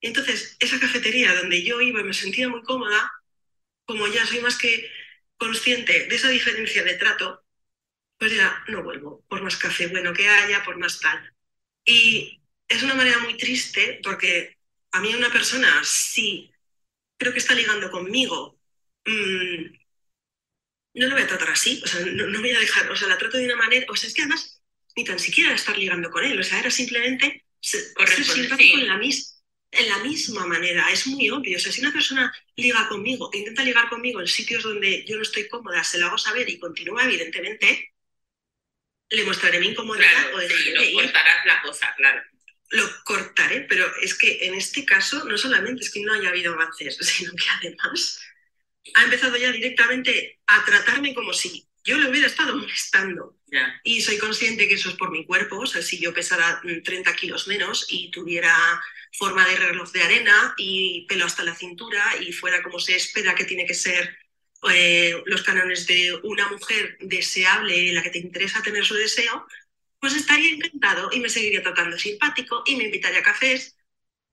Y 0.00 0.08
entonces, 0.08 0.56
esa 0.60 0.80
cafetería 0.80 1.34
donde 1.34 1.62
yo 1.64 1.80
iba 1.80 2.00
y 2.00 2.04
me 2.04 2.14
sentía 2.14 2.48
muy 2.48 2.62
cómoda, 2.62 3.10
como 3.86 4.06
ya 4.08 4.26
soy 4.26 4.40
más 4.40 4.58
que 4.58 4.90
consciente 5.38 6.06
de 6.08 6.16
esa 6.16 6.28
diferencia 6.30 6.84
de 6.84 6.96
trato, 6.96 7.44
pues 8.18 8.34
ya 8.36 8.64
no 8.68 8.82
vuelvo, 8.84 9.24
por 9.28 9.42
más 9.42 9.56
café 9.56 9.88
bueno 9.88 10.12
que 10.12 10.28
haya, 10.28 10.64
por 10.64 10.78
más 10.78 11.00
tal. 11.00 11.34
Y 11.84 12.42
es 12.68 12.82
una 12.82 12.94
manera 12.94 13.18
muy 13.20 13.36
triste 13.36 14.00
porque 14.04 14.58
a 14.92 15.00
mí 15.00 15.14
una 15.14 15.30
persona, 15.32 15.82
si 15.84 16.52
creo 17.18 17.32
que 17.32 17.38
está 17.40 17.54
ligando 17.54 17.90
conmigo, 17.90 18.58
mm, 19.06 19.76
no 20.94 21.06
lo 21.06 21.14
voy 21.14 21.22
a 21.22 21.26
tratar 21.26 21.50
así, 21.50 21.80
o 21.84 21.86
sea, 21.86 22.00
no, 22.06 22.26
no 22.26 22.40
voy 22.40 22.50
a 22.50 22.58
dejar, 22.60 22.90
o 22.90 22.96
sea, 22.96 23.08
la 23.08 23.18
trato 23.18 23.36
de 23.38 23.44
una 23.44 23.56
manera, 23.56 23.86
o 23.88 23.96
sea, 23.96 24.08
es 24.08 24.14
que 24.14 24.22
además 24.22 24.62
ni 24.96 25.04
tan 25.04 25.18
siquiera 25.18 25.50
era 25.50 25.56
estar 25.56 25.76
ligando 25.78 26.10
con 26.10 26.24
él, 26.24 26.38
o 26.38 26.42
sea, 26.42 26.58
era 26.60 26.70
simplemente 26.70 27.44
ser, 27.60 27.82
simpático 28.34 28.76
sí. 28.76 28.80
en 28.80 28.86
la, 28.88 28.96
mis- 28.98 29.37
en 29.70 29.88
la 29.88 29.98
misma 29.98 30.46
manera, 30.46 30.90
es 30.90 31.06
muy 31.06 31.30
obvio, 31.30 31.56
o 31.56 31.60
sea, 31.60 31.72
si 31.72 31.80
una 31.80 31.92
persona 31.92 32.32
liga 32.56 32.88
conmigo, 32.88 33.30
intenta 33.32 33.64
ligar 33.64 33.88
conmigo 33.88 34.20
en 34.20 34.26
sitios 34.26 34.62
donde 34.62 35.04
yo 35.06 35.16
no 35.16 35.22
estoy 35.22 35.48
cómoda, 35.48 35.84
se 35.84 35.98
lo 35.98 36.06
hago 36.06 36.18
saber 36.18 36.48
y 36.50 36.58
continúa, 36.58 37.04
evidentemente, 37.04 37.92
le 39.10 39.24
mostraré 39.24 39.60
mi 39.60 39.68
incomodidad 39.68 40.10
Claro, 40.10 40.36
o 40.36 40.40
sí, 40.40 40.48
dejaré 40.48 40.92
lo 40.92 41.00
cortarás 41.02 41.46
la 41.46 41.62
cosa, 41.62 41.94
claro. 41.96 42.22
lo 42.70 43.04
cortaré, 43.04 43.62
pero 43.62 43.86
es 44.02 44.14
que 44.16 44.46
en 44.46 44.54
este 44.54 44.84
caso 44.84 45.24
no 45.24 45.38
solamente 45.38 45.82
es 45.84 45.90
que 45.92 46.02
no 46.02 46.12
haya 46.14 46.28
habido 46.30 46.54
avances, 46.54 46.96
sino 47.00 47.32
que 47.32 47.44
además 47.58 48.20
ha 48.94 49.04
empezado 49.04 49.36
ya 49.38 49.52
directamente 49.52 50.40
a 50.48 50.64
tratarme 50.66 51.14
como 51.14 51.34
si 51.34 51.68
yo 51.84 51.98
le 51.98 52.10
hubiera 52.10 52.28
estado 52.28 52.56
molestando. 52.56 53.37
Y 53.82 54.00
soy 54.02 54.18
consciente 54.18 54.68
que 54.68 54.74
eso 54.74 54.90
es 54.90 54.96
por 54.96 55.10
mi 55.10 55.24
cuerpo, 55.24 55.58
o 55.60 55.66
sea, 55.66 55.82
si 55.82 55.98
yo 55.98 56.12
pesara 56.12 56.60
mm, 56.64 56.82
30 56.82 57.14
kilos 57.16 57.48
menos 57.48 57.86
y 57.88 58.10
tuviera 58.10 58.54
forma 59.12 59.46
de 59.48 59.56
reloj 59.56 59.90
de 59.92 60.02
arena 60.02 60.54
y 60.58 61.06
pelo 61.08 61.24
hasta 61.24 61.44
la 61.44 61.54
cintura 61.54 62.02
y 62.20 62.32
fuera 62.32 62.62
como 62.62 62.78
se 62.78 62.96
espera 62.96 63.34
que 63.34 63.44
tiene 63.44 63.66
que 63.66 63.74
ser 63.74 64.18
eh, 64.70 65.22
los 65.26 65.42
cánones 65.42 65.86
de 65.86 66.14
una 66.24 66.48
mujer 66.48 66.98
deseable, 67.00 67.92
la 67.92 68.02
que 68.02 68.10
te 68.10 68.18
interesa 68.18 68.62
tener 68.62 68.84
su 68.84 68.94
deseo, 68.94 69.46
pues 70.00 70.14
estaría 70.14 70.54
encantado 70.54 71.10
y 71.12 71.20
me 71.20 71.28
seguiría 71.28 71.62
tratando 71.62 71.98
simpático 71.98 72.62
y 72.66 72.76
me 72.76 72.84
invitaría 72.84 73.20
a 73.20 73.22
cafés, 73.22 73.76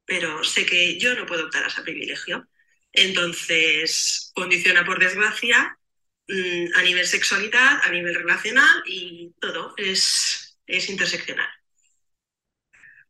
pero 0.06 0.43
sé 0.43 0.65
que 0.65 0.99
yo 0.99 1.15
no 1.15 1.25
puedo 1.25 1.45
optar 1.45 1.63
a 1.63 1.67
ese 1.67 1.82
privilegio. 1.82 2.47
Entonces, 2.93 4.32
condiciona 4.36 4.86
por 4.86 5.00
desgracia 5.00 5.77
mm, 5.77 5.85
a 6.28 6.82
nivel 6.82 7.06
sexualidad, 7.06 7.82
a 7.84 7.90
nivel 7.92 8.15
relacional 8.15 8.84
y 8.86 9.34
todo 9.40 9.73
es, 9.78 10.58
es 10.65 10.90
interseccional. 10.90 11.50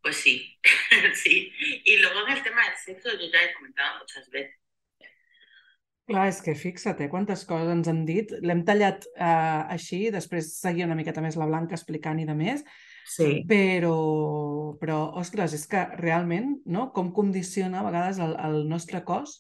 Pues 0.02 0.18
sí, 0.18 0.58
sí. 1.14 1.52
Y 1.84 1.98
luego 1.98 2.28
en 2.28 2.38
el 2.38 2.44
tema 2.44 2.64
del 2.66 2.78
sexo, 2.78 3.10
yo 3.14 3.32
ya 3.32 3.44
he 3.44 3.54
comentado 3.54 4.00
muchas 4.00 4.30
veces. 4.30 4.56
Clar, 6.06 6.28
és 6.30 6.38
que 6.46 6.54
fixa't, 6.54 7.00
eh, 7.02 7.10
quantes 7.10 7.42
coses 7.50 7.72
ens 7.74 7.88
han 7.90 8.04
dit. 8.06 8.30
L'hem 8.46 8.60
tallat 8.62 9.08
eh, 9.18 9.62
així, 9.74 10.12
després 10.14 10.52
seguia 10.60 10.86
una 10.86 10.94
miqueta 10.94 11.24
més 11.24 11.34
la 11.34 11.48
Blanca 11.50 11.74
explicant 11.74 12.20
i 12.22 12.28
de 12.30 12.36
més, 12.38 12.62
Sí. 13.10 13.44
però, 13.50 14.76
però, 14.82 15.00
ostres, 15.18 15.54
és 15.58 15.66
que 15.70 15.82
realment, 15.98 16.60
no?, 16.66 16.92
com 16.94 17.12
condiciona 17.14 17.80
a 17.82 17.86
vegades 17.86 18.20
el, 18.22 18.36
el 18.38 18.68
nostre 18.70 19.02
cos 19.06 19.40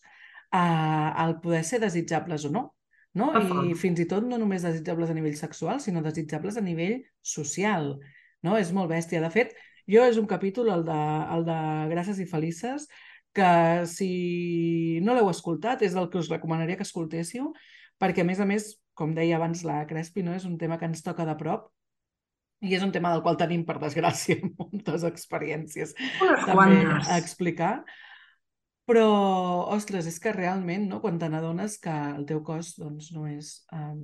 a, 0.50 1.14
al 1.14 1.40
poder 1.42 1.64
ser 1.66 1.80
desitjables 1.82 2.46
o 2.46 2.50
no. 2.50 2.75
No? 3.16 3.32
I 3.66 3.76
fins 3.80 4.01
i 4.03 4.07
tot 4.11 4.26
no 4.28 4.39
només 4.41 4.66
desitjables 4.68 5.11
a 5.11 5.16
nivell 5.18 5.38
sexual, 5.39 5.80
sinó 5.84 6.03
desitjables 6.03 6.59
a 6.59 6.63
nivell 6.63 6.99
social, 7.24 7.93
no? 8.43 8.57
És 8.59 8.74
molt 8.76 8.91
bèstia. 8.91 9.24
De 9.24 9.32
fet, 9.34 9.55
jo 9.89 10.03
és 10.05 10.20
un 10.22 10.28
capítol, 10.30 10.72
el 10.74 10.86
de, 10.88 11.01
el 11.36 11.45
de 11.47 11.59
Gràcies 11.93 12.22
i 12.22 12.30
Felices, 12.30 12.89
que 13.36 13.86
si 13.91 14.99
no 15.03 15.16
l'heu 15.16 15.30
escoltat 15.30 15.84
és 15.84 15.95
el 15.99 16.09
que 16.11 16.22
us 16.22 16.32
recomanaria 16.32 16.80
que 16.80 16.88
escoltéssiu, 16.88 17.51
perquè 17.99 18.24
a 18.24 18.28
més 18.28 18.39
a 18.39 18.47
més, 18.47 18.76
com 18.95 19.11
deia 19.16 19.36
abans 19.39 19.66
la 19.68 19.82
Crespi, 19.88 20.24
no? 20.24 20.36
és 20.36 20.45
un 20.47 20.55
tema 20.57 20.80
que 20.80 20.88
ens 20.88 21.03
toca 21.03 21.26
de 21.28 21.36
prop 21.39 21.68
i 22.63 22.72
és 22.78 22.84
un 22.86 22.93
tema 22.95 23.11
del 23.11 23.22
qual 23.26 23.36
tenim, 23.38 23.66
per 23.68 23.76
desgràcia, 23.82 24.39
moltes 24.59 25.03
experiències 25.07 25.93
Unes 26.24 26.45
també 26.47 26.80
quantes. 26.80 27.09
a 27.11 27.20
explicar. 27.20 27.74
Però, 28.86 29.06
ostres, 29.74 30.06
és 30.06 30.20
que 30.22 30.34
realment, 30.36 30.86
no, 30.92 31.00
quan 31.02 31.18
te 31.18 31.30
n'adones 31.32 31.80
que 31.82 31.94
el 31.94 32.26
teu 32.30 32.44
cos 32.46 32.76
doncs, 32.78 33.10
no 33.16 33.26
és 33.26 33.52
um, 33.74 34.04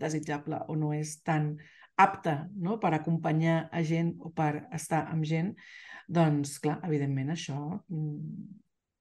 desitjable 0.00 0.64
o 0.66 0.74
no 0.78 0.90
és 0.96 1.20
tan 1.22 1.52
apte 1.96 2.34
no, 2.58 2.80
per 2.82 2.92
acompanyar 2.96 3.68
a 3.72 3.82
gent 3.86 4.16
o 4.20 4.32
per 4.34 4.66
estar 4.74 5.04
amb 5.12 5.24
gent, 5.24 5.54
doncs, 6.10 6.58
clar, 6.62 6.80
evidentment 6.86 7.30
això 7.34 7.56
mm, 7.86 8.48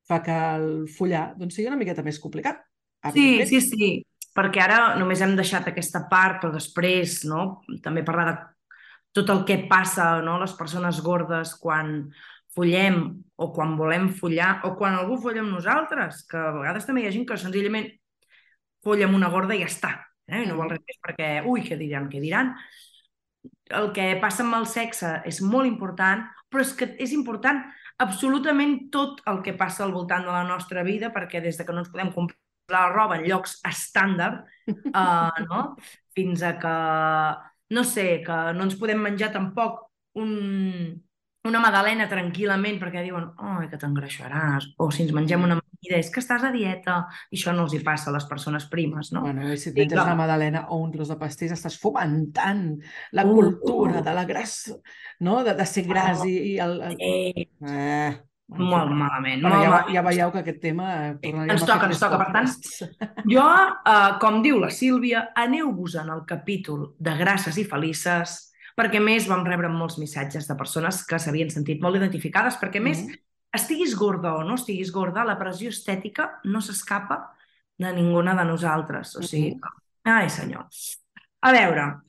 fa 0.05 0.21
que 0.25 0.37
el 0.59 0.69
follar 0.93 1.31
doncs, 1.39 1.57
sigui 1.57 1.71
una 1.71 1.79
miqueta 1.81 2.05
més 2.05 2.21
complicat. 2.21 2.61
Sí, 3.13 3.45
sí, 3.49 3.61
sí, 3.61 3.89
perquè 4.35 4.61
ara 4.63 4.79
només 4.99 5.21
hem 5.21 5.35
deixat 5.37 5.69
aquesta 5.69 6.05
part, 6.11 6.39
però 6.41 6.53
després 6.53 7.23
no? 7.29 7.63
també 7.85 8.05
parlar 8.05 8.29
de 8.31 8.37
tot 9.15 9.29
el 9.31 9.43
que 9.47 9.61
passa 9.69 10.19
no? 10.25 10.39
les 10.41 10.53
persones 10.57 10.99
gordes 11.05 11.53
quan 11.61 12.01
follem 12.55 12.99
o 13.35 13.51
quan 13.53 13.75
volem 13.77 14.09
follar 14.15 14.61
o 14.67 14.73
quan 14.79 14.95
algú 14.95 15.17
folla 15.21 15.43
amb 15.43 15.53
nosaltres, 15.57 16.23
que 16.29 16.39
a 16.39 16.53
vegades 16.55 16.87
també 16.87 17.03
hi 17.03 17.09
ha 17.09 17.13
gent 17.15 17.27
que 17.27 17.37
senzillament 17.39 17.89
folla 18.85 19.09
amb 19.09 19.17
una 19.17 19.31
gorda 19.33 19.57
i 19.57 19.63
ja 19.63 19.69
està, 19.71 19.91
eh? 20.29 20.43
i 20.43 20.47
no 20.47 20.57
vol 20.59 20.71
res 20.71 20.83
més 20.85 21.01
perquè, 21.03 21.29
ui, 21.49 21.65
què 21.65 21.77
diran, 21.79 22.07
què 22.11 22.21
diran. 22.23 22.53
El 23.75 23.91
que 23.95 24.07
passa 24.21 24.45
amb 24.45 24.57
el 24.59 24.67
sexe 24.69 25.17
és 25.27 25.41
molt 25.43 25.67
important, 25.67 26.23
però 26.49 26.63
és 26.63 26.73
que 26.77 26.91
és 27.01 27.13
important 27.17 27.63
absolutament 28.01 28.77
tot 28.93 29.21
el 29.31 29.41
que 29.43 29.55
passa 29.57 29.83
al 29.85 29.93
voltant 29.95 30.25
de 30.27 30.33
la 30.33 30.43
nostra 30.47 30.83
vida, 30.87 31.11
perquè 31.15 31.41
des 31.43 31.57
de 31.57 31.65
que 31.65 31.73
no 31.73 31.83
ens 31.83 31.91
podem 31.91 32.11
comprar 32.15 32.39
la 32.71 32.89
roba 32.89 33.19
en 33.19 33.25
llocs 33.27 33.59
estàndard, 33.67 34.45
uh, 34.67 35.43
no? 35.49 35.65
fins 36.15 36.43
a 36.45 36.55
que, 36.61 36.75
no 37.75 37.83
sé, 37.83 38.07
que 38.25 38.37
no 38.57 38.65
ens 38.67 38.77
podem 38.79 39.01
menjar 39.01 39.31
tampoc 39.33 39.83
un, 40.21 40.31
una 41.45 41.61
magdalena 41.63 42.07
tranquil·lament 42.11 42.79
perquè 42.81 43.03
diuen, 43.05 43.29
oi, 43.57 43.69
que 43.71 43.77
t'engreixaràs, 43.81 44.71
o 44.81 44.89
si 44.91 45.03
ens 45.05 45.13
mengem 45.15 45.43
una 45.45 45.57
amanida, 45.59 45.99
és 45.99 46.09
que 46.13 46.19
estàs 46.23 46.43
a 46.43 46.51
dieta, 46.53 46.99
i 47.31 47.37
això 47.39 47.53
no 47.55 47.65
els 47.67 47.73
hi 47.77 47.81
passa 47.85 48.09
a 48.09 48.13
les 48.15 48.25
persones 48.29 48.65
primes, 48.71 49.11
no? 49.13 49.21
Bueno, 49.27 49.47
i 49.53 49.57
si 49.57 49.69
et 49.69 49.75
Sí, 49.75 49.79
menges 49.79 49.95
clar. 49.97 50.05
una 50.09 50.19
magdalena 50.23 50.65
o 50.69 50.79
un 50.81 50.91
tros 50.91 51.09
de 51.13 51.17
pastís, 51.21 51.51
estàs 51.53 51.77
fomentant 51.81 52.79
la 53.13 53.25
Uh, 53.25 53.33
cultura 53.37 53.99
uh. 53.99 54.03
de 54.05 54.13
la 54.13 54.25
grassa, 54.25 54.75
no? 55.21 55.43
De, 55.43 55.53
de 55.53 55.65
ser 55.65 55.83
gras 55.87 56.23
i, 56.25 56.37
i 56.53 56.55
el... 56.59 56.79
el... 56.81 56.95
Eh, 56.99 57.49
Eh, 57.65 58.57
molt 58.61 58.91
malament, 58.93 59.41
Bueno, 59.41 59.55
molt 59.55 59.63
ja, 59.65 59.69
malament. 59.71 59.93
ja 59.95 60.01
veieu 60.05 60.31
que 60.31 60.41
aquest 60.43 60.59
tema 60.61 60.89
eh, 61.17 61.31
ens 61.33 61.63
toca, 61.65 61.87
ens 61.89 61.99
toca. 61.99 62.19
Per 62.21 62.27
tant. 62.33 62.51
Jo, 63.33 63.45
eh, 63.89 64.11
com 64.21 64.41
diu 64.45 64.59
la 64.61 64.69
Sílvia, 64.69 65.31
aneu-vos 65.35 65.95
en 65.97 66.11
el 66.13 66.21
capítol 66.29 66.91
de 66.99 67.15
Grasses 67.17 67.57
i 67.57 67.63
Felices, 67.65 68.35
perquè 68.75 68.99
més 68.99 69.27
vam 69.27 69.45
rebre 69.47 69.69
molts 69.71 69.97
missatges 69.97 70.47
de 70.49 70.55
persones 70.59 71.03
que 71.07 71.19
s'havien 71.19 71.49
sentit 71.49 71.81
molt 71.81 71.95
identificades, 71.95 72.57
perquè 72.59 72.81
més, 72.81 73.03
Mhm. 73.05 73.15
estiguis 73.55 73.95
gorda 73.95 74.35
o 74.35 74.43
no 74.43 74.55
estiguis 74.55 74.91
gorda, 74.91 75.23
la 75.23 75.39
pressió 75.39 75.69
estètica 75.69 76.39
no 76.43 76.59
s'escapa 76.61 77.31
de 77.77 77.93
ninguna 77.93 78.35
de 78.35 78.45
nosaltres. 78.45 79.15
O 79.15 79.21
sigui, 79.21 79.59
que... 79.59 79.69
ai 80.03 80.29
senyor. 80.29 80.67
A 81.41 81.51
veure, 81.51 82.01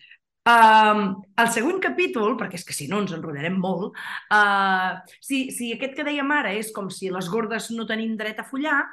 um, 0.46 1.22
el 1.36 1.48
següent 1.48 1.80
capítol, 1.80 2.36
perquè 2.36 2.54
és 2.54 2.64
que 2.64 2.72
si 2.72 2.88
no 2.88 3.00
ens 3.00 3.12
enrotllarem 3.12 3.58
molt, 3.58 3.96
uh, 4.32 4.98
si, 5.20 5.50
si 5.50 5.72
aquest 5.72 5.94
que 5.94 6.04
dèiem 6.04 6.30
ara 6.30 6.52
és 6.52 6.72
com 6.72 6.90
si 6.90 7.10
les 7.10 7.28
gordes 7.28 7.70
no 7.70 7.86
tenim 7.86 8.16
dret 8.16 8.40
a 8.40 8.44
follar, 8.44 8.84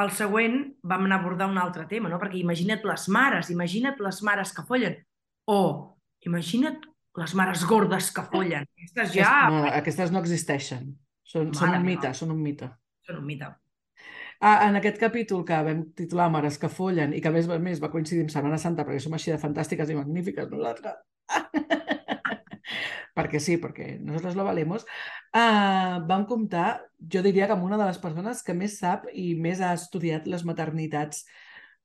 el 0.00 0.10
següent 0.16 0.74
vam 0.82 1.04
anar 1.04 1.18
a 1.18 1.20
abordar 1.20 1.48
un 1.50 1.58
altre 1.58 1.86
tema, 1.86 2.08
no? 2.08 2.18
perquè 2.18 2.40
imagina't 2.40 2.84
les 2.84 3.08
mares, 3.08 3.50
imagina't 3.50 4.00
les 4.00 4.22
mares 4.22 4.52
que 4.52 4.64
follen, 4.64 4.96
o 5.46 5.96
imagina't 6.26 6.84
les 7.20 7.34
mares 7.34 7.64
gordes 7.66 8.10
que 8.14 8.22
follen. 8.32 8.66
Aquestes 8.78 9.14
ja 9.16 9.32
No, 9.50 9.64
aquestes 9.70 10.12
no 10.14 10.20
existeixen. 10.22 10.92
Són, 11.24 11.52
són 11.54 11.68
Mare 11.70 11.80
un 11.80 11.86
meva. 11.86 12.00
mite, 12.00 12.14
són 12.14 12.30
un 12.34 12.40
mite. 12.42 12.70
són 13.06 13.18
un 13.22 13.26
mite. 13.26 13.48
Ah, 14.40 14.68
en 14.68 14.76
aquest 14.78 14.96
capítol 14.98 15.44
que 15.44 15.56
vam 15.66 15.82
titular 15.96 16.30
Mares 16.32 16.56
que 16.58 16.68
follen 16.72 17.12
i 17.12 17.20
que 17.20 17.28
a 17.28 17.32
més 17.34 17.48
a 17.48 17.58
més 17.60 17.80
va 17.82 17.90
coincidir 17.92 18.22
amb 18.24 18.30
Setmana 18.32 18.58
Santa 18.58 18.86
perquè 18.86 19.00
som 19.02 19.12
així 19.12 19.30
de 19.34 19.38
fantàstiques 19.38 19.90
i 19.90 19.96
magnífiques 19.98 20.48
nosaltres. 20.48 20.96
perquè 23.16 23.40
sí, 23.42 23.58
perquè 23.60 23.98
nosaltres 24.00 24.38
lo 24.38 24.46
valemos. 24.46 24.86
Uh, 25.34 26.00
vam 26.08 26.24
comptar, 26.30 26.80
jo 26.98 27.22
diria 27.26 27.46
que 27.46 27.56
amb 27.56 27.66
una 27.68 27.78
de 27.80 27.90
les 27.90 28.00
persones 28.00 28.42
que 28.46 28.56
més 28.56 28.78
sap 28.80 29.04
i 29.12 29.34
més 29.34 29.60
ha 29.60 29.74
estudiat 29.76 30.26
les 30.30 30.44
maternitats 30.48 31.26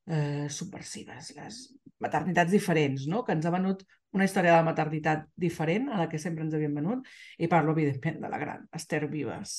eh, 0.06 0.46
subversives, 0.48 1.32
les 1.36 1.60
maternitats 2.00 2.52
diferents, 2.54 3.06
no? 3.10 3.24
que 3.24 3.34
ens 3.36 3.46
ha 3.46 3.52
venut 3.54 3.84
una 4.12 4.24
història 4.24 4.52
de 4.54 4.60
la 4.60 4.66
maternitat 4.66 5.26
diferent 5.36 5.90
a 5.90 6.02
la 6.02 6.08
que 6.08 6.20
sempre 6.22 6.44
ens 6.46 6.54
havien 6.54 6.74
venut 6.74 7.06
i 7.38 7.50
parlo, 7.50 7.74
evidentment, 7.76 8.20
de 8.22 8.32
la 8.32 8.38
gran 8.38 8.68
Esther 8.72 9.06
Vives. 9.10 9.56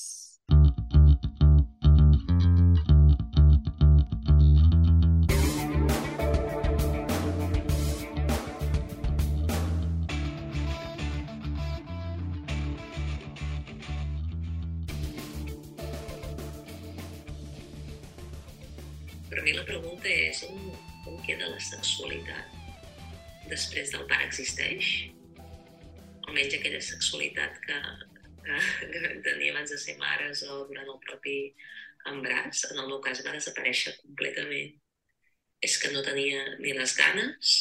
Per 19.28 19.42
mi 19.44 19.52
la 19.52 19.66
pregunta 19.68 20.08
és 20.08 20.40
on 20.48 21.18
queda 21.26 21.52
la 21.52 21.60
sexualitat? 21.60 22.57
Després 23.48 23.92
del 23.94 24.06
pare 24.10 24.26
existeix? 24.28 24.90
Almenys 26.28 26.56
aquella 26.58 26.80
sexualitat 26.84 27.56
que, 27.64 27.78
que, 28.44 28.58
que 28.92 29.02
vam 29.04 29.22
tenir 29.24 29.52
abans 29.52 29.72
de 29.72 29.78
ser 29.80 29.96
mares 30.00 30.44
o 30.44 30.64
durant 30.68 30.88
el 30.88 31.00
propi 31.06 31.38
embràs, 32.08 32.64
en 32.70 32.82
el 32.82 32.90
meu 32.90 33.00
cas 33.04 33.22
va 33.24 33.34
desaparèixer 33.36 33.96
completament. 34.02 34.76
És 35.64 35.78
que 35.82 35.90
no 35.94 36.04
tenia 36.06 36.44
ni 36.60 36.74
les 36.76 36.94
ganes 36.98 37.54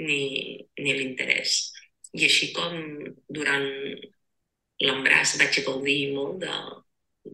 ni, 0.00 0.58
ni 0.78 0.96
l'interès. 0.98 1.70
I 2.12 2.26
així 2.26 2.50
com 2.56 2.76
durant 3.32 3.68
l'embràs 4.82 5.38
vaig 5.40 5.62
gaudir 5.64 6.12
molt 6.16 6.42
de, 6.42 6.58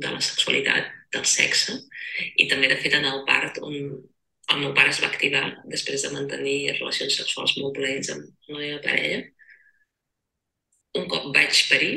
de 0.05 0.13
la 0.13 0.23
sexualitat, 0.23 0.95
del 1.15 1.25
sexe, 1.25 1.75
i 2.37 2.45
també, 2.51 2.69
de 2.69 2.77
fet, 2.83 2.95
en 2.99 3.07
el 3.09 3.23
part 3.29 3.61
on 3.65 3.77
el 4.53 4.61
meu 4.63 4.75
pare 4.77 4.93
es 4.93 5.01
va 5.03 5.09
activar 5.13 5.43
després 5.73 6.05
de 6.05 6.13
mantenir 6.15 6.59
relacions 6.79 7.19
sexuals 7.21 7.57
molt 7.61 7.77
plaents 7.79 8.13
amb 8.15 8.55
la 8.55 8.61
meva 8.63 8.79
parella. 8.85 9.21
Un 11.01 11.09
cop 11.13 11.29
vaig 11.37 11.61
parir, 11.71 11.93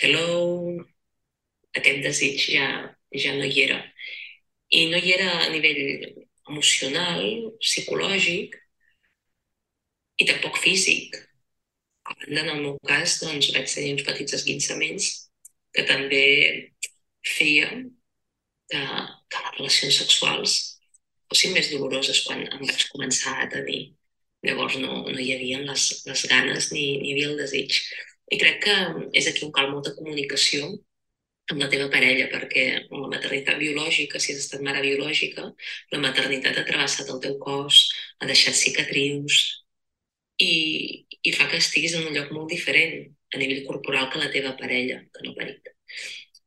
hello, 0.00 0.26
aquest 1.80 2.02
desig 2.06 2.46
ja, 2.54 2.68
ja 3.24 3.34
no 3.38 3.48
hi 3.48 3.64
era. 3.66 3.80
I 4.78 4.86
no 4.92 5.00
hi 5.02 5.14
era 5.16 5.28
a 5.42 5.50
nivell 5.54 5.82
emocional, 6.50 7.26
psicològic 7.62 8.56
i 10.22 10.28
tampoc 10.30 10.58
físic. 10.62 11.18
A 12.06 12.14
banda, 12.14 12.42
en 12.44 12.52
el 12.54 12.62
meu 12.62 12.78
cas, 12.86 13.18
doncs, 13.22 13.50
vaig 13.56 13.68
tenir 13.72 13.96
uns 13.96 14.06
petits 14.06 14.38
esguinçaments 14.38 15.10
que 15.74 15.84
també 15.90 16.24
feien 17.26 17.88
que, 18.70 18.78
que 18.78 19.42
les 19.42 19.58
relacions 19.58 20.00
sexuals 20.04 20.56
fossin 21.30 21.54
més 21.56 21.70
doloroses 21.72 22.22
quan 22.26 22.42
em 22.46 22.64
vaig 22.64 22.88
començar 22.92 23.36
a 23.42 23.48
tenir. 23.52 23.80
Llavors 24.46 24.76
no, 24.82 25.02
no 25.06 25.20
hi 25.20 25.32
havia 25.34 25.62
les, 25.64 25.86
les 26.06 26.26
ganes 26.30 26.70
ni, 26.72 26.84
ni 27.02 27.10
hi 27.10 27.14
havia 27.16 27.30
el 27.32 27.40
desig. 27.40 27.78
I 28.32 28.38
crec 28.42 28.60
que 28.66 28.76
és 29.20 29.28
aquí 29.30 29.46
on 29.46 29.54
cal 29.54 29.70
molta 29.72 29.94
comunicació 29.98 30.68
amb 31.52 31.62
la 31.62 31.68
teva 31.70 31.86
parella, 31.90 32.26
perquè 32.30 32.64
la 32.90 33.10
maternitat 33.10 33.58
biològica, 33.60 34.18
si 34.18 34.32
has 34.34 34.42
estat 34.42 34.64
mare 34.66 34.82
biològica, 34.82 35.44
la 35.94 36.00
maternitat 36.02 36.58
ha 36.58 36.66
travessat 36.66 37.12
el 37.12 37.20
teu 37.22 37.36
cos, 37.42 37.84
ha 38.18 38.26
deixat 38.26 38.58
cicatrius 38.58 39.38
i, 40.42 41.06
i 41.22 41.34
fa 41.36 41.46
que 41.50 41.60
estiguis 41.62 41.94
en 41.94 42.08
un 42.08 42.16
lloc 42.16 42.32
molt 42.34 42.50
diferent 42.50 43.06
a 43.34 43.38
nivell 43.38 43.64
corporal 43.68 44.10
que 44.10 44.22
la 44.22 44.32
teva 44.34 44.56
parella, 44.58 45.00
que 45.14 45.26
no 45.26 45.36
parit. 45.38 45.70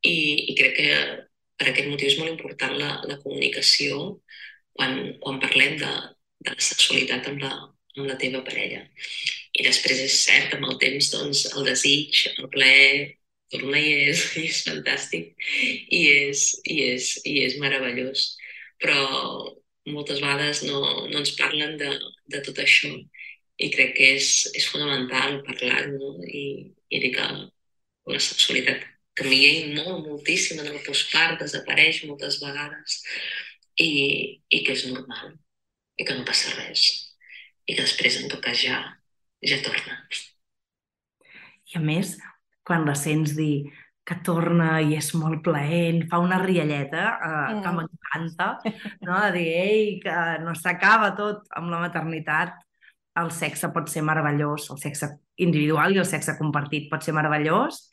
I, 0.04 0.16
I 0.52 0.56
crec 0.58 0.76
que 0.76 0.92
per 1.60 1.70
aquest 1.70 1.88
motiu 1.88 2.08
és 2.08 2.18
molt 2.20 2.32
important 2.32 2.76
la, 2.76 2.92
la 3.08 3.18
comunicació 3.24 4.20
quan, 4.80 4.96
quan 5.20 5.40
parlem 5.42 5.76
de, 5.80 5.92
de 6.46 6.56
la 6.56 6.64
sexualitat 6.64 7.28
amb 7.28 7.44
la, 7.44 7.52
amb 7.98 8.06
la 8.08 8.16
teva 8.20 8.40
parella. 8.46 8.80
I 9.52 9.66
després 9.66 10.00
és 10.06 10.20
cert, 10.24 10.54
amb 10.56 10.70
el 10.70 10.78
temps, 10.80 11.10
doncs, 11.12 11.44
el 11.52 11.66
desig, 11.68 12.22
el 12.32 12.48
plaer, 12.54 13.16
torna 13.52 13.80
i 13.82 13.92
és, 14.08 14.24
i 14.40 14.46
és 14.48 14.62
fantàstic 14.68 15.48
i 15.92 16.02
és, 16.14 16.44
i, 16.64 16.78
és, 16.94 17.10
i 17.28 17.40
és 17.44 17.58
meravellós. 17.62 18.30
Però 18.80 19.00
moltes 19.90 20.20
vegades 20.22 20.62
no, 20.64 20.80
no 21.10 21.20
ens 21.20 21.34
parlen 21.36 21.76
de, 21.80 21.90
de 22.32 22.40
tot 22.46 22.60
això 22.62 22.92
i 23.60 23.68
crec 23.74 23.92
que 23.98 24.14
és, 24.16 24.30
és 24.56 24.68
fonamental 24.72 25.42
parlar-ho 25.44 26.14
i, 26.24 26.44
i 26.88 27.02
dir 27.02 27.12
que 27.18 27.26
la 28.10 28.20
sexualitat 28.22 28.86
canvia 29.20 29.50
molt, 29.74 30.06
moltíssim 30.06 30.62
en 30.62 30.70
el 30.70 30.80
postpart, 30.86 31.42
desapareix 31.42 32.04
moltes 32.08 32.38
vegades 32.40 33.02
i, 33.78 33.90
i 34.50 34.62
que 34.66 34.72
és 34.76 34.86
normal 34.90 35.36
i 36.00 36.06
que 36.06 36.16
no 36.16 36.24
passa 36.28 36.54
res 36.56 36.86
i 37.66 37.76
que 37.76 37.82
després 37.84 38.18
en 38.22 38.30
tot 38.32 38.42
cas 38.42 38.58
ja, 38.58 38.80
ja 39.46 39.60
torna. 39.64 40.00
I 41.70 41.78
a 41.78 41.82
més, 41.84 42.16
quan 42.66 42.86
la 42.88 42.96
sents 42.98 43.36
dir 43.36 43.70
que 44.06 44.16
torna 44.26 44.80
i 44.82 44.96
és 44.98 45.12
molt 45.14 45.42
plaent, 45.44 46.00
fa 46.10 46.18
una 46.18 46.40
rialleta 46.42 47.02
eh, 47.14 47.60
que 47.62 47.70
Mm. 47.70 47.76
m'encanta, 47.76 48.46
no? 49.06 49.20
de 49.20 49.30
dir, 49.36 49.46
ei, 49.60 50.00
que 50.02 50.16
no 50.42 50.54
s'acaba 50.58 51.12
tot 51.14 51.46
amb 51.54 51.70
la 51.70 51.78
maternitat, 51.84 52.56
el 53.20 53.30
sexe 53.30 53.68
pot 53.74 53.88
ser 53.90 54.02
meravellós, 54.02 54.70
el 54.70 54.78
sexe 54.82 55.12
individual 55.36 55.94
i 55.94 55.98
el 56.02 56.06
sexe 56.08 56.36
compartit 56.38 56.88
pot 56.90 57.02
ser 57.02 57.14
meravellós, 57.14 57.90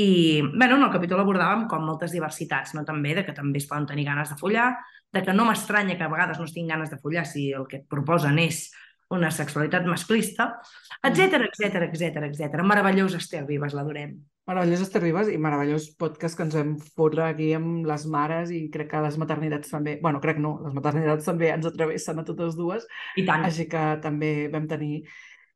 i, 0.00 0.42
bueno, 0.42 0.76
en 0.78 0.86
el 0.86 0.92
capítol 0.94 1.20
abordàvem 1.20 1.66
com 1.68 1.82
moltes 1.84 2.14
diversitats, 2.14 2.72
no? 2.76 2.86
també 2.88 3.14
de 3.18 3.24
que 3.26 3.36
també 3.36 3.60
es 3.60 3.68
poden 3.68 3.88
tenir 3.90 4.06
ganes 4.08 4.32
de 4.32 4.38
follar, 4.40 4.70
de 5.12 5.24
que 5.26 5.34
no 5.34 5.44
m'estranya 5.48 5.98
que 5.98 6.06
a 6.06 6.12
vegades 6.12 6.38
no 6.38 6.46
es 6.48 6.54
tinguin 6.54 6.76
ganes 6.76 6.92
de 6.92 7.00
follar 7.02 7.26
si 7.28 7.50
el 7.56 7.66
que 7.68 7.82
et 7.82 7.88
proposen 7.90 8.38
és 8.40 8.68
una 9.10 9.32
sexualitat 9.34 9.86
masclista, 9.90 10.52
etc 11.02 11.48
etc 11.48 11.88
etc 11.88 12.28
etc. 12.28 12.62
Meravellós, 12.62 13.16
Esther 13.18 13.42
Vives, 13.48 13.74
l'adorem. 13.74 14.14
Meravellós 14.46 14.84
Esther 14.84 15.02
Vives 15.02 15.28
i 15.30 15.38
meravellós 15.38 15.88
podcast 15.98 16.38
que 16.38 16.46
ens 16.46 16.54
vam 16.56 16.76
fotre 16.96 17.26
aquí 17.26 17.50
amb 17.54 17.84
les 17.90 18.06
mares 18.10 18.54
i 18.54 18.62
crec 18.72 18.92
que 18.94 19.02
les 19.02 19.18
maternitats 19.20 19.74
també, 19.74 19.98
bueno, 20.02 20.22
crec 20.22 20.38
no, 20.42 20.56
les 20.64 20.76
maternitats 20.76 21.26
també 21.26 21.50
ens 21.50 21.66
atravessen 21.68 22.22
a 22.22 22.24
totes 22.26 22.56
dues, 22.58 22.86
I 23.18 23.26
tant. 23.26 23.44
així 23.50 23.68
que 23.70 23.84
també 24.06 24.32
vam 24.52 24.70
tenir... 24.70 25.02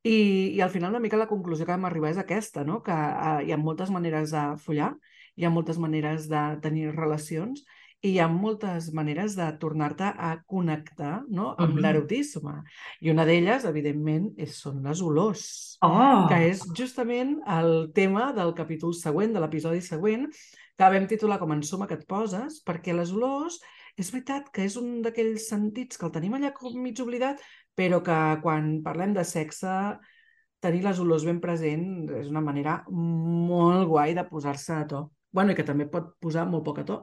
I, 0.04 0.52
I 0.56 0.60
al 0.60 0.70
final 0.70 0.90
una 0.92 1.00
mica 1.00 1.16
la 1.16 1.26
conclusió 1.30 1.64
que 1.64 1.72
vam 1.72 1.86
arribar 1.88 2.10
és 2.12 2.18
aquesta, 2.20 2.64
no? 2.64 2.82
que 2.84 2.92
uh, 2.92 3.40
hi 3.40 3.52
ha 3.54 3.56
moltes 3.60 3.90
maneres 3.90 4.34
de 4.34 4.42
follar, 4.60 4.92
hi 5.36 5.46
ha 5.46 5.50
moltes 5.50 5.78
maneres 5.80 6.28
de 6.28 6.42
tenir 6.62 6.90
relacions 6.92 7.64
i 8.04 8.10
hi 8.12 8.18
ha 8.20 8.26
moltes 8.28 8.90
maneres 8.92 9.32
de 9.38 9.46
tornar-te 9.62 10.04
a 10.04 10.34
connectar 10.46 11.22
no? 11.32 11.54
amb 11.56 11.72
Mhm. 11.72 11.80
l'erotisme. 11.80 12.58
I 13.00 13.10
una 13.14 13.24
d'elles, 13.24 13.64
evidentment, 13.64 14.26
és, 14.36 14.58
són 14.60 14.82
les 14.84 15.00
olors 15.00 15.78
Oh! 15.80 16.26
que 16.28 16.36
és 16.50 16.60
justament 16.76 17.38
el 17.48 17.90
tema 17.96 18.32
del 18.36 18.52
capítol 18.54 18.92
següent, 18.92 19.32
de 19.32 19.40
l'episodi 19.40 19.80
següent, 19.80 20.28
que 20.76 20.90
vam 20.90 21.06
titular 21.08 21.38
com 21.38 21.52
Ensuma 21.56 21.86
que 21.88 21.94
et 21.94 22.06
poses, 22.06 22.60
perquè 22.66 22.92
les 22.92 23.10
olors, 23.12 23.56
és 23.96 24.10
veritat 24.10 24.48
que 24.52 24.64
és 24.66 24.76
un 24.76 25.00
d'aquells 25.02 25.48
sentits 25.48 25.96
que 25.96 26.04
el 26.04 26.12
tenim 26.12 26.34
allà 26.34 26.52
com 26.52 26.74
mig 26.82 26.98
oblidat, 27.00 27.40
però 27.74 28.00
que 28.06 28.18
quan 28.42 28.78
parlem 28.84 29.14
de 29.16 29.24
sexe, 29.26 29.72
tenir 30.64 30.82
les 30.84 31.00
olors 31.02 31.24
ben 31.28 31.40
present 31.42 32.08
és 32.16 32.28
una 32.30 32.40
manera 32.44 32.78
molt 32.90 33.88
guai 33.90 34.14
de 34.16 34.24
posar-se 34.28 34.72
a 34.78 34.86
to. 34.88 35.02
Bueno, 35.34 35.52
i 35.52 35.58
que 35.58 35.66
també 35.66 35.88
pot 35.90 36.14
posar 36.22 36.46
molt 36.46 36.64
poc 36.64 36.78
a 36.80 36.84
to. 36.88 37.00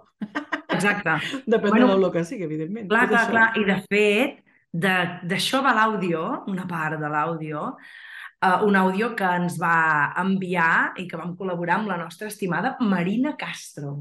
Exacte. 0.72 1.18
Depèn 1.52 1.70
Bueno, 1.76 1.90
de 1.90 1.92
l'olor 1.94 2.14
que 2.16 2.24
sigui, 2.26 2.48
evidentment. 2.48 2.88
Clar, 2.90 3.08
clar, 3.12 3.26
clar. 3.30 3.50
I 3.60 3.66
de 3.68 3.76
fet, 3.92 4.40
de- 4.72 5.20
d'això 5.28 5.60
va 5.66 5.76
l'àudio, 5.76 6.24
una 6.48 6.66
part 6.70 6.98
de 7.02 7.10
l'àudio, 7.12 7.66
uh, 7.76 8.56
un 8.66 8.80
àudio 8.80 9.12
que 9.20 9.28
ens 9.42 9.60
va 9.62 9.76
enviar 10.24 10.94
i 10.98 11.06
que 11.12 11.20
vam 11.20 11.36
col·laborar 11.38 11.82
amb 11.82 11.92
la 11.92 12.00
nostra 12.00 12.32
estimada 12.32 12.78
Marina 12.80 13.36
Castro. 13.38 13.98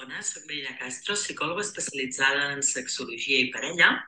Bona, 0.00 0.22
soc 0.24 0.46
Marina 0.48 0.72
Castro, 0.80 1.14
psicòloga 1.18 1.60
especialitzada 1.66 2.54
en 2.54 2.62
sexologia 2.64 3.44
i 3.44 3.50
parella 3.52 3.98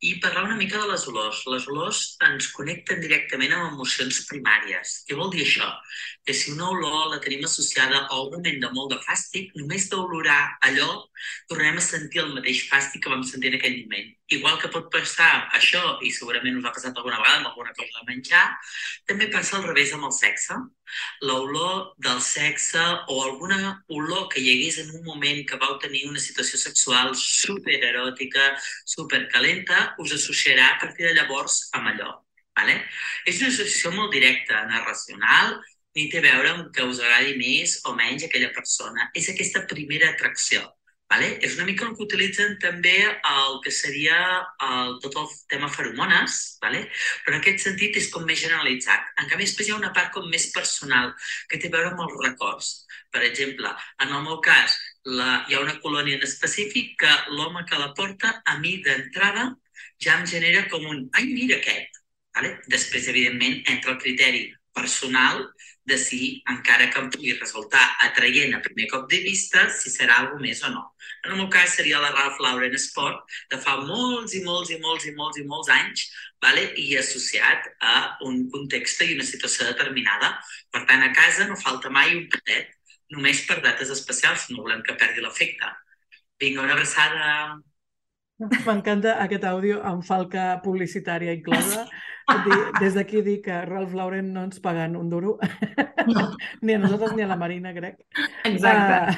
i 0.00 0.20
parlar 0.22 0.44
una 0.44 0.56
mica 0.56 0.78
de 0.78 0.86
les 0.92 1.04
olors. 1.10 1.40
Les 1.50 1.64
olors 1.70 2.00
ens 2.26 2.50
connecten 2.54 3.00
directament 3.02 3.54
amb 3.54 3.72
emocions 3.72 4.20
primàries. 4.28 5.00
Què 5.08 5.16
vol 5.18 5.32
dir 5.32 5.42
això? 5.42 5.66
Que 6.24 6.36
si 6.36 6.52
una 6.54 6.68
olor 6.70 7.08
la 7.10 7.18
tenim 7.24 7.42
associada 7.48 8.04
a 8.06 8.20
un 8.22 8.30
moment 8.36 8.60
de 8.62 8.70
molt 8.76 8.94
de 8.94 9.00
fàstic, 9.02 9.50
només 9.58 9.88
d'olorar 9.90 10.40
allò 10.68 10.88
tornarem 11.50 11.80
a 11.80 11.84
sentir 11.88 12.22
el 12.22 12.34
mateix 12.36 12.62
fàstic 12.70 13.02
que 13.02 13.10
vam 13.10 13.26
sentir 13.26 13.50
en 13.50 13.58
aquell 13.58 13.80
moment. 13.82 14.14
Igual 14.38 14.58
que 14.60 14.68
pot 14.70 14.90
passar 14.92 15.48
això, 15.56 15.80
i 16.04 16.12
segurament 16.12 16.58
us 16.60 16.66
ha 16.68 16.74
passat 16.76 16.94
alguna 16.94 17.18
vegada 17.18 17.40
amb 17.40 17.50
alguna 17.50 17.72
cosa 17.74 18.02
de 18.02 18.10
menjar, 18.10 18.44
també 19.08 19.30
passa 19.32 19.56
al 19.56 19.64
revés 19.66 19.94
amb 19.96 20.04
el 20.10 20.12
sexe. 20.14 20.58
L'olor 21.24 21.94
del 22.04 22.20
sexe 22.24 22.84
o 23.08 23.16
alguna 23.24 23.72
olor 23.88 24.28
que 24.32 24.40
hi 24.40 24.52
hagués 24.52 24.78
en 24.84 24.92
un 25.00 25.04
moment 25.08 25.40
que 25.48 25.58
vau 25.60 25.78
tenir 25.80 26.04
una 26.08 26.20
situació 26.20 26.60
sexual 26.60 27.14
supereròtica, 27.16 28.52
supercalenta, 28.96 29.87
us 30.02 30.14
associarà 30.16 30.72
a 30.72 30.78
partir 30.82 31.08
de 31.08 31.14
llavors 31.16 31.68
amb 31.78 31.92
allò. 31.92 32.14
Vale? 32.58 32.74
És 33.30 33.38
una 33.38 33.52
associació 33.52 33.92
molt 33.94 34.14
directa, 34.14 34.64
narracional, 34.70 35.58
ni 35.94 36.08
té 36.10 36.18
a 36.20 36.26
veure 36.26 36.50
amb 36.54 36.72
que 36.74 36.86
us 36.86 36.98
agradi 37.02 37.36
més 37.38 37.78
o 37.86 37.94
menys 37.98 38.26
aquella 38.26 38.50
persona. 38.56 39.10
És 39.18 39.30
aquesta 39.30 39.64
primera 39.70 40.10
atracció. 40.14 40.64
Vale? 41.08 41.28
És 41.40 41.54
una 41.56 41.64
mica 41.64 41.86
el 41.86 41.94
que 41.96 42.04
utilitzen 42.04 42.58
també 42.60 42.96
el 43.00 43.54
que 43.64 43.70
seria 43.72 44.16
el, 44.66 44.98
tot 45.00 45.14
el 45.16 45.30
tema 45.48 45.70
feromones, 45.72 46.58
vale? 46.60 46.82
però 47.24 47.32
en 47.32 47.38
aquest 47.38 47.64
sentit 47.64 47.96
és 47.96 48.10
com 48.12 48.26
més 48.28 48.42
generalitzat. 48.42 49.06
En 49.22 49.30
canvi, 49.30 49.46
després 49.48 49.70
hi 49.70 49.72
ha 49.72 49.78
una 49.78 49.94
part 49.96 50.12
com 50.12 50.28
més 50.28 50.50
personal, 50.52 51.14
que 51.48 51.56
té 51.62 51.70
a 51.70 51.74
veure 51.78 51.94
amb 51.94 52.04
els 52.04 52.18
records. 52.26 52.68
Per 53.08 53.22
exemple, 53.24 53.72
en 54.04 54.12
el 54.18 54.26
meu 54.26 54.36
cas, 54.44 54.76
la, 55.08 55.30
hi 55.48 55.56
ha 55.56 55.64
una 55.64 55.78
colònia 55.80 56.18
en 56.18 56.28
específic 56.28 56.98
que 57.00 57.14
l'home 57.32 57.64
que 57.64 57.80
la 57.80 57.94
porta, 57.96 58.34
a 58.44 58.58
mi 58.60 58.76
d'entrada, 58.84 59.48
ja 60.04 60.18
em 60.18 60.26
genera 60.26 60.66
com 60.72 60.84
un 60.86 61.06
ai, 61.14 61.26
mira 61.32 61.58
aquest. 61.58 62.02
Vale? 62.36 62.54
Després, 62.70 63.08
evidentment, 63.10 63.62
entra 63.72 63.94
el 63.94 64.02
criteri 64.02 64.44
personal 64.74 65.42
de 65.88 65.96
si, 65.98 66.42
encara 66.52 66.90
que 66.92 67.00
em 67.00 67.08
pugui 67.10 67.32
resultar 67.38 67.82
atraient 68.04 68.54
a 68.54 68.60
primer 68.62 68.86
cop 68.92 69.08
de 69.10 69.22
vista, 69.24 69.64
si 69.72 69.90
serà 69.90 70.20
alguna 70.20 70.44
més 70.44 70.60
o 70.68 70.70
no. 70.74 70.84
En 71.24 71.32
el 71.32 71.40
meu 71.40 71.48
cas 71.50 71.74
seria 71.78 72.00
la 72.02 72.12
Ralph 72.12 72.38
Lauren 72.44 72.76
Sport, 72.78 73.24
de 73.50 73.58
fa 73.64 73.78
molts 73.88 74.36
i 74.38 74.42
molts 74.44 74.70
i 74.74 74.78
molts 74.84 75.08
i 75.08 75.14
molts 75.16 75.40
i 75.40 75.46
molts 75.48 75.72
anys, 75.74 76.04
vale? 76.44 76.68
i 76.76 76.92
associat 77.00 77.70
a 77.80 77.94
un 78.28 78.44
context 78.52 79.02
i 79.02 79.14
una 79.16 79.26
situació 79.26 79.66
determinada. 79.70 80.34
Per 80.70 80.84
tant, 80.90 81.02
a 81.02 81.10
casa 81.16 81.48
no 81.48 81.58
falta 81.58 81.90
mai 81.90 82.14
un 82.20 82.28
patet, 82.34 82.76
només 83.16 83.42
per 83.48 83.58
dates 83.64 83.90
especials, 83.96 84.46
no 84.52 84.62
volem 84.62 84.84
que 84.86 84.98
perdi 85.00 85.24
l'efecte. 85.24 85.72
Vinga, 86.38 86.62
una 86.62 86.76
abraçada. 86.76 87.58
M'encanta 88.66 89.16
aquest 89.24 89.44
àudio 89.48 89.80
amb 89.86 90.04
falca 90.06 90.60
publicitària 90.62 91.34
inclosa. 91.34 91.86
Des 92.78 92.94
d'aquí 92.94 93.22
dic 93.24 93.46
que 93.46 93.62
Ralph 93.64 93.94
Lauren 93.96 94.32
no 94.34 94.44
ens 94.46 94.60
paguen 94.60 94.96
un 94.98 95.08
duro, 95.10 95.38
No. 96.08 96.28
ni 96.62 96.74
a 96.76 96.78
nosaltres 96.78 97.16
ni 97.16 97.24
a 97.24 97.28
la 97.30 97.38
Marina, 97.40 97.72
crec. 97.74 98.02
Exacte. 98.44 99.16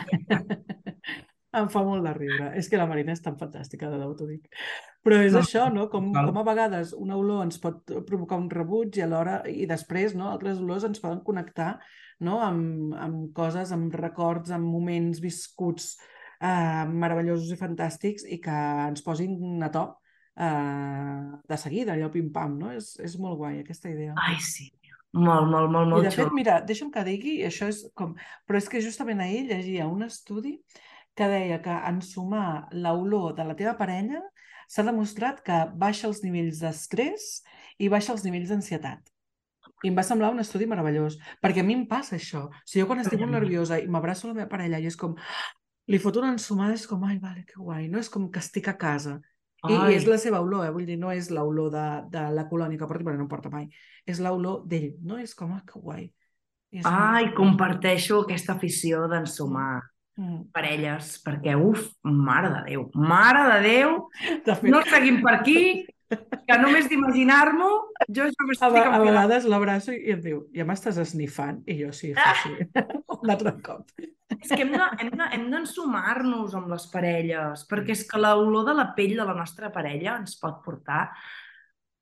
Ah, 1.50 1.64
em 1.64 1.68
fa 1.72 1.82
molt 1.82 2.06
de 2.06 2.12
riure. 2.14 2.52
És 2.58 2.68
que 2.70 2.78
la 2.78 2.86
Marina 2.86 3.10
és 3.12 3.22
tan 3.24 3.34
fantàstica, 3.38 3.88
de 3.90 3.98
debò 3.98 4.14
t'ho 4.14 4.28
dic. 4.30 4.46
Però 5.02 5.18
és 5.24 5.34
No, 5.34 5.40
això, 5.42 5.66
no? 5.74 5.88
Com, 5.90 6.12
total. 6.14 6.30
com 6.30 6.38
a 6.38 6.44
vegades 6.46 6.92
una 6.94 7.16
olor 7.18 7.42
ens 7.48 7.58
pot 7.58 7.90
provocar 8.06 8.38
un 8.38 8.46
rebuig 8.52 9.00
i 9.00 9.02
alhora, 9.02 9.40
i 9.50 9.66
després, 9.66 10.14
no? 10.14 10.30
Altres 10.30 10.62
olors 10.62 10.86
ens 10.86 11.02
poden 11.02 11.24
connectar 11.26 11.72
no? 12.20 12.38
amb, 12.44 12.94
amb 12.94 13.32
coses, 13.34 13.72
amb 13.74 13.94
records, 13.98 14.52
amb 14.54 14.70
moments 14.70 15.18
viscuts 15.24 15.96
eh, 16.40 16.84
meravellosos 16.90 17.52
i 17.52 17.58
fantàstics 17.60 18.26
i 18.28 18.40
que 18.42 18.58
ens 18.88 19.04
posin 19.06 19.62
a 19.62 19.70
to 19.72 19.86
eh, 20.36 21.38
de 21.48 21.58
seguida, 21.60 21.94
allò 21.94 22.10
pim-pam, 22.12 22.58
no? 22.58 22.74
És, 22.76 22.94
és 23.02 23.16
molt 23.20 23.38
guai, 23.40 23.60
aquesta 23.60 23.92
idea. 23.92 24.16
Ai, 24.26 24.38
sí. 24.44 24.70
Molt, 25.10 25.48
molt, 25.50 25.72
molt, 25.74 25.88
I 25.88 25.90
molt 25.90 26.06
de 26.06 26.12
fet, 26.14 26.30
mira, 26.34 26.60
deixa'm 26.62 26.92
que 26.94 27.02
digui, 27.06 27.40
i 27.40 27.46
això 27.48 27.66
és 27.70 27.82
com... 27.98 28.14
Però 28.46 28.60
és 28.60 28.68
que 28.70 28.82
justament 28.82 29.22
ahir 29.22 29.48
llegia 29.48 29.88
un 29.90 30.04
estudi 30.06 30.60
que 31.18 31.26
deia 31.26 31.58
que 31.64 31.78
ensumar 31.90 32.68
l'olor 32.72 33.34
de 33.34 33.46
la 33.48 33.56
teva 33.58 33.74
parella 33.78 34.22
s'ha 34.70 34.86
demostrat 34.86 35.42
que 35.42 35.64
baixa 35.74 36.06
els 36.06 36.22
nivells 36.22 36.60
d'estrès 36.62 37.40
i 37.82 37.90
baixa 37.90 38.14
els 38.14 38.22
nivells 38.22 38.52
d'ansietat. 38.52 39.10
I 39.82 39.90
em 39.90 39.96
va 39.96 40.04
semblar 40.06 40.30
un 40.30 40.42
estudi 40.42 40.68
meravellós, 40.68 41.16
perquè 41.42 41.64
a 41.64 41.66
mi 41.66 41.74
em 41.74 41.86
passa 41.90 42.14
això. 42.18 42.46
O 42.46 42.62
sigui, 42.62 42.84
jo 42.84 42.88
quan 42.90 43.00
estic 43.02 43.18
molt 43.22 43.34
nerviosa 43.34 43.80
i 43.80 43.88
m'abraço 43.90 44.28
la 44.28 44.36
meva 44.36 44.50
parella 44.52 44.78
i 44.78 44.86
és 44.86 44.98
com... 45.00 45.16
Li 45.90 45.98
foto 45.98 46.20
una 46.22 46.32
ensumada, 46.36 46.76
és 46.78 46.86
com, 46.86 47.02
ai, 47.04 47.18
vale, 47.18 47.42
que 47.48 47.58
guai, 47.58 47.88
no? 47.90 47.98
És 47.98 48.08
com 48.12 48.28
que 48.30 48.38
estic 48.42 48.68
a 48.70 48.76
casa. 48.78 49.18
I, 49.68 49.74
I 49.74 49.96
és 49.98 50.06
la 50.08 50.16
seva 50.16 50.38
olor, 50.40 50.64
eh? 50.64 50.70
vull 50.72 50.86
dir, 50.88 50.96
no 50.96 51.10
és 51.12 51.28
l'olor 51.34 51.68
de, 51.74 51.84
de 52.14 52.22
la 52.32 52.46
colònia 52.48 52.78
que 52.80 52.86
porta, 52.88 53.04
perquè 53.04 53.18
no 53.20 53.26
porta 53.28 53.50
mai. 53.52 53.66
És 54.08 54.20
l'olor 54.22 54.62
d'ell, 54.70 54.94
no? 55.04 55.18
És 55.20 55.34
com, 55.36 55.52
ah, 55.52 55.60
que 55.66 55.80
guai. 55.82 56.06
És 56.72 56.86
Ai, 56.86 57.26
molt- 57.26 57.34
comparteixo 57.36 58.22
aquesta 58.24 58.54
afició 58.58 59.06
d'ensumar 59.10 59.80
Mm. 60.20 60.50
parelles, 60.52 61.14
perquè, 61.24 61.54
uf, 61.56 61.84
mare 62.04 62.48
de 62.52 62.58
Déu, 62.66 62.82
mare 62.94 63.44
de 63.46 63.60
Déu, 63.62 63.92
De 64.44 64.54
fet, 64.58 64.68
no 64.68 64.82
seguim 64.84 65.20
per 65.22 65.36
aquí, 65.38 65.86
que 66.10 66.56
només 66.58 66.88
d'imaginar-m'ho, 66.90 67.68
jo 68.10 68.24
ja 68.26 68.30
a, 68.42 68.46
m'estic 68.48 68.64
a 68.64 68.70
enfilant. 68.70 69.04
vegades 69.06 69.44
l'abraço 69.50 69.92
i 69.94 70.10
em 70.14 70.20
diu, 70.24 70.40
ja 70.56 70.64
m'estàs 70.66 70.98
esnifant? 71.02 71.60
I 71.70 71.76
jo 71.84 71.92
sí, 71.96 72.12
fa 72.18 72.32
així. 72.32 72.56
Un 73.20 73.30
altre 73.34 73.52
cop. 73.62 73.86
És 74.40 74.48
que 74.50 74.62
hem 74.64 74.72
de- 74.72 74.90
hem 75.04 75.10
de- 75.18 75.50
d'ensumar-nos 75.52 76.54
amb 76.58 76.68
les 76.72 76.86
parelles, 76.92 77.66
perquè 77.70 77.94
és 77.94 78.04
que 78.08 78.18
l'olor 78.18 78.64
de 78.66 78.74
la 78.74 78.88
pell 78.96 79.16
de 79.16 79.24
la 79.26 79.34
nostra 79.34 79.70
parella 79.74 80.16
ens 80.18 80.36
pot 80.40 80.62
portar... 80.64 81.08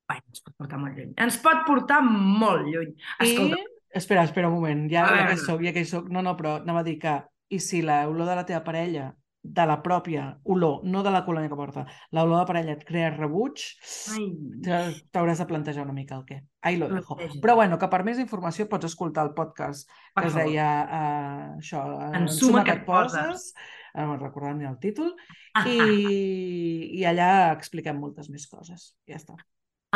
Bé, 0.09 0.15
ens 0.25 0.41
pot 0.41 0.55
portar 0.57 0.79
molt 0.81 0.97
lluny. 0.97 1.11
Ens 1.21 1.37
pot 1.37 1.65
portar 1.67 1.99
molt 2.05 2.65
lluny. 2.65 2.95
Escolta, 3.19 3.59
I... 3.61 3.65
Espera, 3.99 4.23
espera 4.25 4.47
un 4.49 4.55
moment, 4.59 4.87
ja, 4.89 5.03
A 5.05 5.15
ja 5.17 5.27
que 5.31 5.37
soc, 5.41 5.61
ja 5.65 5.73
que 5.73 5.81
hi 5.81 5.89
soc. 5.89 6.09
No, 6.13 6.21
no, 6.25 6.35
però 6.37 6.57
anava 6.63 6.81
a 6.81 6.87
dir 6.87 6.97
que... 7.01 7.19
I 7.49 7.57
si 7.57 7.79
l'olor 7.81 8.27
de 8.29 8.35
la 8.37 8.45
teva 8.45 8.59
parella, 8.61 9.07
de 9.41 9.65
la 9.65 9.77
pròpia 9.81 10.25
olor, 10.43 10.81
no 10.83 11.01
de 11.03 11.11
la 11.13 11.21
colònia 11.25 11.49
que 11.51 11.57
porta, 11.57 11.85
l'olor 12.11 12.41
de 12.41 12.47
parella 12.49 12.75
et 12.75 12.83
crea 12.87 13.09
rebuig, 13.13 13.63
ai, 14.13 14.25
t'hauràs 15.13 15.39
de 15.39 15.47
plantejar 15.47 15.85
una 15.85 15.95
mica 15.95 16.17
el 16.17 16.25
què. 16.27 16.41
Ahí 16.61 16.77
lo 16.77 16.89
dejo. 16.91 17.15
Però 17.39 17.55
bueno, 17.55 17.79
que 17.79 17.87
per 17.91 18.01
més 18.07 18.19
informació 18.19 18.67
pots 18.71 18.89
escoltar 18.89 19.23
el 19.29 19.33
podcast 19.37 19.87
per 20.13 20.25
que 20.25 20.31
es 20.31 20.35
deia 20.35 20.69
uh, 20.83 21.45
això, 21.61 21.85
uh, 21.95 22.09
Ensuma 22.19 22.65
que 22.67 22.75
et 22.81 22.83
poses. 22.87 23.53
no 23.95 24.09
me'n 24.11 24.19
recordava 24.19 24.57
ni 24.57 24.67
el 24.67 24.75
títol, 24.83 25.15
i, 25.65 25.79
i 26.99 27.07
allà 27.07 27.53
expliquem 27.55 27.97
moltes 27.99 28.29
més 28.29 28.45
coses. 28.51 28.91
Ja 29.07 29.17
està. 29.17 29.39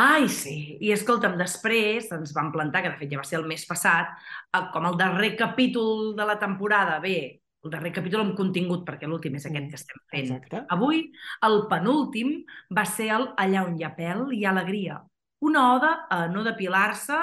Ai, 0.00 0.26
sí. 0.26 0.78
I 0.82 0.90
escolta'm, 0.90 1.36
després 1.38 2.08
ens 2.16 2.32
vam 2.34 2.50
plantar, 2.54 2.82
que 2.82 2.90
de 2.90 2.98
fet 2.98 3.12
ja 3.12 3.20
va 3.20 3.26
ser 3.28 3.38
el 3.38 3.46
mes 3.46 3.62
passat, 3.68 4.10
eh, 4.50 4.64
com 4.74 4.88
el 4.88 4.98
darrer 4.98 5.36
capítol 5.38 6.16
de 6.18 6.26
la 6.26 6.38
temporada. 6.40 6.98
Bé, 7.04 7.43
el 7.64 7.70
darrer 7.72 7.92
capítol 7.96 8.20
amb 8.24 8.36
contingut, 8.36 8.84
perquè 8.86 9.08
l'últim 9.08 9.34
és 9.38 9.46
aquest 9.46 9.64
Mm, 9.64 9.70
que 9.70 9.76
estem 9.80 10.00
fent. 10.10 10.24
Exacte. 10.36 10.64
Avui, 10.74 11.10
el 11.42 11.62
penúltim 11.70 12.44
va 12.76 12.84
ser 12.84 13.08
el 13.14 13.28
Allà 13.40 13.64
on 13.66 13.78
hi 13.78 13.84
ha 13.84 13.94
pèl 13.96 14.26
ha 14.44 14.50
alegria. 14.50 15.00
Una 15.40 15.74
oda 15.74 16.06
a 16.10 16.28
no 16.28 16.44
depilar-se, 16.44 17.16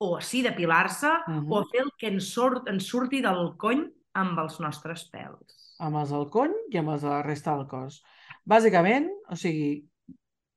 o 0.00 0.16
a 0.16 0.20
sí 0.20 0.42
depilar-se, 0.42 1.10
Mhm. 1.26 1.50
o 1.52 1.58
a 1.60 1.64
fer 1.70 1.80
el 1.82 1.92
que 1.98 2.08
ens, 2.08 2.24
surt, 2.32 2.68
ens 2.68 2.86
surti 2.86 3.20
del 3.22 3.56
cony 3.56 3.86
amb 4.14 4.38
els 4.38 4.58
nostres 4.60 5.08
pèls. 5.12 5.74
Amb 5.80 5.96
els 5.96 6.10
del 6.10 6.28
cony 6.30 6.54
i 6.70 6.78
amb 6.78 6.90
els 6.90 7.02
de 7.02 7.08
la 7.08 7.22
resta 7.22 7.56
del 7.56 7.66
cos. 7.68 8.02
Bàsicament, 8.46 9.08
o 9.30 9.36
sigui, 9.36 9.84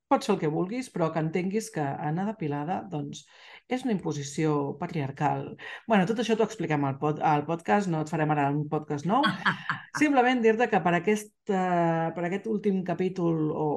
pots 0.09 0.25
fer 0.25 0.33
el 0.35 0.39
que 0.39 0.47
vulguis, 0.47 0.91
però 0.91 1.11
que 1.13 1.19
entenguis 1.19 1.69
que 1.71 1.79
anar 1.81 2.25
depilada, 2.25 2.81
doncs, 2.89 3.25
és 3.67 3.83
una 3.85 3.93
imposició 3.93 4.77
patriarcal. 4.79 5.57
bueno, 5.87 6.05
tot 6.05 6.19
això 6.19 6.35
t'ho 6.37 6.47
expliquem 6.47 6.83
al, 6.85 6.97
pod 6.99 7.19
al 7.19 7.45
podcast, 7.45 7.89
no 7.89 8.01
et 8.01 8.09
farem 8.09 8.31
ara 8.31 8.49
un 8.51 8.67
podcast 8.69 9.05
nou. 9.05 9.21
Simplement 10.01 10.41
dir-te 10.41 10.67
que 10.71 10.81
per 10.81 10.93
aquest, 10.97 11.33
uh, 11.49 12.09
per 12.15 12.25
aquest 12.27 12.47
últim 12.47 12.81
capítol 12.87 13.51
o 13.51 13.67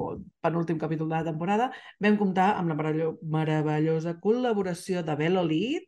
penúltim 0.41 0.79
capítol 0.79 1.09
de 1.09 1.15
la 1.15 1.27
temporada 1.27 1.69
vam 1.99 2.17
comptar 2.17 2.53
amb 2.55 2.71
la 2.71 2.79
meravello 2.79 3.15
meravellosa 3.21 4.17
col·laboració 4.23 5.03
de 5.03 5.15
Belo 5.19 5.43
Lid, 5.43 5.87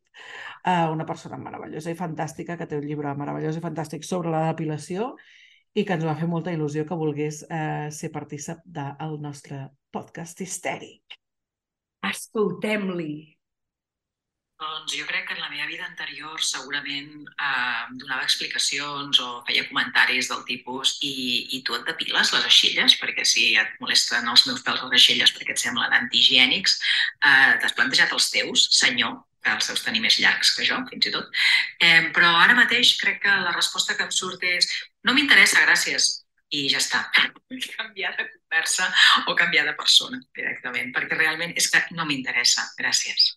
uh, 0.66 0.92
una 0.94 1.06
persona 1.06 1.40
meravellosa 1.42 1.92
i 1.92 2.00
fantàstica 2.00 2.58
que 2.58 2.68
té 2.68 2.80
un 2.80 2.88
llibre 2.88 3.16
meravellós 3.16 3.58
i 3.58 3.64
fantàstic 3.64 4.08
sobre 4.08 4.34
la 4.34 4.48
depilació 4.52 5.14
i 5.78 5.86
que 5.86 5.94
ens 5.94 6.06
va 6.08 6.16
fer 6.18 6.28
molta 6.30 6.54
il·lusió 6.56 6.88
que 6.90 6.98
volgués 6.98 7.44
eh, 7.54 7.90
ser 7.94 8.10
partícip 8.14 8.64
del 8.66 9.20
nostre 9.22 9.60
podcast 9.94 10.42
histèric. 10.42 11.18
Escoltem-li. 12.10 13.37
Doncs 14.58 14.94
jo 14.98 15.06
crec 15.06 15.28
que 15.28 15.36
en 15.36 15.42
la 15.44 15.52
meva 15.52 15.68
vida 15.70 15.86
anterior 15.86 16.42
segurament 16.42 17.12
eh, 17.30 17.84
donava 18.02 18.24
explicacions 18.26 19.20
o 19.22 19.28
feia 19.46 19.68
comentaris 19.68 20.32
del 20.32 20.42
tipus 20.48 20.96
i, 21.06 21.12
i 21.54 21.62
tu 21.68 21.78
et 21.78 21.86
depiles 21.86 22.34
les 22.34 22.48
aixelles? 22.50 22.96
Perquè 22.98 23.26
si 23.32 23.52
et 23.62 23.78
molesten 23.84 24.26
els 24.32 24.48
meus 24.50 24.66
pèls 24.66 24.82
les 24.82 24.98
aixelles 24.98 25.36
perquè 25.38 25.54
et 25.54 25.62
semblen 25.62 25.94
antihigiènics, 26.00 26.80
eh, 27.22 27.54
t'has 27.62 27.78
plantejat 27.78 28.18
els 28.18 28.32
teus, 28.34 28.66
senyor, 28.80 29.20
que 29.46 29.54
els 29.54 29.70
seus 29.70 29.86
tenir 29.86 30.02
més 30.02 30.18
llargs 30.24 30.56
que 30.58 30.66
jo, 30.66 30.82
fins 30.90 31.06
i 31.06 31.16
tot. 31.20 31.42
Eh, 31.78 32.10
però 32.18 32.34
ara 32.42 32.58
mateix 32.58 32.98
crec 32.98 33.22
que 33.28 33.40
la 33.46 33.54
resposta 33.54 33.94
que 33.94 34.10
em 34.10 34.14
surt 34.22 34.42
és 34.58 34.74
no 35.06 35.14
m'interessa, 35.14 35.62
gràcies, 35.70 36.12
i 36.50 36.66
ja 36.74 36.82
està. 36.82 37.06
canviar 37.78 38.18
de 38.18 38.26
conversa 38.26 38.90
o 39.30 39.38
canviar 39.38 39.70
de 39.70 39.78
persona 39.78 40.18
directament, 40.34 40.96
perquè 40.98 41.20
realment 41.20 41.54
és 41.54 41.70
que 41.70 41.86
no 41.94 42.10
m'interessa, 42.10 42.72
gràcies. 42.82 43.36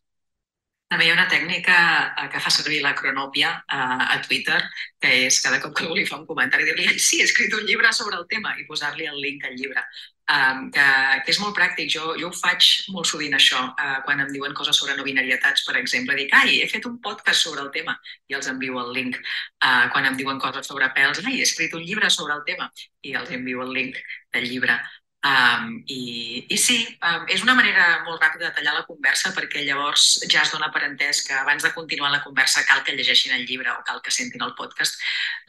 També 0.90 1.06
hi 1.06 1.10
ha 1.12 1.14
una 1.14 1.28
tècnica 1.30 1.74
eh, 2.18 2.28
que 2.32 2.40
fa 2.42 2.50
servir 2.50 2.80
la 2.82 2.94
cronòpia 2.98 3.50
eh, 3.60 4.06
a 4.14 4.16
Twitter, 4.26 4.58
que 5.02 5.10
és 5.26 5.36
cada 5.44 5.60
cop 5.62 5.74
que 5.76 5.84
algú 5.86 5.94
li 5.98 6.06
fa 6.08 6.18
un 6.18 6.26
comentari 6.26 6.66
dir-li 6.66 6.88
"Ai, 6.90 6.98
sí, 6.98 7.20
he 7.20 7.26
escrit 7.28 7.54
un 7.54 7.62
llibre 7.68 7.92
sobre 7.94 8.16
el 8.18 8.26
tema 8.32 8.56
i 8.58 8.66
posar-li 8.66 9.06
el 9.06 9.20
link 9.22 9.44
al 9.46 9.54
llibre. 9.60 9.84
Um, 10.30 10.68
que, 10.70 10.82
que 11.26 11.32
és 11.32 11.38
molt 11.42 11.56
pràctic. 11.58 11.88
Jo, 11.90 12.12
jo 12.20 12.28
ho 12.28 12.36
faig 12.38 12.66
molt 12.94 13.08
sovint 13.10 13.34
això, 13.34 13.62
uh, 13.72 13.96
quan 14.06 14.20
em 14.22 14.28
diuen 14.30 14.52
coses 14.54 14.78
sobre 14.78 14.94
no 14.94 15.02
binarietats, 15.06 15.64
per 15.66 15.74
exemple, 15.80 16.14
dic, 16.18 16.30
ai, 16.38 16.60
he 16.62 16.68
fet 16.70 16.86
un 16.86 17.00
podcast 17.02 17.42
sobre 17.48 17.64
el 17.64 17.72
tema 17.74 17.96
i 18.30 18.36
els 18.38 18.46
envio 18.52 18.78
el 18.84 18.92
link. 18.94 19.18
Uh, 19.58 19.88
quan 19.94 20.06
em 20.06 20.18
diuen 20.20 20.38
coses 20.44 20.70
sobre 20.70 20.86
pèls, 20.94 21.18
ai, 21.26 21.40
he 21.40 21.48
escrit 21.48 21.74
un 21.74 21.82
llibre 21.82 22.10
sobre 22.14 22.36
el 22.38 22.44
tema 22.46 22.70
i 23.02 23.16
els 23.18 23.32
envio 23.34 23.64
el 23.66 23.74
link 23.74 23.98
del 24.36 24.46
llibre. 24.52 24.78
Um, 25.20 25.82
i, 25.84 26.46
I 26.48 26.56
sí, 26.56 26.78
um, 27.04 27.26
és 27.28 27.42
una 27.44 27.52
manera 27.52 27.98
molt 28.06 28.22
ràpida 28.22 28.46
de 28.46 28.54
tallar 28.56 28.72
la 28.78 28.86
conversa 28.88 29.34
perquè 29.36 29.66
llavors 29.66 30.14
ja 30.24 30.40
es 30.46 30.52
dona 30.54 30.70
per 30.72 30.80
entès 30.86 31.20
que 31.26 31.34
abans 31.36 31.66
de 31.66 31.72
continuar 31.74 32.08
la 32.14 32.22
conversa 32.24 32.64
cal 32.64 32.80
que 32.86 32.94
llegeixin 32.96 33.34
el 33.36 33.44
llibre 33.44 33.68
o 33.74 33.82
cal 33.84 34.00
que 34.00 34.14
sentin 34.16 34.40
el 34.46 34.54
podcast, 34.56 34.96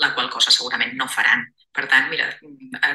la 0.04 0.12
qual 0.18 0.28
cosa 0.34 0.52
segurament 0.52 0.98
no 1.00 1.08
faran. 1.08 1.48
Per 1.72 1.88
tant, 1.88 2.10
mira, 2.12 2.28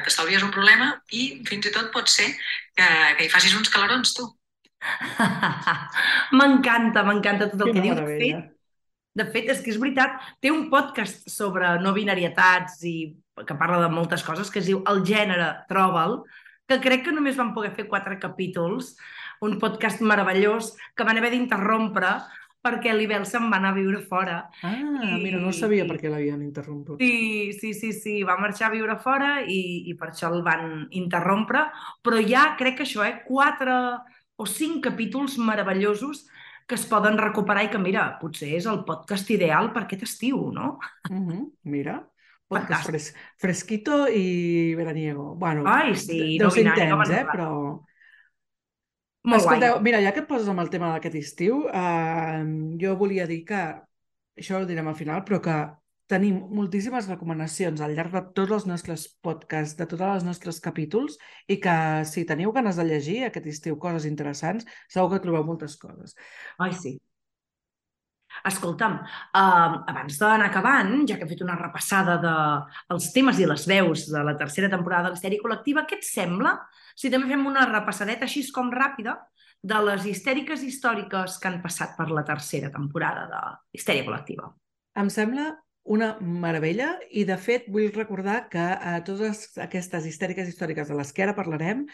t'estalvies 0.05 0.45
un 0.45 0.53
problema 0.53 0.91
i 1.17 1.41
fins 1.49 1.65
i 1.65 1.73
tot 1.73 1.89
pot 1.95 2.13
ser 2.13 2.29
que, 2.29 2.85
que 3.17 3.25
hi 3.25 3.33
facis 3.33 3.57
uns 3.57 3.73
calarons, 3.73 4.13
tu. 4.13 4.29
m'encanta, 6.37 7.01
m'encanta 7.09 7.49
tot 7.49 7.65
el 7.65 7.73
que 7.73 7.79
Quina 7.81 7.87
dius. 7.89 8.05
De 8.05 8.21
fet, 8.21 8.57
de 9.17 9.31
fet, 9.33 9.53
és 9.55 9.63
que 9.65 9.73
és 9.73 9.81
veritat, 9.81 10.21
té 10.45 10.53
un 10.53 10.67
podcast 10.69 11.25
sobre 11.33 11.79
no 11.81 11.97
binarietats 11.97 12.83
i 12.85 12.99
que 13.47 13.57
parla 13.57 13.87
de 13.87 13.89
moltes 13.93 14.21
coses, 14.25 14.53
que 14.53 14.61
es 14.61 14.69
diu 14.69 14.85
El 14.93 15.01
gènere, 15.09 15.55
troba'l, 15.71 16.21
que 16.67 16.79
crec 16.83 17.05
que 17.05 17.15
només 17.15 17.37
van 17.39 17.53
poder 17.55 17.71
fer 17.75 17.87
quatre 17.87 18.17
capítols, 18.19 18.95
un 19.41 19.57
podcast 19.61 20.01
meravellós 20.01 20.73
que 20.95 21.05
van 21.07 21.17
haver 21.17 21.31
d'interrompre 21.33 22.17
perquè 22.67 22.91
l'Ibel 22.91 23.23
se'n 23.29 23.47
va 23.51 23.59
anar 23.61 23.71
a 23.71 23.77
viure 23.77 24.01
fora. 24.03 24.37
Ah, 24.65 24.75
mira, 25.21 25.39
no 25.39 25.53
sabia 25.55 25.85
per 25.87 25.99
què 26.01 26.09
l'havien 26.11 26.41
interromput. 26.43 26.99
Sí, 26.99 27.53
sí, 27.55 27.71
sí, 27.77 27.93
sí, 27.95 28.15
va 28.27 28.35
marxar 28.41 28.67
a 28.67 28.73
viure 28.73 28.97
fora 28.99 29.37
i, 29.45 29.87
i 29.87 29.95
per 29.95 30.09
això 30.11 30.31
el 30.33 30.43
van 30.43 30.87
interrompre, 30.99 31.67
però 32.03 32.19
ja 32.25 32.49
crec 32.59 32.81
que 32.81 32.87
això, 32.87 33.05
eh, 33.07 33.21
quatre 33.27 33.77
o 34.37 34.45
cinc 34.49 34.83
capítols 34.83 35.37
meravellosos 35.39 36.25
que 36.67 36.75
es 36.75 36.83
poden 36.89 37.15
recuperar 37.17 37.63
i 37.63 37.71
que, 37.71 37.79
mira, 37.79 38.09
potser 38.19 38.51
és 38.57 38.67
el 38.67 38.83
podcast 38.87 39.29
ideal 39.31 39.71
per 39.71 39.85
aquest 39.85 40.03
estiu, 40.09 40.49
no? 40.51 40.77
Mhm, 41.09 41.45
Mira, 41.71 42.01
podcast 42.47 42.87
fres 42.89 43.09
fresquito 43.37 44.05
i 44.07 44.73
veraniego. 44.75 45.35
Bueno, 45.35 45.63
Ai, 45.67 45.95
sí, 45.95 46.37
deu 46.39 46.47
no 46.47 46.53
ser 46.55 46.65
intens, 46.67 46.95
ens 46.95 47.15
eh? 47.19 47.25
Però... 47.31 47.49
Molt 49.27 49.43
Escolteu, 49.43 49.73
guai. 49.75 49.83
mira, 49.83 49.99
ja 49.99 50.13
que 50.15 50.21
et 50.23 50.29
poses 50.29 50.47
amb 50.47 50.61
el 50.63 50.69
tema 50.71 50.93
d'aquest 50.93 51.17
estiu, 51.19 51.65
eh, 51.67 52.45
jo 52.79 52.93
volia 52.95 53.25
dir 53.27 53.41
que, 53.49 53.59
això 54.39 54.61
ho 54.61 54.67
direm 54.69 54.87
al 54.87 54.95
final, 54.95 55.25
però 55.27 55.41
que 55.43 55.57
tenim 56.07 56.37
moltíssimes 56.55 57.09
recomanacions 57.11 57.81
al 57.83 57.91
llarg 57.97 58.13
de 58.13 58.21
tots 58.37 58.53
els 58.55 58.67
nostres 58.69 59.03
podcasts, 59.25 59.75
de 59.75 59.87
tots 59.91 60.05
els 60.07 60.23
nostres 60.23 60.61
capítols, 60.63 61.17
i 61.51 61.59
que 61.59 61.75
si 62.07 62.23
teniu 62.29 62.53
ganes 62.55 62.79
de 62.79 62.87
llegir 62.87 63.17
aquest 63.27 63.51
estiu 63.51 63.75
coses 63.81 64.07
interessants, 64.07 64.63
segur 64.87 65.11
que 65.11 65.23
trobeu 65.25 65.43
moltes 65.43 65.75
coses. 65.81 66.15
Ai, 66.63 66.71
sí. 66.71 66.95
Escolta'm, 68.45 68.97
uh, 69.01 69.77
abans 69.89 70.19
d'anar 70.21 70.49
acabant, 70.51 70.93
ja 71.09 71.17
que 71.17 71.25
he 71.25 71.31
fet 71.31 71.41
una 71.45 71.57
repassada 71.59 72.17
dels 72.21 73.09
temes 73.15 73.39
i 73.41 73.47
les 73.49 73.65
veus 73.69 74.07
de 74.11 74.23
la 74.23 74.35
tercera 74.37 74.69
temporada 74.69 75.09
de 75.09 75.15
l'Histèria 75.15 75.41
Col·lectiva, 75.43 75.85
què 75.89 75.97
et 75.99 76.07
sembla 76.07 76.57
si 76.97 77.11
també 77.13 77.31
fem 77.33 77.45
una 77.49 77.67
repassadeta 77.69 78.27
així 78.27 78.45
com 78.53 78.71
ràpida 78.73 79.17
de 79.67 79.77
les 79.83 80.05
histèriques 80.05 80.63
històriques 80.63 81.37
que 81.41 81.49
han 81.49 81.61
passat 81.63 81.95
per 81.97 82.09
la 82.13 82.25
tercera 82.25 82.69
temporada 82.73 83.25
de 83.31 83.41
l'Histèria 83.73 84.05
Col·lectiva? 84.07 84.51
Em 84.97 85.09
sembla 85.13 85.51
una 85.87 86.17
meravella 86.19 86.91
i, 87.09 87.23
de 87.27 87.37
fet, 87.39 87.67
vull 87.71 87.93
recordar 87.95 88.47
que 88.51 88.63
eh, 88.75 88.99
totes 89.07 89.45
aquestes 89.63 90.07
histèriques 90.09 90.49
històriques 90.51 90.89
de 90.91 90.97
les 90.99 91.13
que 91.15 91.23
ara 91.23 91.35
parlarem 91.37 91.85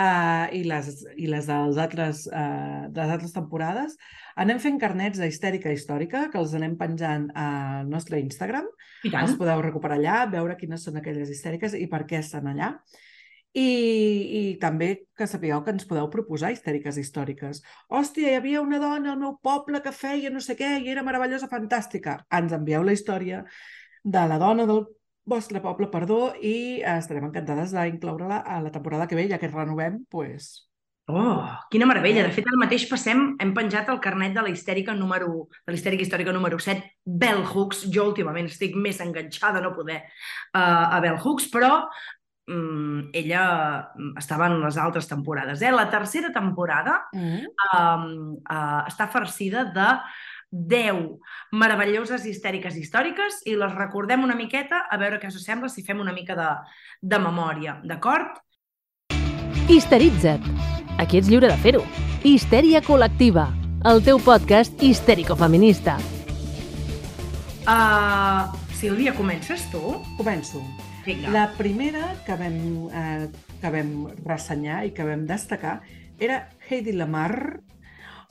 eh, 0.00 0.46
i 0.60 0.62
les, 0.68 0.88
i 1.16 1.28
les 1.30 1.46
de 1.50 1.58
les 1.66 1.78
altres, 1.84 2.24
eh, 2.32 2.88
de 2.88 3.02
les 3.02 3.14
altres 3.16 3.36
temporades 3.36 3.96
anem 4.40 4.60
fent 4.62 4.78
carnets 4.80 5.20
d'histèrica 5.20 5.72
històrica 5.74 6.28
que 6.32 6.40
els 6.40 6.54
anem 6.56 6.76
penjant 6.80 7.28
al 7.36 7.88
nostre 7.90 8.20
Instagram. 8.22 8.68
I 9.04 9.12
tant. 9.12 9.26
Els 9.26 9.36
podeu 9.40 9.60
recuperar 9.64 9.98
allà, 9.98 10.24
veure 10.32 10.56
quines 10.60 10.84
són 10.86 11.00
aquelles 11.00 11.30
histèriques 11.32 11.76
i 11.76 11.86
per 11.90 12.04
què 12.08 12.20
estan 12.24 12.48
allà. 12.50 12.74
I, 13.50 13.66
I 13.66 14.42
també 14.62 14.92
que 15.18 15.26
sapigueu 15.26 15.64
que 15.66 15.72
ens 15.74 15.86
podeu 15.90 16.06
proposar 16.12 16.52
histèriques 16.54 17.00
històriques. 17.02 17.64
Hòstia, 17.90 18.30
hi 18.30 18.38
havia 18.38 18.62
una 18.62 18.78
dona 18.78 19.12
al 19.12 19.18
meu 19.18 19.34
poble 19.42 19.82
que 19.82 19.92
feia 19.92 20.30
no 20.30 20.40
sé 20.44 20.54
què 20.56 20.76
i 20.78 20.92
era 20.92 21.02
meravellosa, 21.02 21.50
fantàstica. 21.50 22.20
Ens 22.30 22.54
envieu 22.54 22.86
la 22.86 22.94
història 22.94 23.42
de 24.04 24.22
la 24.30 24.38
dona 24.40 24.68
del 24.70 24.86
vostre 25.24 25.60
poble, 25.60 25.86
perdó, 25.92 26.32
i 26.40 26.80
estarem 26.82 27.28
encantades 27.28 27.72
d'incloure-la 27.76 28.40
a 28.40 28.60
la 28.64 28.72
temporada 28.72 29.06
que 29.06 29.14
ve, 29.18 29.28
ja 29.30 29.38
que 29.38 29.48
renovem, 29.48 30.04
pues, 30.10 30.66
Oh, 31.10 31.42
quina 31.72 31.86
meravella. 31.90 32.22
De 32.22 32.30
fet, 32.30 32.46
ara 32.46 32.58
mateix 32.60 32.84
passem, 32.86 33.32
hem 33.42 33.50
penjat 33.56 33.88
el 33.90 33.98
carnet 33.98 34.30
de 34.36 34.44
la 34.46 34.50
histèrica 34.52 34.94
número, 34.94 35.48
de 35.66 35.72
la 35.72 35.74
histèrica 35.74 36.04
històrica 36.04 36.30
número 36.30 36.58
7, 36.62 36.84
Bell 37.04 37.42
Hooks. 37.42 37.80
Jo 37.90 38.04
últimament 38.12 38.46
estic 38.46 38.76
més 38.78 39.00
enganxada, 39.02 39.58
no 39.64 39.72
poder, 39.74 40.04
uh, 40.54 40.94
a 40.94 41.00
Bell 41.02 41.18
Hooks, 41.18 41.48
però 41.50 41.88
um, 42.46 43.10
ella 43.12 43.42
estava 44.20 44.46
en 44.46 44.60
les 44.62 44.78
altres 44.78 45.08
temporades. 45.10 45.62
Eh? 45.62 45.72
La 45.74 45.88
tercera 45.90 46.30
temporada 46.32 47.00
Mm. 47.12 47.42
um, 47.74 48.36
uh, 48.46 48.86
està 48.86 49.08
farcida 49.10 49.64
de 49.74 49.88
10 50.50 51.20
meravelloses 51.54 52.26
histèriques 52.26 52.76
històriques 52.76 53.40
i 53.46 53.54
les 53.58 53.74
recordem 53.76 54.24
una 54.26 54.34
miqueta 54.34 54.82
a 54.90 54.98
veure 54.98 55.20
què 55.22 55.30
us 55.30 55.38
sembla 55.44 55.70
si 55.70 55.84
fem 55.86 56.00
una 56.02 56.12
mica 56.12 56.34
de, 56.38 56.48
de 57.02 57.18
memòria, 57.22 57.78
d'acord? 57.84 58.40
Histeritza't. 59.70 60.42
Aquí 60.98 61.20
ets 61.20 61.30
lliure 61.30 61.48
de 61.48 61.58
fer-ho. 61.62 61.84
Histèria 62.26 62.82
col·lectiva. 62.82 63.46
El 63.86 64.02
teu 64.04 64.18
podcast 64.20 64.82
histèrico-feminista. 64.84 65.94
Uh, 67.64 68.50
Sílvia, 68.76 69.14
comences 69.16 69.62
tu? 69.72 69.80
Començo. 70.18 70.60
Vinga. 71.06 71.30
La 71.32 71.46
primera 71.56 72.10
que 72.26 72.36
vam, 72.36 72.58
eh, 72.92 73.28
que 73.60 73.70
vam 73.72 73.92
ressenyar 74.26 74.82
i 74.84 74.92
que 74.96 75.06
vam 75.06 75.24
destacar 75.28 75.78
era 76.20 76.42
Heidi 76.68 76.92
Lamar, 76.92 77.60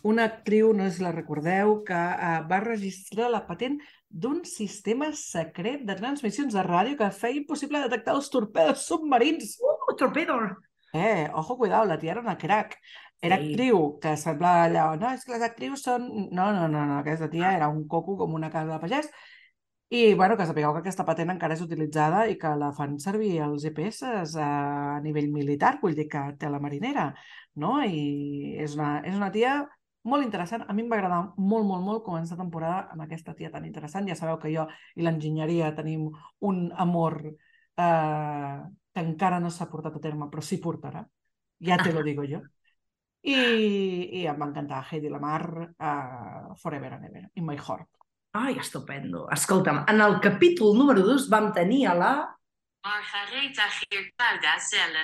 una 0.03 0.25
actriu, 0.29 0.73
no 0.73 0.85
sé 0.87 0.97
si 0.97 1.03
la 1.03 1.11
recordeu, 1.11 1.83
que 1.87 1.93
eh, 1.95 2.39
va 2.49 2.59
registrar 2.63 3.29
la 3.31 3.45
patent 3.47 3.79
d'un 4.09 4.43
sistema 4.45 5.11
secret 5.13 5.83
de 5.85 5.95
transmissions 5.99 6.53
de 6.55 6.63
ràdio 6.65 6.97
que 6.97 7.11
feia 7.13 7.41
impossible 7.41 7.83
detectar 7.83 8.15
els 8.17 8.29
torpedos 8.33 8.85
submarins. 8.87 9.57
Uh, 9.61 9.95
torpedo! 9.95 10.39
Eh, 10.93 11.29
ojo, 11.33 11.57
cuidado, 11.57 11.85
la 11.85 11.99
tia 11.99 12.11
era 12.11 12.21
una 12.21 12.37
crack. 12.37 12.77
Era 13.21 13.37
Sí. 13.37 13.49
actriu, 13.51 13.99
que 13.99 14.15
semblava 14.17 14.63
allò, 14.63 14.95
no, 14.97 15.11
és 15.11 15.25
que 15.25 15.33
les 15.33 15.41
actrius 15.43 15.83
són... 15.83 16.07
No, 16.31 16.51
no, 16.55 16.67
no, 16.71 16.85
no, 16.85 16.99
aquesta 17.01 17.27
tia 17.29 17.51
era 17.57 17.67
un 17.67 17.85
coco 17.87 18.15
com 18.17 18.33
una 18.33 18.49
casa 18.49 18.71
de 18.71 18.79
pagès. 18.79 19.09
I, 19.91 20.13
bueno, 20.13 20.37
que 20.37 20.45
sapigueu 20.45 20.71
que 20.73 20.79
aquesta 20.83 21.03
patent 21.05 21.31
encara 21.33 21.55
és 21.57 21.61
utilitzada 21.65 22.27
i 22.29 22.37
que 22.37 22.49
la 22.61 22.69
fan 22.77 22.99
servir 23.01 23.39
els 23.41 23.63
GPS 23.65 24.05
a 24.37 24.99
nivell 25.01 25.31
militar, 25.33 25.79
vull 25.81 25.95
dir 25.97 26.05
que 26.07 26.21
té 26.39 26.49
la 26.49 26.59
marinera, 26.61 27.07
no? 27.55 27.79
I 27.83 28.55
és 28.61 28.75
una, 28.77 28.99
és 29.03 29.17
una 29.17 29.31
tia 29.33 29.55
molt 30.03 30.23
interessant. 30.23 30.63
A 30.67 30.73
mi 30.73 30.83
em 30.83 30.91
va 30.91 30.97
agradar 30.99 31.21
molt, 31.37 31.65
molt, 31.67 31.83
molt 31.85 32.03
començar 32.05 32.37
temporada 32.39 32.87
amb 32.93 33.03
aquesta 33.05 33.35
tia 33.35 33.51
tan 33.51 33.65
interessant. 33.65 34.07
Ja 34.07 34.15
sabeu 34.15 34.39
que 34.39 34.53
jo 34.53 34.67
i 34.95 35.05
l'enginyeria 35.05 35.73
tenim 35.75 36.09
un 36.45 36.69
amor 36.75 37.19
eh, 37.27 38.57
que 38.93 39.03
encara 39.03 39.39
no 39.39 39.51
s'ha 39.51 39.69
portat 39.71 39.97
a 39.97 40.03
terme, 40.03 40.29
però 40.31 40.43
sí 40.43 40.59
portarà. 40.63 41.03
Ja 41.59 41.77
te 41.77 41.91
lo 41.93 42.03
digo 42.03 42.23
jo. 42.23 42.41
I, 43.21 43.35
i 44.15 44.25
em 44.31 44.37
va 44.39 44.47
encantar 44.47 44.85
Heidi 44.87 45.09
Lamar 45.11 45.43
uh, 45.59 46.55
Forever 46.55 46.93
and 46.95 47.09
Ever, 47.09 47.25
in 47.35 47.45
my 47.45 47.57
heart. 47.57 47.89
Ai, 48.39 48.55
estupendo. 48.61 49.25
Escolta'm, 49.33 49.83
en 49.89 50.01
el 50.05 50.19
capítol 50.23 50.77
número 50.77 51.03
2 51.03 51.27
vam 51.29 51.51
tenir 51.51 51.87
a 51.87 51.95
la... 51.99 52.11
Margareta 52.85 53.67
Geertruida 53.75 54.55
Zelle. 54.63 55.03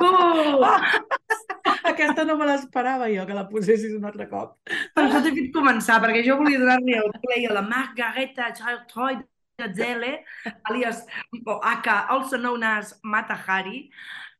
Oh! 0.00 0.64
Aquesta 1.90 2.24
no 2.28 2.36
me 2.38 2.46
l'esperava 2.48 3.08
jo, 3.12 3.26
que 3.26 3.36
la 3.36 3.48
posessis 3.50 3.96
un 3.96 4.06
altre 4.08 4.28
cop. 4.30 4.56
Per 4.94 5.04
això 5.04 5.20
t'he 5.24 5.34
fet 5.36 5.50
començar, 5.54 5.98
perquè 6.02 6.22
jo 6.26 6.38
volia 6.40 6.60
donar-li 6.62 6.96
el 7.00 7.12
play 7.24 7.46
a 7.48 7.56
la 7.56 7.66
Margareta 7.66 8.50
Geertruida 8.56 9.70
Zelle, 9.76 10.24
alias, 10.70 11.04
o 11.44 11.60
aka, 11.62 12.06
also 12.08 12.38
known 12.38 12.64
as 12.64 12.98
Mata 13.02 13.38
Hari. 13.46 13.90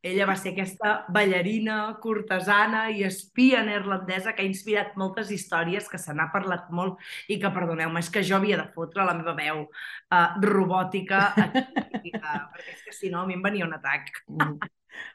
Ella 0.01 0.25
va 0.25 0.35
ser 0.41 0.55
aquesta 0.55 0.95
ballarina, 1.13 1.75
cortesana 2.01 2.87
i 2.89 3.03
espia 3.05 3.61
neerlandesa 3.67 4.33
que 4.33 4.41
ha 4.41 4.49
inspirat 4.49 4.95
moltes 4.97 5.29
històries 5.35 5.91
que 5.93 6.01
se 6.01 6.15
n'ha 6.17 6.31
parlat 6.33 6.71
molt 6.73 6.97
i 7.29 7.37
que, 7.43 7.53
perdoneu-me, 7.53 8.01
és 8.01 8.09
que 8.09 8.25
jo 8.25 8.39
havia 8.39 8.57
de 8.63 8.65
fotre 8.73 9.05
la 9.05 9.19
meva 9.19 9.37
veu 9.37 9.67
uh, 9.67 10.41
robòtica 10.41 11.27
aquí, 11.37 12.15
uh, 12.17 12.49
perquè 12.49 12.79
és 12.79 12.85
que 12.89 12.97
si 12.97 13.13
no 13.13 13.21
a 13.21 13.29
mi 13.29 13.37
em 13.37 13.45
venia 13.45 13.69
un 13.69 13.77
atac. 13.77 14.09
Mm. 14.33 14.71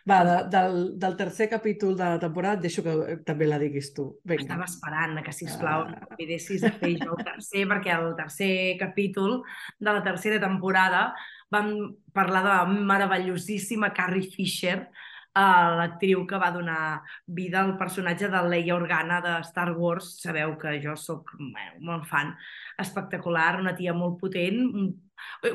Va, 0.09 0.19
de, 0.23 0.35
del, 0.49 0.77
del 0.99 1.15
tercer 1.17 1.49
capítol 1.49 1.95
de 1.97 2.03
la 2.03 2.19
temporada 2.19 2.55
deixo 2.61 2.83
que 2.83 2.93
eh, 2.93 3.17
també 3.25 3.47
la 3.47 3.57
diguis 3.59 3.93
tu. 3.93 4.19
Vinga. 4.23 4.43
Estava 4.43 4.65
esperant 4.69 5.23
que, 5.25 5.33
sisplau, 5.33 5.85
Ah. 5.85 5.89
no 5.91 6.07
oblidessis 6.11 6.61
de 6.61 6.71
fer 6.71 6.93
jo 7.01 7.15
el 7.17 7.23
tercer, 7.25 7.65
perquè 7.67 7.95
el 7.97 8.15
tercer 8.15 8.77
capítol 8.79 9.41
de 9.79 9.91
la 9.91 10.03
tercera 10.03 10.39
temporada 10.39 11.13
vam 11.51 11.95
parlar 12.13 12.43
de 12.43 12.49
la 12.49 12.65
meravellosíssima 12.65 13.91
Carrie 13.93 14.29
Fisher, 14.31 14.89
uh, 15.35 15.75
l'actriu 15.77 16.25
que 16.27 16.37
va 16.39 16.51
donar 16.51 17.01
vida 17.27 17.61
al 17.61 17.77
personatge 17.77 18.29
de 18.31 18.41
Leia 18.49 18.75
Organa 18.75 19.21
de 19.21 19.39
Star 19.43 19.73
Wars. 19.77 20.15
Sabeu 20.21 20.57
que 20.57 20.79
jo 20.83 20.95
sóc 20.95 21.29
bueno, 21.37 21.75
molt 21.79 22.05
fan. 22.07 22.35
Espectacular, 22.79 23.59
una 23.59 23.75
tia 23.75 23.93
molt 23.93 24.19
potent. 24.19 24.61
un- 24.73 25.01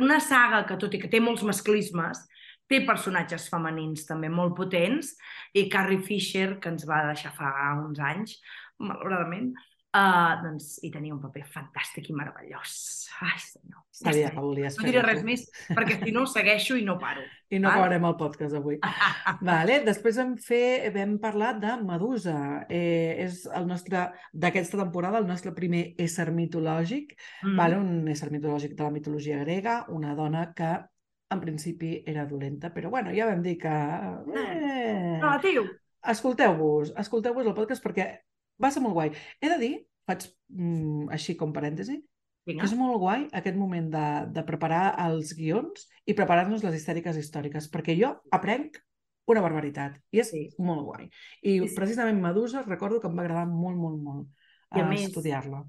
Una 0.00 0.18
saga 0.20 0.64
que, 0.66 0.76
tot 0.80 0.94
i 0.94 0.98
que 0.98 1.08
té 1.08 1.20
molts 1.20 1.42
masclismes, 1.44 2.22
té 2.70 2.84
personatges 2.86 3.48
femenins 3.50 4.06
també 4.08 4.30
molt 4.32 4.54
potents 4.58 5.16
i 5.58 5.66
Carrie 5.72 6.02
Fisher, 6.06 6.54
que 6.62 6.70
ens 6.70 6.86
va 6.88 7.02
deixar 7.10 7.34
fa 7.34 7.50
uns 7.80 7.98
anys, 8.12 8.38
malauradament, 8.80 9.50
uh, 9.96 10.38
doncs 10.44 10.76
hi 10.84 10.90
tenia 10.94 11.14
un 11.16 11.20
paper 11.22 11.42
fantàstic 11.50 12.10
i 12.10 12.16
meravellós. 12.16 12.74
Ai, 13.20 13.36
senyor. 13.42 13.82
Sabia 14.00 14.30
que 14.32 14.40
volies 14.40 14.78
No 14.78 14.86
diré 14.86 15.02
res 15.04 15.24
més, 15.26 15.42
perquè 15.68 15.98
si 16.00 16.12
no 16.14 16.22
segueixo 16.30 16.78
i 16.78 16.86
no 16.86 16.94
paro. 17.00 17.24
I 17.50 17.58
no 17.58 17.68
Val? 17.68 17.82
acabarem 17.82 18.06
el 18.08 18.14
podcast 18.20 18.56
avui. 18.56 18.78
Vale. 19.50 19.80
Després 19.84 20.20
vam, 20.22 20.36
fer, 20.40 20.92
vam 20.94 21.18
parlar 21.20 21.50
de 21.60 21.74
Medusa. 21.82 22.38
Eh, 22.70 23.26
és 23.26 23.42
el 23.50 23.66
nostre, 23.68 24.06
d'aquesta 24.32 24.80
temporada, 24.80 25.20
el 25.20 25.28
nostre 25.28 25.52
primer 25.56 25.82
ésser 26.00 26.30
mitològic. 26.32 27.12
Mm. 27.42 27.58
Vale? 27.58 27.82
Un 27.82 28.14
ésser 28.14 28.30
mitològic 28.32 28.78
de 28.78 28.86
la 28.86 28.94
mitologia 28.94 29.42
grega, 29.42 29.82
una 29.92 30.14
dona 30.16 30.48
que 30.56 30.72
en 31.30 31.40
principi 31.40 32.02
era 32.06 32.24
dolenta, 32.26 32.72
però 32.74 32.90
bueno, 32.90 33.12
ja 33.14 33.26
vam 33.26 33.42
dir 33.42 33.56
que... 33.58 33.68
Eh, 34.34 35.18
No, 35.22 35.36
tio. 35.40 35.64
Escolteu-vos, 36.10 36.92
escolteu-vos 36.98 37.46
el 37.46 37.54
podcast 37.54 37.84
perquè 37.84 38.06
va 38.62 38.70
ser 38.72 38.82
molt 38.82 38.94
guai. 38.96 39.10
He 39.40 39.48
de 39.52 39.58
dir, 39.60 39.72
faig 40.08 40.24
mm, 40.48 41.10
així 41.14 41.36
com 41.36 41.52
parèntesi, 41.52 41.98
Vinga. 42.48 42.62
que 42.62 42.68
és 42.70 42.74
molt 42.76 42.98
guai 42.98 43.26
aquest 43.36 43.56
moment 43.60 43.90
de, 43.92 44.04
de 44.34 44.44
preparar 44.48 44.94
els 45.06 45.34
guions 45.36 45.86
i 46.08 46.14
preparar-nos 46.16 46.64
les 46.64 46.78
histèriques 46.80 47.18
històriques, 47.20 47.68
perquè 47.70 47.94
jo 48.00 48.14
aprenc 48.32 48.80
una 49.30 49.42
barbaritat 49.44 50.00
i 50.10 50.18
és 50.24 50.30
Sí. 50.32 50.46
molt 50.58 50.82
guai. 50.88 51.04
I 51.42 51.60
Sí, 51.60 51.68
sí. 51.68 51.76
precisament 51.76 52.18
Medusa 52.20 52.64
recordo 52.66 52.98
que 53.00 53.06
em 53.06 53.14
va 53.16 53.22
agradar 53.22 53.46
molt, 53.46 53.76
molt, 53.78 54.00
molt 54.02 54.28
I 54.74 54.80
a 54.80 54.86
més- 54.88 55.04
estudiar-la. 55.06 55.62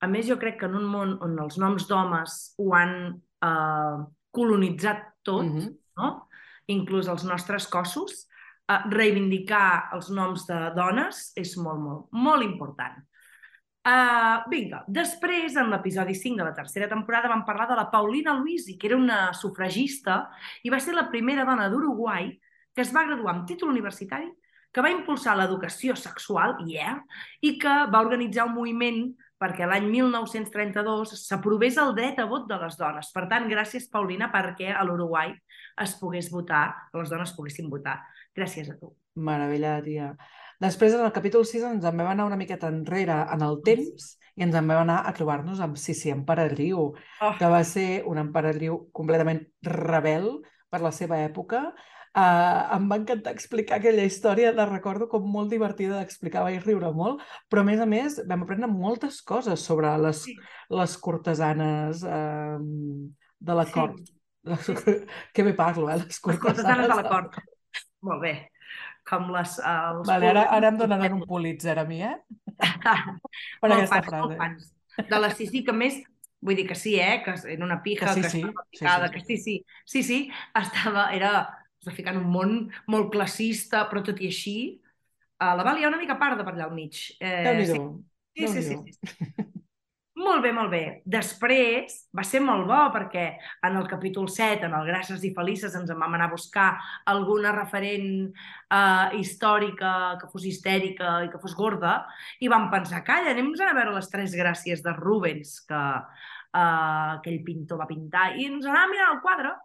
A 0.00 0.06
més, 0.08 0.26
jo 0.26 0.36
crec 0.38 0.58
que 0.60 0.66
en 0.66 0.74
un 0.74 0.84
món 0.90 1.14
on 1.22 1.38
els 1.38 1.56
noms 1.58 1.86
d'homes 1.88 2.54
ho 2.58 2.74
han 2.74 3.22
eh, 3.44 3.98
colonitzat 4.34 5.10
tot, 5.22 5.44
Mhm. 5.44 5.72
no? 5.96 6.28
inclús 6.66 7.08
els 7.08 7.24
nostres 7.24 7.66
cossos, 7.68 8.28
eh, 8.68 8.78
reivindicar 8.90 9.90
els 9.92 10.10
noms 10.10 10.46
de 10.46 10.60
dones 10.74 11.32
és 11.36 11.56
molt, 11.56 11.80
molt, 11.80 12.06
molt 12.12 12.42
important. 12.42 13.02
Uh, 13.84 14.40
vinga, 14.48 14.78
després, 14.88 15.58
en 15.60 15.68
l'episodi 15.68 16.14
5 16.16 16.38
de 16.40 16.44
la 16.46 16.54
tercera 16.56 16.88
temporada, 16.88 17.28
vam 17.28 17.42
parlar 17.44 17.66
de 17.68 17.76
la 17.76 17.90
Paulina 17.90 18.32
Luisi, 18.32 18.78
que 18.78 18.86
era 18.86 18.96
una 18.96 19.34
sufragista 19.34 20.30
i 20.64 20.70
va 20.72 20.78
ser 20.80 20.94
la 20.94 21.10
primera 21.10 21.44
dona 21.44 21.68
d'Uruguai 21.68 22.30
que 22.74 22.80
es 22.80 22.94
va 22.94 23.04
graduar 23.04 23.34
amb 23.34 23.46
títol 23.46 23.68
universitari, 23.68 24.30
que 24.72 24.82
va 24.82 24.90
impulsar 24.90 25.36
l'educació 25.36 25.94
sexual, 25.94 26.56
yeah, 26.66 26.96
i 27.40 27.58
que 27.60 27.74
va 27.92 28.00
organitzar 28.00 28.48
un 28.48 28.56
moviment 28.56 29.04
perquè 29.44 29.68
l'any 29.68 29.90
1932 29.92 31.12
s'aprovés 31.20 31.76
el 31.82 31.92
dret 31.96 32.18
a 32.22 32.24
vot 32.30 32.46
de 32.48 32.56
les 32.62 32.78
dones. 32.80 33.10
Per 33.12 33.26
tant, 33.28 33.44
gràcies, 33.50 33.90
Paulina, 33.92 34.30
perquè 34.32 34.72
a 34.72 34.84
l'Uruguai 34.88 35.34
es 35.84 35.92
pogués 36.00 36.30
votar, 36.32 36.64
les 36.96 37.12
dones 37.12 37.34
poguessin 37.36 37.68
votar. 37.68 37.98
Gràcies 38.34 38.70
a 38.72 38.78
tu. 38.80 38.94
Meravella, 39.20 39.76
tia. 39.84 40.14
Després, 40.64 40.94
en 40.96 41.04
el 41.04 41.12
capítol 41.12 41.44
6, 41.44 41.66
ens 41.74 41.84
en 41.84 41.98
vam 42.00 42.08
anar 42.14 42.24
una 42.30 42.38
miqueta 42.40 42.70
enrere 42.72 43.20
en 43.34 43.42
el 43.44 43.60
temps 43.66 44.14
i 44.34 44.46
ens 44.46 44.54
en 44.56 44.66
vam 44.70 44.80
anar 44.86 45.02
a 45.04 45.12
trobar-nos 45.14 45.60
amb 45.62 45.76
Sissi 45.78 46.10
Emperadriu, 46.14 46.94
Oh. 47.20 47.32
que 47.38 47.46
va 47.50 47.62
ser 47.64 48.02
un 48.06 48.18
emperadriu 48.18 48.88
completament 48.92 49.44
rebel 49.62 50.40
per 50.70 50.80
la 50.82 50.90
seva 50.90 51.20
època. 51.22 51.74
Uh, 52.14 52.76
em 52.76 52.84
va 52.86 52.96
encantar 53.00 53.32
explicar 53.34 53.80
aquella 53.80 54.04
història, 54.06 54.52
la 54.54 54.68
recordo 54.68 55.08
com 55.10 55.24
molt 55.26 55.50
divertida 55.50 55.96
d'explicar, 55.98 56.44
vaig 56.46 56.60
riure 56.62 56.92
molt, 56.94 57.22
però 57.50 57.64
a 57.64 57.66
més 57.66 57.80
a 57.82 57.86
més 57.90 58.20
vam 58.30 58.44
aprendre 58.44 58.68
moltes 58.70 59.20
coses 59.26 59.64
sobre 59.66 59.90
les, 59.98 60.20
Sí. 60.22 60.36
les 60.70 60.96
cortesanes 61.02 62.04
uh, 62.06 62.58
de 63.40 63.54
la 63.58 63.64
Sí. 63.66 63.72
cort. 63.72 63.98
que 65.32 65.42
bé 65.42 65.54
parlo, 65.54 65.88
eh? 65.90 65.96
Les 65.96 66.06
Les 66.06 66.20
cortesanes 66.20 66.62
cortesanes 66.62 66.88
de 66.88 66.94
la 67.02 67.08
cort. 67.08 67.38
Molt 68.02 68.22
bé. 68.22 68.34
Com 69.08 69.30
les... 69.32 69.58
Uh, 69.58 69.98
els 69.98 70.06
Vale, 70.08 70.28
ara, 70.30 70.42
ara 70.54 70.68
em 70.68 70.78
donaran 70.78 71.12
un 71.18 71.26
Pulitzer 71.26 71.78
a 71.78 71.84
mi, 71.84 72.02
eh? 72.02 72.14
Per 73.60 73.68
Molt 73.68 73.74
aquesta 73.80 74.02
fans, 74.02 74.08
frase. 74.08 74.36
fans. 74.38 74.70
De 75.10 75.18
la 75.18 75.30
Sissi, 75.34 75.64
que 75.66 75.72
més, 75.74 75.98
vull 76.44 76.56
dir 76.60 76.66
que 76.68 76.76
sí, 76.78 76.94
eh? 77.00 77.22
Que 77.24 77.34
era 77.56 77.64
una 77.64 77.82
pija, 77.82 78.06
Que 78.06 78.14
sí, 78.14 78.22
que 78.22 78.30
sí, 78.30 78.40
estava 78.44 78.62
sí, 78.64 78.78
picada, 78.78 79.08
sí, 79.08 79.12
que 79.14 79.20
sí, 79.26 79.36
sí, 79.38 79.56
sí, 79.84 80.02
sí, 80.02 80.18
estava, 80.54 81.08
era, 81.16 81.32
es 81.84 81.90
va 81.90 81.98
ficar 81.98 82.16
en 82.16 82.24
un 82.24 82.32
món 82.32 82.56
molt 82.88 83.12
classista, 83.12 83.84
però 83.90 84.00
tot 84.06 84.24
i 84.24 84.32
així, 84.32 84.58
Uh, 85.34 85.56
la 85.58 85.64
Val 85.66 85.80
hi 85.80 85.84
ha 85.84 85.90
una 85.90 85.98
mica 85.98 86.14
parda 86.18 86.44
per 86.46 86.54
allà 86.54 86.68
al 86.68 86.74
mig. 86.74 86.94
Eh, 87.18 87.64
sí, 87.66 87.74
sí, 88.38 88.46
sí, 88.48 88.62
sí, 88.62 88.76
sí. 88.78 89.50
Molt 90.24 90.44
bé, 90.44 90.52
molt 90.54 90.70
bé. 90.70 90.82
Després 91.10 91.96
va 92.14 92.22
ser 92.24 92.38
molt 92.40 92.68
bo 92.68 92.78
perquè 92.94 93.24
en 93.66 93.78
el 93.80 93.88
capítol 93.90 94.28
7, 94.30 94.68
en 94.68 94.76
el 94.78 94.86
Gràcies 94.86 95.24
i 95.26 95.32
Felices, 95.34 95.74
ens 95.74 95.90
en 95.90 95.98
vam 95.98 96.14
anar 96.14 96.28
a 96.30 96.32
buscar 96.32 96.68
alguna 97.10 97.50
referent 97.52 98.06
eh, 98.30 99.18
històrica 99.18 100.14
que 100.20 100.30
fos 100.30 100.46
histèrica 100.46 101.16
i 101.26 101.32
que 101.32 101.40
fos 101.42 101.56
gorda 101.58 101.96
i 102.40 102.48
vam 102.48 102.70
pensar, 102.72 103.02
calla, 103.04 103.34
anem 103.34 103.50
a 103.58 103.74
veure 103.74 103.96
les 103.98 104.08
tres 104.12 104.38
gràcies 104.38 104.86
de 104.86 104.94
Rubens 104.96 105.58
que 105.66 105.82
eh, 105.82 106.62
aquell 107.18 107.42
pintor 107.44 107.82
va 107.82 107.90
pintar 107.90 108.30
i 108.38 108.46
ens 108.52 108.70
anàvem 108.70 108.94
mirant 108.94 109.16
el 109.16 109.22
quadre 109.26 109.56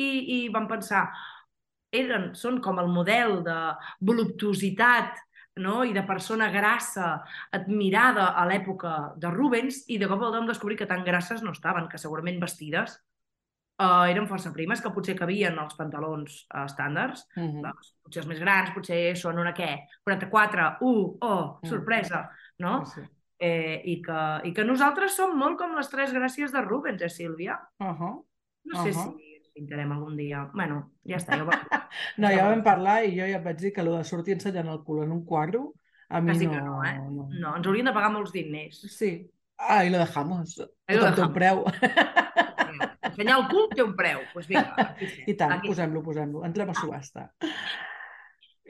i, 0.00 0.08
i 0.08 0.40
vam 0.48 0.66
pensar, 0.70 1.10
eren, 1.92 2.34
són 2.34 2.60
com 2.60 2.78
el 2.78 2.88
model 2.88 3.42
de 3.42 3.58
voluptuositat 4.00 5.18
no? 5.56 5.82
i 5.84 5.92
de 5.92 6.02
persona 6.06 6.50
grassa 6.50 7.20
admirada 7.52 8.30
a 8.38 8.46
l'època 8.46 9.12
de 9.16 9.30
Rubens 9.30 9.84
i 9.88 9.98
de 9.98 10.08
cop 10.08 10.20
vam 10.22 10.46
descobrir 10.46 10.76
que 10.78 10.86
tan 10.86 11.04
grasses 11.04 11.42
no 11.42 11.52
estaven, 11.52 11.88
que 11.88 11.98
segurament 11.98 12.40
vestides 12.40 12.94
uh, 13.80 14.06
eren 14.08 14.28
força 14.28 14.52
primes, 14.54 14.80
que 14.80 14.92
potser 14.94 15.16
cabien 15.18 15.58
els 15.58 15.74
pantalons 15.76 16.46
uh, 16.54 16.64
estàndards, 16.64 17.26
Uh 17.36 17.42
-huh. 17.42 17.62
doncs, 17.62 17.94
potser 18.02 18.20
els 18.22 18.28
més 18.28 18.40
grans, 18.40 18.70
potser 18.74 19.16
són 19.16 19.38
una 19.38 19.52
què, 19.54 19.86
44, 20.04 20.76
1, 20.80 21.18
oh, 21.20 21.58
Mm. 21.62 21.68
sorpresa, 21.68 22.30
no? 22.58 22.84
Sí. 22.86 23.00
Eh, 23.42 23.80
i, 23.84 24.02
que, 24.02 24.40
I 24.44 24.52
que 24.52 24.64
nosaltres 24.64 25.16
som 25.16 25.36
molt 25.36 25.56
com 25.58 25.74
les 25.74 25.88
tres 25.88 26.12
gràcies 26.12 26.52
de 26.52 26.60
Rubens, 26.60 27.00
eh, 27.02 27.08
Sílvia? 27.08 27.58
Uh 27.80 27.86
-huh. 27.86 28.24
No 28.64 28.82
sé 28.82 28.90
Ahà. 28.90 28.92
si 28.92 28.98
ens 29.00 29.29
pintarem 29.60 29.92
algun 29.94 30.16
dia. 30.18 30.46
Bueno, 30.54 30.80
ja 31.08 31.20
està, 31.20 31.38
ja 31.38 31.44
ho. 31.44 31.50
No, 32.22 32.30
ja 32.30 32.46
vam 32.48 32.64
parlar 32.66 33.02
i 33.04 33.12
jo 33.16 33.26
ja 33.28 33.40
et 33.40 33.44
vaig 33.44 33.60
dir 33.60 33.74
que 33.76 33.84
el 33.84 33.92
de 33.92 34.02
sortir 34.08 34.36
ensenyant 34.36 34.70
el 34.72 34.82
cul 34.86 35.04
en 35.04 35.12
un 35.12 35.24
quadro, 35.26 35.74
a 36.08 36.20
mi 36.20 36.32
Quasi 36.32 36.46
no... 36.46 36.52
que 36.52 36.62
no, 36.66 36.78
eh? 36.84 36.96
no. 36.98 37.28
No, 37.30 37.52
ens 37.58 37.68
haurien 37.68 37.90
de 37.90 37.94
pagar 37.94 38.10
molts 38.14 38.32
diners. 38.34 38.80
Sí. 38.96 39.12
Ah, 39.60 39.84
i 39.84 39.90
lo 39.92 39.98
dejamos. 39.98 40.56
Ahí 40.86 40.96
lo 40.96 41.04
dejamos. 41.04 41.34
preu. 41.36 41.64
Ensenyar 43.10 43.38
el 43.38 43.46
cul 43.50 43.68
té 43.74 43.84
un 43.84 43.94
preu. 43.96 44.24
Pues 44.32 44.48
vinga. 44.48 44.94
I 45.26 45.36
tant, 45.38 45.60
posem-lo, 45.66 46.02
posem-lo. 46.02 46.42
Entrem 46.48 46.72
a 46.72 46.76
subhasta. 46.78 47.28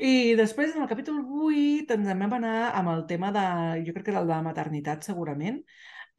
I 0.00 0.34
després, 0.34 0.74
en 0.74 0.82
el 0.82 0.88
capítol 0.88 1.20
8, 1.20 1.96
ens 1.96 2.08
en 2.08 2.22
vam 2.24 2.36
anar 2.40 2.70
amb 2.76 2.92
el 2.94 3.06
tema 3.08 3.30
de... 3.36 3.46
Jo 3.86 3.94
crec 3.94 4.08
que 4.08 4.14
era 4.14 4.22
el 4.24 4.28
de 4.28 4.34
la 4.34 4.44
maternitat, 4.44 5.04
segurament. 5.06 5.60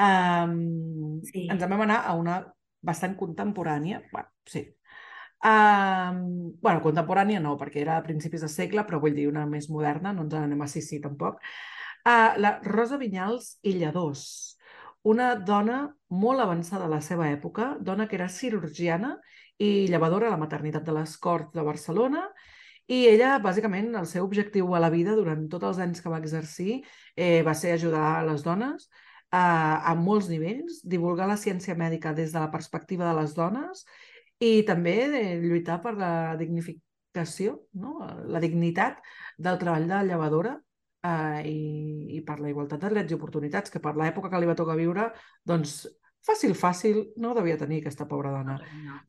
Um, 0.01 1.21
Sí. 1.27 1.47
Ens 1.49 1.61
en 1.61 1.69
vam 1.69 1.85
anar 1.85 2.03
a 2.07 2.15
una 2.17 2.41
bastant 2.81 3.17
contemporània. 3.17 4.01
Bueno, 4.13 4.30
sí. 4.47 4.67
Um, 5.41 6.53
bueno, 6.61 6.81
contemporània 6.83 7.39
no, 7.41 7.55
perquè 7.57 7.81
era 7.81 7.97
a 7.97 8.05
principis 8.05 8.43
de 8.45 8.49
segle, 8.51 8.83
però 8.85 8.99
vull 9.01 9.15
dir 9.17 9.25
una 9.29 9.47
més 9.49 9.71
moderna, 9.73 10.13
no 10.13 10.27
ens 10.27 10.35
n'anem 10.35 10.61
a 10.61 10.69
Sissi 10.69 11.01
tampoc. 11.01 11.41
Uh, 12.05 12.37
la 12.41 12.55
Rosa 12.65 12.99
Vinyals 13.01 13.55
i 13.65 13.73
Lladós, 13.79 14.23
una 15.03 15.33
dona 15.35 15.83
molt 16.13 16.41
avançada 16.43 16.85
a 16.85 16.93
la 16.93 17.01
seva 17.01 17.29
època, 17.33 17.75
dona 17.81 18.07
que 18.07 18.17
era 18.19 18.29
cirurgiana 18.29 19.15
i 19.57 19.87
llevadora 19.89 20.29
a 20.29 20.35
la 20.35 20.41
maternitat 20.41 20.85
de 20.85 20.93
les 20.93 21.17
Corts 21.17 21.53
de 21.57 21.65
Barcelona, 21.65 22.27
i 22.91 23.05
ella, 23.07 23.37
bàsicament, 23.41 23.93
el 23.95 24.05
seu 24.09 24.25
objectiu 24.25 24.73
a 24.75 24.81
la 24.83 24.89
vida 24.93 25.15
durant 25.17 25.47
tots 25.49 25.69
els 25.69 25.79
anys 25.85 26.01
que 26.03 26.11
va 26.11 26.19
exercir 26.19 26.81
eh, 27.15 27.41
va 27.45 27.53
ser 27.55 27.73
ajudar 27.73 28.03
a 28.17 28.23
les 28.27 28.43
dones 28.43 28.89
eh, 29.31 29.37
a 29.37 29.93
molts 29.95 30.27
nivells, 30.29 30.81
divulgar 30.83 31.29
la 31.29 31.37
ciència 31.39 31.77
mèdica 31.77 32.13
des 32.17 32.33
de 32.33 32.41
la 32.41 32.51
perspectiva 32.51 33.07
de 33.07 33.15
les 33.21 33.35
dones 33.37 33.85
i 34.41 34.51
també 34.65 34.95
de 35.11 35.21
lluitar 35.43 35.77
per 35.83 35.93
la 35.99 36.11
dignificació, 36.39 37.59
no? 37.77 37.99
la 38.25 38.41
dignitat 38.41 39.01
del 39.37 39.59
treball 39.61 39.87
de 39.89 40.03
llevadora 40.09 40.55
eh, 41.05 41.41
i, 41.45 41.57
i 42.17 42.21
per 42.25 42.39
la 42.41 42.49
igualtat 42.49 42.81
de 42.81 42.93
drets 42.95 43.13
i 43.13 43.17
oportunitats, 43.17 43.73
que 43.73 43.81
per 43.83 43.93
l'època 43.97 44.31
que 44.31 44.41
li 44.41 44.49
va 44.49 44.57
tocar 44.57 44.77
viure, 44.79 45.11
doncs 45.45 45.83
fàcil, 46.25 46.53
fàcil, 46.57 47.01
no 47.21 47.33
devia 47.37 47.57
tenir 47.57 47.81
aquesta 47.81 48.07
pobra 48.09 48.31
dona. 48.33 48.57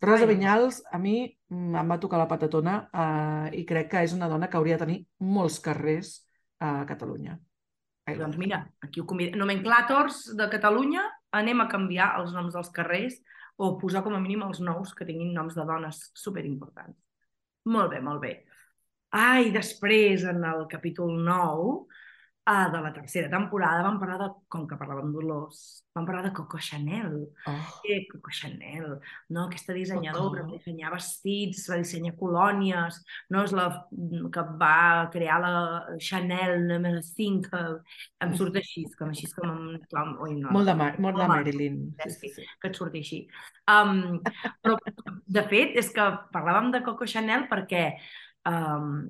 Rosa 0.01 0.28
Vinyals, 0.28 0.83
a 0.93 1.01
mi 1.01 1.16
mm, 1.24 1.72
em 1.80 1.95
va 1.95 2.01
tocar 2.01 2.20
la 2.20 2.28
patatona 2.28 2.76
eh, 2.89 3.49
i 3.61 3.64
crec 3.68 3.91
que 3.93 4.05
és 4.07 4.16
una 4.16 4.28
dona 4.33 4.49
que 4.49 4.61
hauria 4.61 4.78
de 4.78 4.87
tenir 4.87 5.01
molts 5.33 5.61
carrers 5.64 6.14
a 6.62 6.83
Catalunya. 6.89 7.39
Ai, 8.09 8.16
Doncs 8.18 8.39
mira, 8.41 8.64
aquí 8.83 9.01
ho 9.01 9.07
convidem. 9.07 9.39
Nomenclàtors 9.39 10.33
de 10.39 10.49
Catalunya, 10.51 11.05
anem 11.33 11.62
a 11.62 11.68
canviar 11.70 12.16
els 12.20 12.33
noms 12.35 12.57
dels 12.57 12.72
carrers 12.74 13.20
o 13.63 13.75
posar 13.79 14.03
com 14.03 14.17
a 14.17 14.21
mínim 14.23 14.43
els 14.47 14.61
nous 14.65 14.95
que 14.99 15.07
tinguin 15.09 15.35
noms 15.37 15.55
de 15.59 15.67
dones 15.69 16.01
superimportants. 16.19 16.99
Molt 17.71 17.93
bé, 17.93 18.01
molt 18.03 18.23
bé. 18.25 18.33
Ai, 19.15 19.51
després, 19.55 20.25
en 20.27 20.43
el 20.49 20.65
capítol 20.73 21.13
9 21.23 21.75
uh, 22.49 22.66
de 22.72 22.80
la 22.82 22.90
tercera 22.93 23.28
temporada, 23.30 23.82
vam 23.84 23.99
parlar 24.01 24.18
de, 24.22 24.28
com 24.51 24.64
que 24.68 24.76
parlàvem 24.80 25.12
d'olors, 25.14 25.61
vam 25.95 26.07
parlar 26.09 26.22
de 26.26 26.32
Coco 26.34 26.59
Chanel. 26.59 27.14
Oh, 27.47 27.55
Eh, 27.88 28.07
Coco 28.11 28.30
Chanel, 28.32 28.99
no? 29.30 29.45
aquesta 29.47 29.72
dissenyadora 29.76 30.43
Coco. 30.43 30.53
que 30.53 30.59
dissenya 30.59 30.90
vestits, 30.90 31.64
va 31.70 31.78
dissenyar 31.82 32.14
colònies, 32.18 32.99
no? 33.30 33.45
és 33.45 33.53
la 33.57 33.66
que 34.34 34.45
va 34.61 35.09
crear 35.12 35.38
la 35.45 35.53
Chanel 36.01 36.66
número 36.66 37.03
5, 37.03 37.62
em 38.26 38.34
surt 38.38 38.57
així, 38.62 38.84
com 38.99 39.12
així 39.14 39.30
com... 39.36 39.49
em- 39.51 39.80
com 39.93 40.16
oi, 40.26 40.36
no, 40.40 40.51
molt 40.55 40.66
de, 40.70 40.74
Mar 40.78 40.93
molt 40.99 41.18
de 41.22 41.28
Marilyn. 41.28 41.80
Sí, 42.07 42.11
sí, 42.18 42.34
sí. 42.40 42.47
que 42.61 42.68
et 42.72 42.78
surti 42.78 43.03
així. 43.05 43.22
Um, 43.70 44.20
però, 44.64 44.76
de 45.38 45.43
fet, 45.51 45.76
és 45.78 45.90
que 45.95 46.11
parlàvem 46.34 46.72
de 46.74 46.82
Coco 46.86 47.07
Chanel 47.07 47.47
perquè 47.51 47.84
um, 48.49 49.05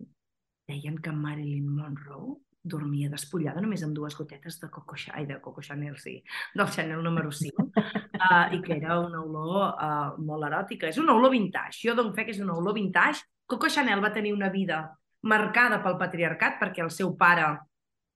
deien 0.69 0.99
que 1.03 1.13
Marilyn 1.13 1.69
Monroe 1.69 2.37
dormia 2.63 3.09
despullada 3.11 3.61
només 3.61 3.83
amb 3.83 3.95
dues 3.97 4.15
gotetes 4.17 4.61
de 4.61 4.69
Coco, 4.71 4.95
Cha- 4.97 5.17
ai, 5.19 5.27
de 5.27 5.41
Coco 5.43 5.63
Chanel, 5.63 5.97
sí, 5.99 6.23
del 6.55 6.69
Chanel 6.71 7.03
número 7.03 7.33
5, 7.33 7.65
uh, 7.65 8.55
i 8.55 8.61
que 8.63 8.77
era 8.77 9.01
una 9.03 9.21
olor 9.23 9.75
uh, 9.75 10.21
molt 10.23 10.47
eròtica. 10.47 10.87
És 10.89 10.99
una 11.03 11.15
olor 11.19 11.33
vintage. 11.35 11.81
Jo 11.89 11.97
dono 11.99 12.15
fe 12.15 12.25
que 12.25 12.31
és 12.37 12.41
una 12.41 12.55
olor 12.55 12.75
vintage. 12.79 13.25
Coco 13.47 13.69
Chanel 13.69 14.01
va 14.05 14.13
tenir 14.15 14.33
una 14.33 14.49
vida 14.55 14.85
marcada 15.23 15.83
pel 15.83 15.99
patriarcat 15.99 16.61
perquè 16.63 16.83
el 16.83 16.91
seu 16.95 17.17
pare 17.19 17.51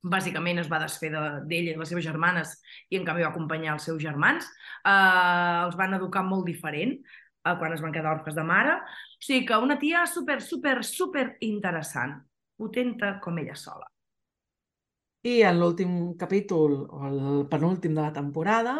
bàsicament 0.07 0.61
es 0.63 0.69
va 0.71 0.79
desfer 0.79 1.11
de- 1.11 1.41
d'ella 1.51 1.73
i 1.75 1.77
les 1.81 1.89
seves 1.91 2.05
germanes 2.07 2.55
i 2.91 2.97
en 3.01 3.05
canvi 3.05 3.25
va 3.27 3.33
acompanyar 3.35 3.75
els 3.75 3.83
seus 3.91 3.99
germans. 4.03 4.47
Uh, 4.87 5.67
els 5.67 5.75
van 5.77 5.95
educar 5.99 6.23
molt 6.23 6.47
diferent 6.47 6.95
uh, 7.03 7.57
quan 7.59 7.75
es 7.75 7.83
van 7.83 7.93
quedar 7.93 8.15
orfes 8.21 8.39
de 8.39 8.45
mare. 8.47 8.79
O 8.79 9.27
sigui 9.27 9.45
que 9.49 9.59
una 9.59 9.79
tia 9.83 10.07
super, 10.07 10.39
super, 10.41 10.85
super 10.85 11.33
interessant, 11.41 12.21
potenta 12.57 13.17
com 13.21 13.39
ella 13.43 13.59
sola. 13.59 13.91
I 15.27 15.41
en 15.49 15.59
l'últim 15.59 15.93
capítol, 16.19 16.77
o 16.87 17.07
el 17.09 17.47
penúltim 17.51 17.97
de 17.97 18.03
la 18.03 18.13
temporada, 18.15 18.77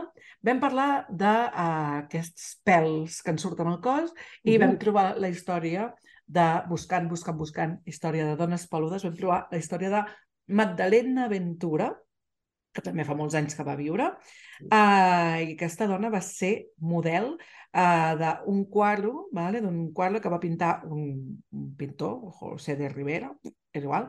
vam 0.47 0.61
parlar 0.63 1.07
d'aquests 1.11 2.61
pèls 2.67 3.23
que 3.23 3.33
ens 3.35 3.43
surten 3.43 3.71
al 3.71 3.81
cos 3.83 4.13
i 4.45 4.59
vam 4.63 4.77
trobar 4.79 5.17
la 5.19 5.31
història 5.33 5.89
de, 6.27 6.47
buscant, 6.69 7.09
buscant, 7.11 7.39
buscant, 7.39 7.77
història 7.87 8.31
de 8.31 8.37
dones 8.39 8.67
peludes, 8.71 9.05
vam 9.07 9.17
trobar 9.19 9.41
la 9.51 9.59
història 9.63 9.93
de 9.93 10.03
Magdalena 10.47 11.27
Ventura, 11.31 11.91
que 12.77 12.85
també 12.85 13.07
fa 13.09 13.17
molts 13.17 13.35
anys 13.39 13.57
que 13.57 13.65
va 13.67 13.77
viure, 13.79 14.11
uh, 14.67 15.37
i 15.41 15.55
aquesta 15.55 15.89
dona 15.89 16.11
va 16.13 16.21
ser 16.23 16.53
model 16.79 17.33
uh, 17.33 18.13
d'un 18.21 18.65
quadre, 18.71 19.13
vale? 19.33 19.63
d'un 19.65 19.87
quadre 19.97 20.21
que 20.21 20.33
va 20.33 20.43
pintar 20.43 20.83
un, 20.91 21.07
un 21.57 21.71
pintor, 21.79 22.19
José 22.39 22.77
de 22.77 22.91
Rivera, 22.93 23.33
és 23.79 23.85
igual, 23.87 24.09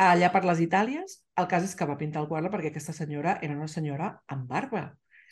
allà 0.00 0.32
per 0.32 0.44
les 0.48 0.60
Itàlies. 0.64 1.20
El 1.38 1.48
cas 1.48 1.64
és 1.64 1.74
que 1.76 1.88
va 1.88 1.96
pintar 2.00 2.22
el 2.22 2.28
quadre 2.28 2.50
perquè 2.52 2.72
aquesta 2.72 2.92
senyora 2.96 3.38
era 3.42 3.54
una 3.56 3.68
senyora 3.68 4.12
amb 4.28 4.48
barba, 4.48 4.90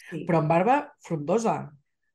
Sí. 0.09 0.25
però 0.27 0.41
amb 0.41 0.49
barba 0.49 0.77
frondosa, 1.07 1.71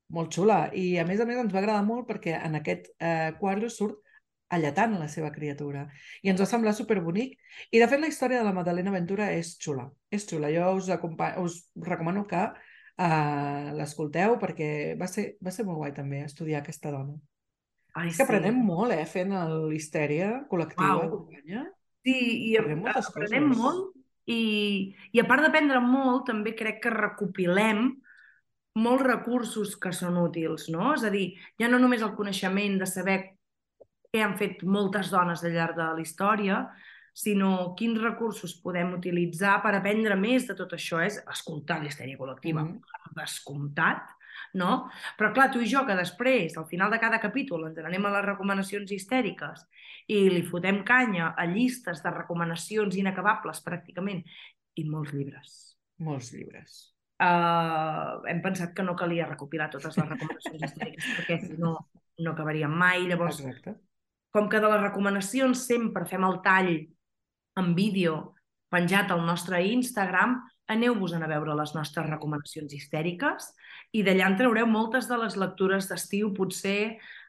molt 0.10 0.34
xula. 0.34 0.70
I 0.74 0.98
a 0.98 1.06
més 1.06 1.22
a 1.22 1.26
més 1.26 1.38
ens 1.38 1.54
va 1.54 1.60
agradar 1.62 1.84
molt 1.86 2.08
perquè 2.10 2.34
en 2.44 2.56
aquest 2.56 2.90
eh, 3.00 3.34
quadre 3.40 3.70
surt 3.70 4.02
alletant 4.50 4.94
la 5.00 5.08
seva 5.10 5.32
criatura. 5.32 5.88
I 6.24 6.30
ens 6.30 6.42
va 6.42 6.46
semblar 6.50 6.74
superbonic. 6.78 7.38
I 7.72 7.80
de 7.82 7.88
fet 7.88 8.00
la 8.02 8.08
història 8.12 8.40
de 8.40 8.46
la 8.46 8.54
Madalena 8.54 8.92
Ventura 8.94 9.32
és 9.34 9.56
xula. 9.62 9.90
És 10.12 10.28
xula. 10.30 10.52
Jo 10.54 10.74
us, 10.78 10.90
us 11.42 11.60
recomano 11.76 12.26
que 12.30 12.44
eh, 12.98 13.72
l'escolteu 13.78 14.38
perquè 14.42 14.70
va 15.00 15.08
ser, 15.08 15.36
va 15.44 15.52
ser 15.52 15.66
molt 15.66 15.82
guai 15.82 15.94
també 15.94 16.24
estudiar 16.26 16.62
aquesta 16.62 16.92
dona. 16.94 17.18
Ai, 17.96 18.10
que 18.12 18.24
aprenem 18.26 18.58
molt, 18.68 18.92
eh, 18.92 19.06
fent 19.08 19.32
l'histèria 19.70 20.46
col·lectiva, 20.52 20.98
Uau. 21.00 21.10
companya. 21.20 21.66
Sí, 22.06 22.16
i 22.52 22.58
Aprenem 22.60 22.84
moltes 22.84 23.08
aprenem 23.10 23.48
coses. 23.50 23.62
molt 23.62 23.96
i, 24.28 24.96
i 25.14 25.20
a 25.22 25.26
part 25.26 25.42
d'aprendre 25.46 25.80
molt, 25.82 26.26
també 26.28 26.54
crec 26.58 26.82
que 26.84 26.90
recopilem 26.94 27.96
molts 28.76 29.04
recursos 29.08 29.76
que 29.80 29.94
són 29.96 30.18
útils, 30.18 30.68
no? 30.70 30.94
És 30.94 31.04
a 31.08 31.10
dir, 31.14 31.34
ja 31.62 31.70
no 31.72 31.80
només 31.80 32.02
el 32.04 32.14
coneixement 32.18 32.78
de 32.82 32.86
saber 32.90 33.18
què 34.12 34.22
han 34.24 34.36
fet 34.38 34.64
moltes 34.64 35.10
dones 35.14 35.44
al 35.44 35.54
llarg 35.56 35.76
de 35.78 35.88
la 35.96 36.02
història, 36.04 36.60
sinó 37.16 37.74
quins 37.80 38.02
recursos 38.02 38.54
podem 38.60 38.94
utilitzar 38.98 39.62
per 39.64 39.74
aprendre 39.78 40.18
més 40.20 40.46
de 40.50 40.56
tot 40.56 40.74
això. 40.76 41.00
És 41.06 41.22
escoltar 41.32 41.82
l'histèria 41.82 42.18
col·lectiva, 42.20 42.62
Mhm. 42.66 42.82
per 42.82 43.24
descomptat, 43.24 44.04
no? 44.60 44.88
Però 45.20 45.32
clar, 45.36 45.50
tu 45.54 45.62
i 45.64 45.70
jo, 45.70 45.84
que 45.88 45.98
després, 45.98 46.58
al 46.58 46.68
final 46.70 46.92
de 46.94 47.00
cada 47.02 47.20
capítol, 47.24 47.68
ens 47.70 47.80
anem 47.84 48.08
a 48.08 48.14
les 48.18 48.26
recomanacions 48.26 48.92
histèriques 48.96 49.66
i 50.12 50.26
li 50.30 50.44
fotem 50.46 50.84
canya 50.88 51.34
a 51.38 51.48
llistes 51.50 52.04
de 52.04 52.14
recomanacions 52.14 52.98
inacabables, 53.00 53.64
pràcticament, 53.66 54.24
i 54.76 54.86
molts 54.90 55.14
llibres. 55.16 55.56
Molts 56.04 56.34
llibres. 56.36 56.82
Uh, 57.16 58.20
hem 58.28 58.42
pensat 58.44 58.74
que 58.76 58.84
no 58.84 58.96
calia 59.00 59.28
recopilar 59.30 59.70
totes 59.72 59.96
les 59.96 60.10
recomanacions 60.10 60.66
històriques 60.68 61.06
perquè 61.16 61.38
si 61.46 61.54
no, 61.62 61.78
no 62.20 62.34
acabaríem 62.34 62.74
mai. 62.76 63.06
Llavors, 63.08 63.40
Exacte. 63.40 63.78
com 64.36 64.50
que 64.52 64.60
de 64.60 64.72
les 64.72 64.84
recomanacions 64.84 65.64
sempre 65.68 66.04
fem 66.10 66.28
el 66.28 66.42
tall 66.44 66.74
en 67.56 67.72
vídeo 67.76 68.36
penjat 68.74 69.14
al 69.16 69.24
nostre 69.24 69.62
Instagram, 69.64 70.42
aneu-vos 70.72 71.14
a 71.14 71.28
veure 71.28 71.56
les 71.58 71.74
nostres 71.76 72.08
recomanacions 72.10 72.74
histèriques 72.74 73.52
i 73.94 74.04
d'allà 74.06 74.32
en 74.32 74.38
traureu 74.40 74.68
moltes 74.68 75.10
de 75.10 75.18
les 75.22 75.38
lectures 75.38 75.90
d'estiu, 75.90 76.32
potser 76.34 76.80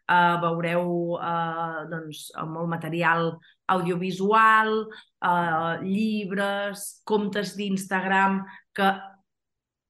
eh, 0.09 0.37
veureu 0.43 1.19
eh, 1.19 1.83
doncs, 1.91 2.31
molt 2.47 2.71
material 2.73 3.35
audiovisual, 3.75 4.87
eh, 5.21 5.75
llibres, 5.85 6.87
comptes 7.05 7.57
d'Instagram, 7.59 8.41
que 8.77 8.91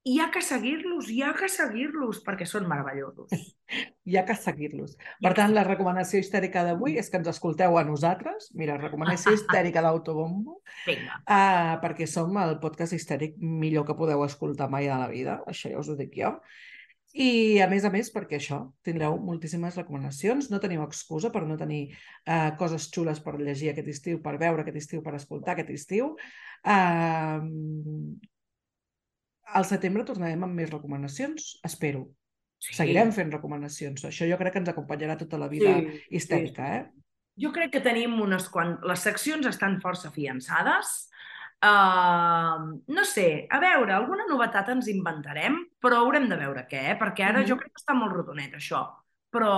hi 0.06 0.20
ha 0.22 0.30
que 0.30 0.40
seguir-los, 0.40 1.08
hi 1.10 1.22
ha 1.26 1.32
que 1.34 1.48
seguir-los, 1.50 2.20
perquè 2.22 2.46
són 2.46 2.68
meravellosos. 2.70 3.32
Hi 4.06 4.14
ha 4.14 4.22
que 4.22 4.36
seguir-los. 4.38 4.92
Per 5.18 5.32
tant, 5.34 5.50
la 5.50 5.64
recomanació 5.66 6.20
histèrica 6.22 6.60
d'avui 6.62 6.94
és 7.00 7.08
que 7.10 7.18
ens 7.18 7.26
escolteu 7.32 7.74
a 7.74 7.82
nosaltres. 7.82 8.52
Mira, 8.54 8.76
recomanació 8.78 9.32
histèrica 9.34 9.82
d'Autobombo, 9.82 10.60
Vinga. 10.84 11.16
uh, 11.24 11.72
perquè 11.82 12.06
som 12.06 12.38
el 12.38 12.54
podcast 12.62 12.94
histèric 12.94 13.34
millor 13.42 13.82
que 13.88 13.96
podeu 13.98 14.22
escoltar 14.22 14.68
mai 14.70 14.86
a 14.86 15.00
la 15.00 15.10
vida, 15.10 15.40
això 15.50 15.72
ja 15.72 15.82
us 15.82 15.90
ho 15.90 15.98
dic 15.98 16.14
jo. 16.20 16.30
I, 17.16 17.58
a 17.64 17.66
més 17.66 17.82
a 17.82 17.90
més, 17.90 18.12
perquè 18.14 18.38
això, 18.38 18.60
tindreu 18.86 19.18
moltíssimes 19.26 19.80
recomanacions, 19.80 20.52
no 20.52 20.62
teniu 20.62 20.86
excusa 20.86 21.32
per 21.34 21.42
no 21.48 21.58
tenir 21.58 21.82
uh, 21.88 22.54
coses 22.62 22.86
xules 22.94 23.18
per 23.26 23.34
llegir 23.40 23.74
aquest 23.74 23.90
estiu, 23.96 24.22
per 24.22 24.36
veure 24.38 24.62
aquest 24.62 24.78
estiu, 24.84 25.02
per 25.02 25.18
escoltar 25.18 25.56
aquest 25.56 25.74
estiu. 25.74 26.14
Uh, 26.62 27.42
al 29.56 29.64
setembre 29.68 30.04
tornarem 30.08 30.44
amb 30.44 30.54
més 30.58 30.70
recomanacions, 30.72 31.56
espero. 31.64 32.04
Sí. 32.58 32.74
Seguirem 32.76 33.10
fent 33.12 33.32
recomanacions. 33.34 34.04
Això 34.08 34.28
jo 34.28 34.36
crec 34.40 34.54
que 34.54 34.62
ens 34.62 34.70
acompanyarà 34.72 35.16
tota 35.20 35.38
la 35.40 35.48
vida 35.52 35.74
Sí, 35.76 36.00
histèrica, 36.18 36.68
sí. 36.70 36.78
eh? 36.78 37.04
Jo 37.44 37.50
crec 37.52 37.72
que 37.74 37.82
tenim 37.84 38.14
unes 38.24 38.46
quan... 38.48 38.78
Les 38.88 39.02
seccions 39.04 39.44
estan 39.48 39.80
força 39.82 40.08
afiançades. 40.08 40.94
Uh, 41.64 42.76
no 42.92 43.04
sé, 43.08 43.46
a 43.50 43.58
veure, 43.60 43.92
alguna 43.96 44.26
novetat 44.28 44.68
ens 44.74 44.88
inventarem, 44.92 45.56
però 45.82 46.02
haurem 46.02 46.28
de 46.30 46.36
veure 46.40 46.66
què, 46.68 46.82
eh? 46.92 46.96
perquè 47.00 47.24
ara 47.28 47.40
Mhm. 47.42 47.48
jo 47.48 47.56
crec 47.60 47.72
que 47.72 47.80
està 47.82 47.94
molt 47.96 48.12
rodonet, 48.12 48.52
això. 48.54 48.82
Però 49.32 49.52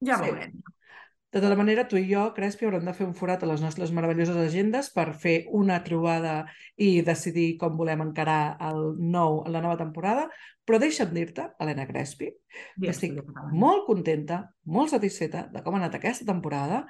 ja 0.00 0.16
Sí. 0.18 0.24
veurem. 0.30 0.52
De 1.28 1.42
tota 1.44 1.56
manera, 1.60 1.82
tu 1.84 1.98
i 2.00 2.06
jo, 2.08 2.22
Crespi, 2.32 2.64
haurem 2.64 2.86
de 2.88 2.92
fer 2.96 3.04
un 3.04 3.12
forat 3.16 3.42
a 3.44 3.48
les 3.50 3.60
nostres 3.60 3.90
meravelloses 3.92 4.36
agendes 4.40 4.86
per 4.94 5.10
fer 5.12 5.34
una 5.52 5.76
trobada 5.84 6.46
i 6.80 7.02
decidir 7.04 7.50
com 7.60 7.74
volem 7.76 8.00
encarar 8.06 8.56
el 8.64 8.94
nou, 8.96 9.42
la 9.44 9.60
nova 9.60 9.76
temporada. 9.76 10.24
Però 10.64 10.80
deixa'm 10.80 11.12
dir-te, 11.12 11.50
Helena 11.60 11.84
Crespi, 11.88 12.30
que 12.80 12.88
estic 12.94 13.18
molt 13.52 13.84
contenta, 13.84 14.40
molt 14.64 14.94
satisfeta 14.94 15.44
de 15.52 15.60
com 15.64 15.76
ha 15.76 15.82
anat 15.82 15.98
aquesta 15.98 16.24
temporada, 16.28 16.86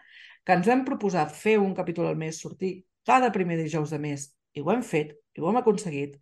que 0.46 0.54
ens 0.54 0.70
vam 0.70 0.84
proposar 0.86 1.26
fer 1.34 1.56
un 1.58 1.74
capítol 1.74 2.06
al 2.06 2.18
mes, 2.20 2.38
sortir 2.38 2.84
cada 3.06 3.32
primer 3.34 3.58
dijous 3.58 3.90
de 3.90 3.98
mes, 3.98 4.28
i 4.54 4.62
ho 4.62 4.70
hem 4.70 4.84
fet, 4.86 5.16
i 5.34 5.42
ho 5.42 5.50
hem 5.50 5.58
aconseguit, 5.58 6.14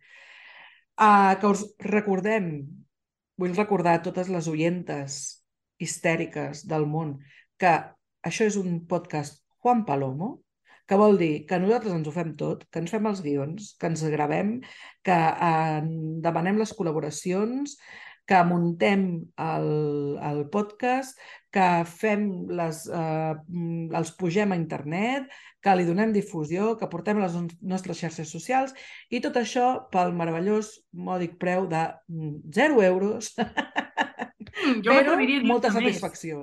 uh, 0.97 1.37
que 1.37 1.53
us 1.53 1.67
recordem, 1.85 2.49
vull 3.37 3.53
recordar 3.53 3.99
totes 4.01 4.33
les 4.33 4.49
oientes 4.49 5.21
histèriques 5.77 6.65
del 6.65 6.89
món 6.89 7.19
que 7.61 7.75
això 8.29 8.47
és 8.49 8.57
un 8.59 8.81
podcast 8.89 9.41
Juan 9.63 9.83
Palomo, 9.87 10.37
que 10.87 10.95
vol 10.99 11.17
dir 11.19 11.45
que 11.47 11.59
nosaltres 11.59 11.93
ens 11.97 12.07
ho 12.07 12.13
fem 12.15 12.33
tot, 12.39 12.63
que 12.71 12.79
ens 12.79 12.91
fem 12.93 13.07
els 13.09 13.21
guions, 13.25 13.73
que 13.79 13.89
ens 13.91 14.03
gravem, 14.13 14.57
que 15.03 15.17
eh, 15.17 15.81
demanem 16.23 16.59
les 16.61 16.71
col·laboracions, 16.77 17.75
que 18.27 18.39
muntem 18.43 19.03
el, 19.39 19.67
el 20.29 20.41
podcast, 20.51 21.19
que 21.55 21.67
fem 21.87 22.25
les, 22.59 22.81
eh, 22.91 23.35
els 23.99 24.11
pugem 24.19 24.51
a 24.51 24.57
internet, 24.59 25.29
que 25.63 25.75
li 25.79 25.85
donem 25.87 26.11
difusió, 26.15 26.73
que 26.79 26.89
portem 26.91 27.19
les 27.23 27.35
nos- 27.35 27.55
nostres 27.61 27.99
xarxes 28.03 28.31
socials 28.31 28.75
i 29.09 29.21
tot 29.23 29.39
això 29.39 29.69
pel 29.91 30.13
meravellós 30.15 30.73
mòdic 30.91 31.37
preu 31.41 31.67
de 31.71 31.85
mm, 32.11 32.35
0 32.59 32.83
euros, 32.91 33.33
Mm, 33.37 33.53
jo 34.85 34.93
però 34.93 35.13
a 35.15 35.21
dir-te 35.21 35.47
molta 35.47 35.69
més. 35.71 35.77
satisfacció. 35.79 36.41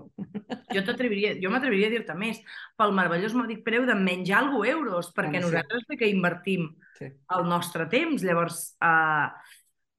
Jo 0.75 0.85
t'atreviria, 0.87 1.35
jo 1.41 1.51
m'atreviria 1.53 1.89
a 1.91 1.95
dir-te 1.97 2.15
més, 2.19 2.41
pel 2.77 2.95
meravellós 2.97 3.35
mòdic 3.39 3.65
preu 3.67 3.87
de 3.89 3.95
menjar 3.99 4.41
algo 4.45 4.65
euros, 4.65 5.13
perquè 5.15 5.39
Home, 5.39 5.45
sí. 5.45 5.51
nosaltres 5.51 5.85
sí 5.89 5.97
que 6.01 6.09
invertim 6.11 6.71
Sí. 6.99 7.09
el 7.11 7.45
nostre 7.51 7.87
temps, 7.91 8.23
llavors... 8.23 8.77
Uh, 8.79 9.29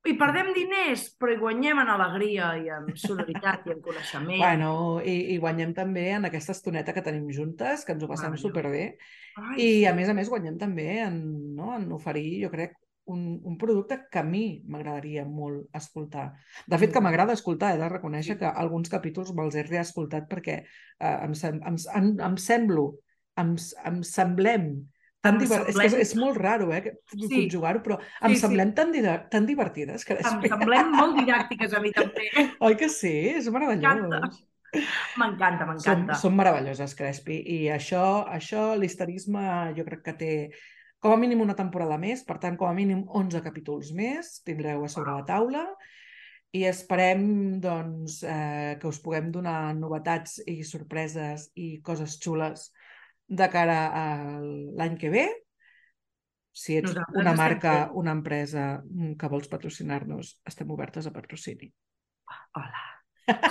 hi 0.05 0.13
perdem 0.21 0.51
diners, 0.53 1.07
però 1.17 1.33
hi 1.33 1.37
guanyem 1.41 1.79
en 1.81 1.87
alegria 1.89 2.51
i 2.61 2.67
en 2.69 2.91
sonoritat 2.93 3.63
i 3.65 3.71
en 3.73 3.79
coneixement. 3.81 4.37
Bueno, 4.37 4.69
i, 5.01 5.15
i 5.33 5.37
guanyem 5.41 5.71
també 5.73 6.03
en 6.13 6.27
aquesta 6.29 6.53
estoneta 6.53 6.93
que 6.93 7.01
tenim 7.01 7.25
juntes, 7.33 7.81
que 7.83 7.95
ens 7.95 8.05
ho 8.05 8.09
passem 8.11 8.29
Meravellós. 8.29 8.43
superbé. 8.45 8.83
Ai, 9.41 9.55
I, 9.57 9.69
a 9.89 9.95
més 9.97 10.07
a 10.07 10.13
més, 10.13 10.29
guanyem 10.29 10.59
també 10.61 10.85
en, 11.07 11.17
no, 11.57 11.71
en 11.79 11.89
oferir, 11.97 12.43
jo 12.43 12.51
crec, 12.53 12.77
un, 13.05 13.39
un 13.43 13.57
producte 13.57 13.99
que 14.11 14.19
a 14.19 14.23
mi 14.23 14.63
m'agradaria 14.67 15.25
molt 15.25 15.67
escoltar. 15.77 16.33
De 16.65 16.77
fet, 16.77 16.91
que 16.91 16.99
Mm. 16.99 17.03
m'agrada 17.03 17.33
escoltar, 17.33 17.75
he 17.75 17.77
de 17.77 17.89
reconèixer 17.89 18.37
que 18.39 18.45
alguns 18.45 18.89
capítols 18.89 19.33
me'ls 19.33 19.55
he 19.55 19.63
reescoltat 19.63 20.27
perquè 20.29 20.63
eh, 20.99 21.17
em, 21.25 21.33
sem 21.35 21.59
em, 21.61 21.75
em, 21.95 22.09
em 22.19 22.37
semblo, 22.37 22.95
em, 23.37 23.55
em 23.85 24.01
semblem 24.03 24.87
tan 25.21 25.35
Em 25.35 25.39
divert... 25.41 25.69
És 25.69 25.75
que 25.75 25.85
és, 25.85 25.91
semblem- 25.91 26.01
és 26.01 26.15
molt 26.15 26.37
raro, 26.37 26.71
eh, 26.73 26.93
Sí. 27.13 27.29
conjugar-ho, 27.49 27.81
però 27.81 27.99
em 28.21 28.29
Sí, 28.29 28.35
sí. 28.35 28.41
semblem 28.41 28.73
tan, 28.73 28.91
dida- 28.91 29.27
tan 29.29 29.45
divertides. 29.45 30.05
Que 30.05 30.13
Em 30.21 30.41
semblem 30.49 30.91
molt 30.91 31.17
didàctiques 31.17 31.73
a 31.73 31.79
mi 31.81 31.91
també. 31.97 32.29
Oi 32.59 32.75
que 32.77 32.89
sí? 32.89 33.13
És 33.37 33.49
meravellós. 33.49 33.81
M'encanta. 34.01 34.29
M'encanta, 35.17 35.65
m'encanta. 35.65 36.15
som 36.19 36.35
meravelloses, 36.35 36.93
Crespi, 36.95 37.37
i 37.47 37.59
això, 37.71 38.25
això 38.27 38.73
l'histerisme 38.77 39.73
jo 39.77 39.85
crec 39.87 40.01
que 40.03 40.13
té 40.19 40.31
com 41.05 41.13
a 41.13 41.17
mínim 41.21 41.43
una 41.43 41.53
temporada 41.53 41.99
més, 42.01 42.23
per 42.25 42.39
tant, 42.41 42.55
com 42.57 42.65
a 42.65 42.73
mínim 42.73 43.03
11 43.05 43.43
capítols 43.45 43.91
més 43.93 44.39
tindreu 44.41 44.87
a 44.87 44.89
sobre 44.89 45.13
la 45.13 45.25
taula 45.27 45.61
i 46.57 46.63
esperem 46.65 47.59
doncs, 47.61 48.23
eh, 48.25 48.73
que 48.81 48.89
us 48.89 48.97
puguem 49.03 49.27
donar 49.35 49.75
novetats 49.77 50.39
i 50.49 50.63
sorpreses 50.65 51.51
i 51.61 51.75
coses 51.85 52.17
xules 52.23 52.71
de 53.29 53.49
cara 53.53 53.77
a 53.93 54.07
l'any 54.41 54.97
que 54.97 55.13
ve. 55.13 55.27
Si 56.55 56.79
ets 56.79 56.89
Nosaltres 56.89 57.21
una 57.21 57.37
marca, 57.37 57.77
fent. 57.83 57.95
una 58.01 58.17
empresa 58.17 58.67
que 59.21 59.29
vols 59.29 59.51
patrocinar-nos, 59.51 60.39
estem 60.49 60.73
obertes 60.73 61.05
a 61.05 61.13
patrocini. 61.13 61.69
Hola. 62.57 62.85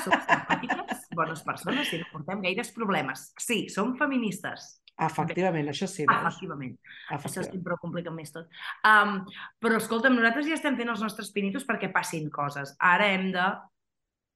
Som 0.03 0.19
simpàtiques, 0.27 1.07
bones 1.15 1.47
persones 1.47 1.95
i 1.95 2.03
no 2.03 2.11
portem 2.11 2.43
gaires 2.49 2.75
problemes. 2.75 3.29
Sí, 3.39 3.69
som 3.71 3.95
feministes. 4.01 4.73
Efectivament, 4.95 5.69
això 5.73 5.89
sí. 5.91 6.05
veus? 6.07 6.21
Efectivament. 6.21 6.75
Això 7.09 7.19
Efectivament. 7.19 7.53
sempre 7.53 7.75
ho 7.75 7.83
complica 7.83 8.13
més 8.15 8.31
tot. 8.35 8.51
Um, 8.87 9.21
però, 9.59 9.81
escolta'm, 9.83 10.15
nosaltres 10.15 10.47
ja 10.47 10.59
estem 10.59 10.79
fent 10.79 10.93
els 10.93 11.03
nostres 11.03 11.33
pinitos 11.35 11.67
perquè 11.67 11.91
passin 11.93 12.29
coses. 12.31 12.77
Ara 12.79 13.09
hem 13.11 13.33
de 13.35 13.49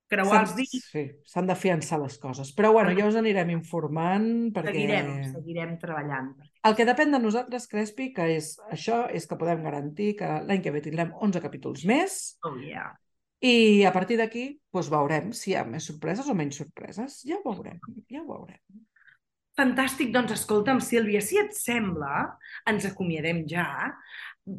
creuar 0.09 0.43
els 0.43 0.55
dits. 0.57 0.77
Sí, 0.91 1.05
s'han 1.29 1.49
de 1.49 1.57
fiançar 1.59 2.01
les 2.03 2.17
coses. 2.21 2.51
Però 2.57 2.73
bueno, 2.75 2.95
ja 2.97 3.09
us 3.09 3.19
anirem 3.21 3.53
informant 3.55 4.29
perquè... 4.57 4.73
Seguirem, 4.75 5.13
seguirem 5.35 5.75
treballant. 5.81 6.33
El 6.67 6.77
que 6.79 6.87
depèn 6.89 7.15
de 7.15 7.21
nosaltres, 7.23 7.69
Crespi, 7.71 8.11
que 8.17 8.31
és 8.39 8.55
això, 8.73 9.05
és 9.15 9.29
que 9.29 9.39
podem 9.41 9.63
garantir 9.67 10.15
que 10.19 10.31
l'any 10.49 10.65
que 10.65 10.73
ve 10.75 10.83
tindrem 10.85 11.13
11 11.15 11.45
capítols 11.45 11.85
més 11.89 12.19
Oh, 12.49 12.57
yeah. 12.59 12.91
i 13.45 13.85
a 13.87 13.93
partir 13.95 14.19
d'aquí 14.19 14.49
doncs 14.75 14.91
veurem 14.91 15.31
si 15.37 15.53
hi 15.53 15.59
ha 15.59 15.65
més 15.69 15.87
sorpreses 15.91 16.29
o 16.29 16.37
menys 16.39 16.63
sorpreses. 16.65 17.23
Ja 17.29 17.39
ho 17.39 17.45
veurem, 17.47 17.79
ja 18.11 18.25
ho 18.25 18.29
veurem. 18.33 18.63
Fantàstic, 19.59 20.13
doncs 20.15 20.37
escolta'm, 20.37 20.79
Sílvia, 20.79 21.19
si 21.25 21.39
et 21.41 21.57
sembla, 21.57 22.29
ens 22.71 22.85
acomiadem 22.87 23.43
ja. 23.51 23.67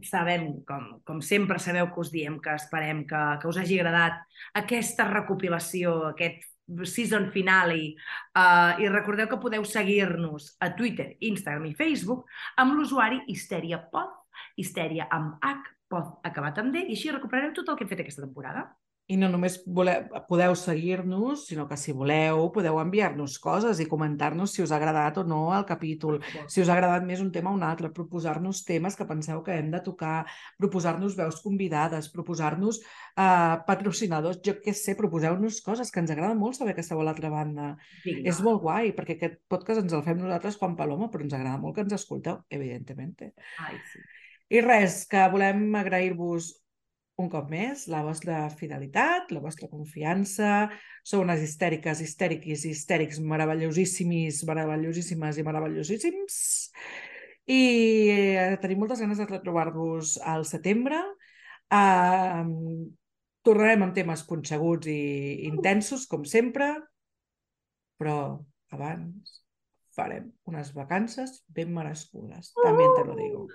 Sabem, 0.05 0.49
com, 0.67 0.89
com 1.07 1.21
sempre 1.23 1.57
sabeu 1.63 1.87
que 1.93 2.01
us 2.03 2.11
diem 2.11 2.35
que 2.43 2.51
esperem 2.51 3.05
que, 3.07 3.21
que 3.39 3.47
us 3.47 3.57
hagi 3.57 3.79
agradat 3.79 4.19
aquesta 4.59 5.07
recopilació, 5.07 5.95
aquest 6.11 6.43
season 6.83 7.29
finale, 7.33 7.95
uh, 8.37 8.75
i 8.77 8.91
recordeu 8.91 9.31
que 9.31 9.39
podeu 9.41 9.63
seguir-nos 9.65 10.51
a 10.59 10.69
Twitter, 10.75 11.13
Instagram 11.31 11.71
i 11.71 11.73
Facebook 11.79 12.27
amb 12.59 12.75
l'usuari 12.75 13.23
Histeria 13.31 13.79
Pod, 13.89 14.11
Histeria 14.59 15.07
amb 15.15 15.39
H, 15.39 15.73
Pod 15.89 16.19
acabat 16.27 16.59
amb 16.61 16.75
D, 16.75 16.83
i 16.85 16.99
així 16.99 17.15
recuperareu 17.15 17.55
tot 17.55 17.71
el 17.71 17.79
que 17.79 17.87
hem 17.87 17.95
fet 17.95 18.03
aquesta 18.03 18.27
temporada. 18.27 18.67
I 19.09 19.17
no 19.17 19.25
només 19.33 19.55
voleu, 19.65 20.03
podeu 20.29 20.53
seguir-nos, 20.53 21.47
sinó 21.49 21.63
que 21.69 21.77
si 21.81 21.95
voleu 21.97 22.43
podeu 22.53 22.77
enviar-nos 22.77 23.39
coses 23.41 23.79
i 23.81 23.87
comentar-nos 23.89 24.53
si 24.53 24.61
us 24.61 24.69
ha 24.69 24.77
agradat 24.77 25.17
o 25.17 25.23
no 25.25 25.39
el 25.57 25.65
capítol, 25.65 26.19
si 26.45 26.61
us 26.61 26.69
ha 26.69 26.75
agradat 26.75 27.07
més 27.07 27.23
un 27.23 27.31
tema 27.33 27.49
o 27.49 27.57
un 27.57 27.65
altre, 27.65 27.89
proposar-nos 27.95 28.61
temes 28.67 28.97
que 28.99 29.07
penseu 29.09 29.41
que 29.45 29.55
hem 29.57 29.71
de 29.73 29.81
tocar, 29.81 30.27
proposar-nos 30.61 31.17
veus 31.17 31.41
convidades, 31.41 32.11
proposar-nos 32.13 32.83
uh, 32.83 33.57
patrocinadors, 33.65 34.43
jo 34.45 34.59
què 34.61 34.75
sé, 34.77 34.93
proposeu-nos 34.99 35.57
coses, 35.65 35.89
que 35.89 36.03
ens 36.03 36.13
agrada 36.13 36.37
molt 36.37 36.59
saber 36.61 36.77
que 36.77 36.85
esteu 36.85 37.01
a 37.01 37.09
l'altra 37.09 37.33
banda. 37.33 37.73
Vinga. 38.05 38.27
És 38.29 38.43
molt 38.45 38.61
guai, 38.61 38.93
perquè 38.93 39.17
aquest 39.17 39.41
podcast 39.49 39.81
ens 39.81 39.97
el 39.97 40.05
fem 40.05 40.21
nosaltres, 40.21 40.61
Juan 40.61 40.77
Paloma, 40.77 41.09
però 41.09 41.25
ens 41.25 41.33
agrada 41.33 41.57
molt 41.57 41.79
que 41.79 41.87
ens 41.87 41.97
escolteu, 41.97 42.43
evidentment. 42.53 43.17
Ai, 43.65 43.81
sí. 43.89 44.05
I 44.49 44.61
res, 44.65 45.03
que 45.09 45.21
volem 45.29 45.67
agrair-vos 45.77 46.53
un 47.19 47.29
cop 47.31 47.49
més 47.51 47.85
la 47.91 48.01
vostra 48.05 48.41
fidelitat, 48.59 49.31
la 49.35 49.41
vostra 49.43 49.69
confiança. 49.71 50.69
Sou 51.03 51.23
unes 51.25 51.43
histèriques, 51.43 52.01
histèriquis, 52.05 52.65
histèrics, 52.69 53.19
meravellosíssimis, 53.33 54.43
meravellosíssimes 54.49 55.39
i 55.39 55.45
meravellosíssims. 55.47 56.37
I 57.49 57.61
eh, 58.13 58.53
tenim 58.61 58.83
moltes 58.83 59.01
ganes 59.03 59.19
de 59.19 59.27
retrobar-vos 59.27 60.17
al 60.21 60.45
setembre. 60.45 61.01
Uh, 61.69 62.89
tornarem 63.45 63.83
amb 63.85 63.93
temes 63.97 64.23
punxeguts 64.29 64.89
i 64.89 65.01
intensos, 65.49 66.07
com 66.09 66.23
sempre, 66.25 66.71
però 67.99 68.17
abans 68.73 69.39
farem 69.95 70.29
unes 70.49 70.73
vacances 70.75 71.43
ben 71.47 71.73
merescudes. 71.73 72.53
També 72.57 72.85
te 72.97 73.05
lo 73.07 73.15
digo. 73.17 73.47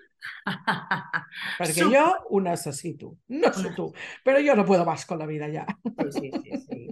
Perquè 1.59 1.82
Super. 1.82 1.91
jo 1.93 2.05
ho 2.30 2.41
necessito. 2.45 3.12
No 3.35 3.53
sé 3.55 3.74
tu, 3.76 3.91
però 4.24 4.43
jo 4.45 4.57
no 4.57 4.64
puedo 4.64 4.85
más 4.85 5.07
con 5.07 5.18
la 5.18 5.26
vida 5.26 5.51
ja. 5.53 5.66
Sí, 6.11 6.11
sí, 6.18 6.30
sí, 6.43 6.61
sí. 6.66 6.82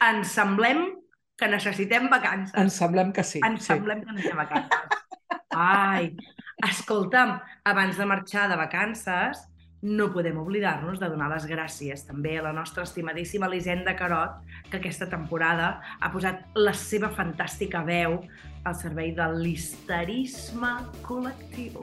Ens 0.00 0.32
semblem 0.32 0.84
que 1.36 1.48
necessitem 1.48 2.08
vacances. 2.12 2.56
Ens 2.60 2.76
semblem 2.76 3.12
que 3.16 3.24
sí. 3.24 3.40
Ens 3.44 3.66
semblem 3.66 4.04
que 4.04 4.12
necessitem 4.12 4.42
vacances. 4.44 4.98
Ai, 5.50 6.12
escolta'm, 6.68 7.38
abans 7.66 7.98
de 7.98 8.06
marxar 8.06 8.46
de 8.50 8.58
vacances, 8.60 9.40
no 9.82 10.10
podem 10.12 10.36
oblidar-nos 10.36 11.00
de 11.00 11.08
donar 11.08 11.30
les 11.32 11.46
gràcies 11.48 12.04
també 12.04 12.36
a 12.38 12.44
la 12.44 12.52
nostra 12.52 12.84
estimadíssima 12.84 13.48
Elisenda 13.48 13.94
Carot, 13.96 14.42
que 14.68 14.76
aquesta 14.76 15.08
temporada 15.08 15.80
ha 16.00 16.10
posat 16.12 16.44
la 16.54 16.74
seva 16.76 17.08
fantàstica 17.16 17.82
veu 17.86 18.20
al 18.64 18.76
servei 18.76 19.14
de 19.16 19.26
l'histerisme 19.38 20.74
col·lectiu. 21.06 21.80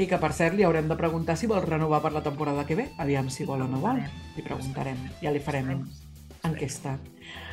I 0.00 0.08
que, 0.08 0.18
per 0.18 0.32
cert, 0.34 0.56
li 0.56 0.64
haurem 0.66 0.88
de 0.88 0.96
preguntar 0.98 1.36
si 1.38 1.46
vol 1.46 1.62
renovar 1.62 2.00
per 2.02 2.14
la 2.14 2.24
temporada 2.24 2.64
que 2.66 2.74
ve. 2.74 2.88
Aviam 2.98 3.28
si 3.30 3.44
vol 3.46 3.62
o 3.62 3.68
no 3.68 3.78
vol. 3.78 4.00
Li 4.34 4.42
preguntarem. 4.42 4.98
Ja 5.20 5.30
li 5.30 5.42
farem 5.44 5.84
enquesta. 6.48 6.96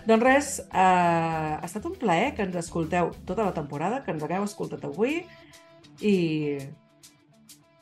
Doncs 0.08 0.24
res, 0.24 0.52
eh, 0.60 0.80
ha 0.82 1.66
estat 1.68 1.86
un 1.86 1.98
plaer 2.00 2.34
que 2.34 2.48
ens 2.48 2.56
escolteu 2.56 3.12
tota 3.28 3.46
la 3.46 3.54
temporada, 3.54 4.02
que 4.04 4.16
ens 4.16 4.24
hagueu 4.24 4.48
escoltat 4.48 4.88
avui 4.88 5.20
i 6.02 6.16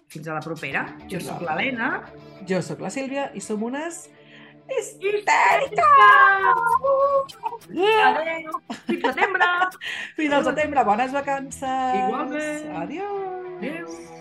Fins 0.07 0.27
a 0.27 0.37
la 0.37 0.43
propera. 0.43 0.85
Jo 1.11 1.19
sóc 1.19 1.41
l'Helena. 1.43 1.89
jo 2.47 2.61
sóc 2.63 2.79
la 2.79 2.89
Sílvia 2.93 3.29
i 3.35 3.41
som 3.43 3.63
unes 3.63 4.07
histèriques! 4.67 5.83
Adéu! 8.07 8.59
Fins 8.87 9.03
setembre! 9.03 9.49
Fins 10.15 10.33
al 10.33 10.45
setembre, 10.51 10.83
bones 10.87 11.11
vacances! 11.15 11.97
Igualment. 12.03 12.77
Adiós! 12.83 13.51
Adéu! 13.57 14.16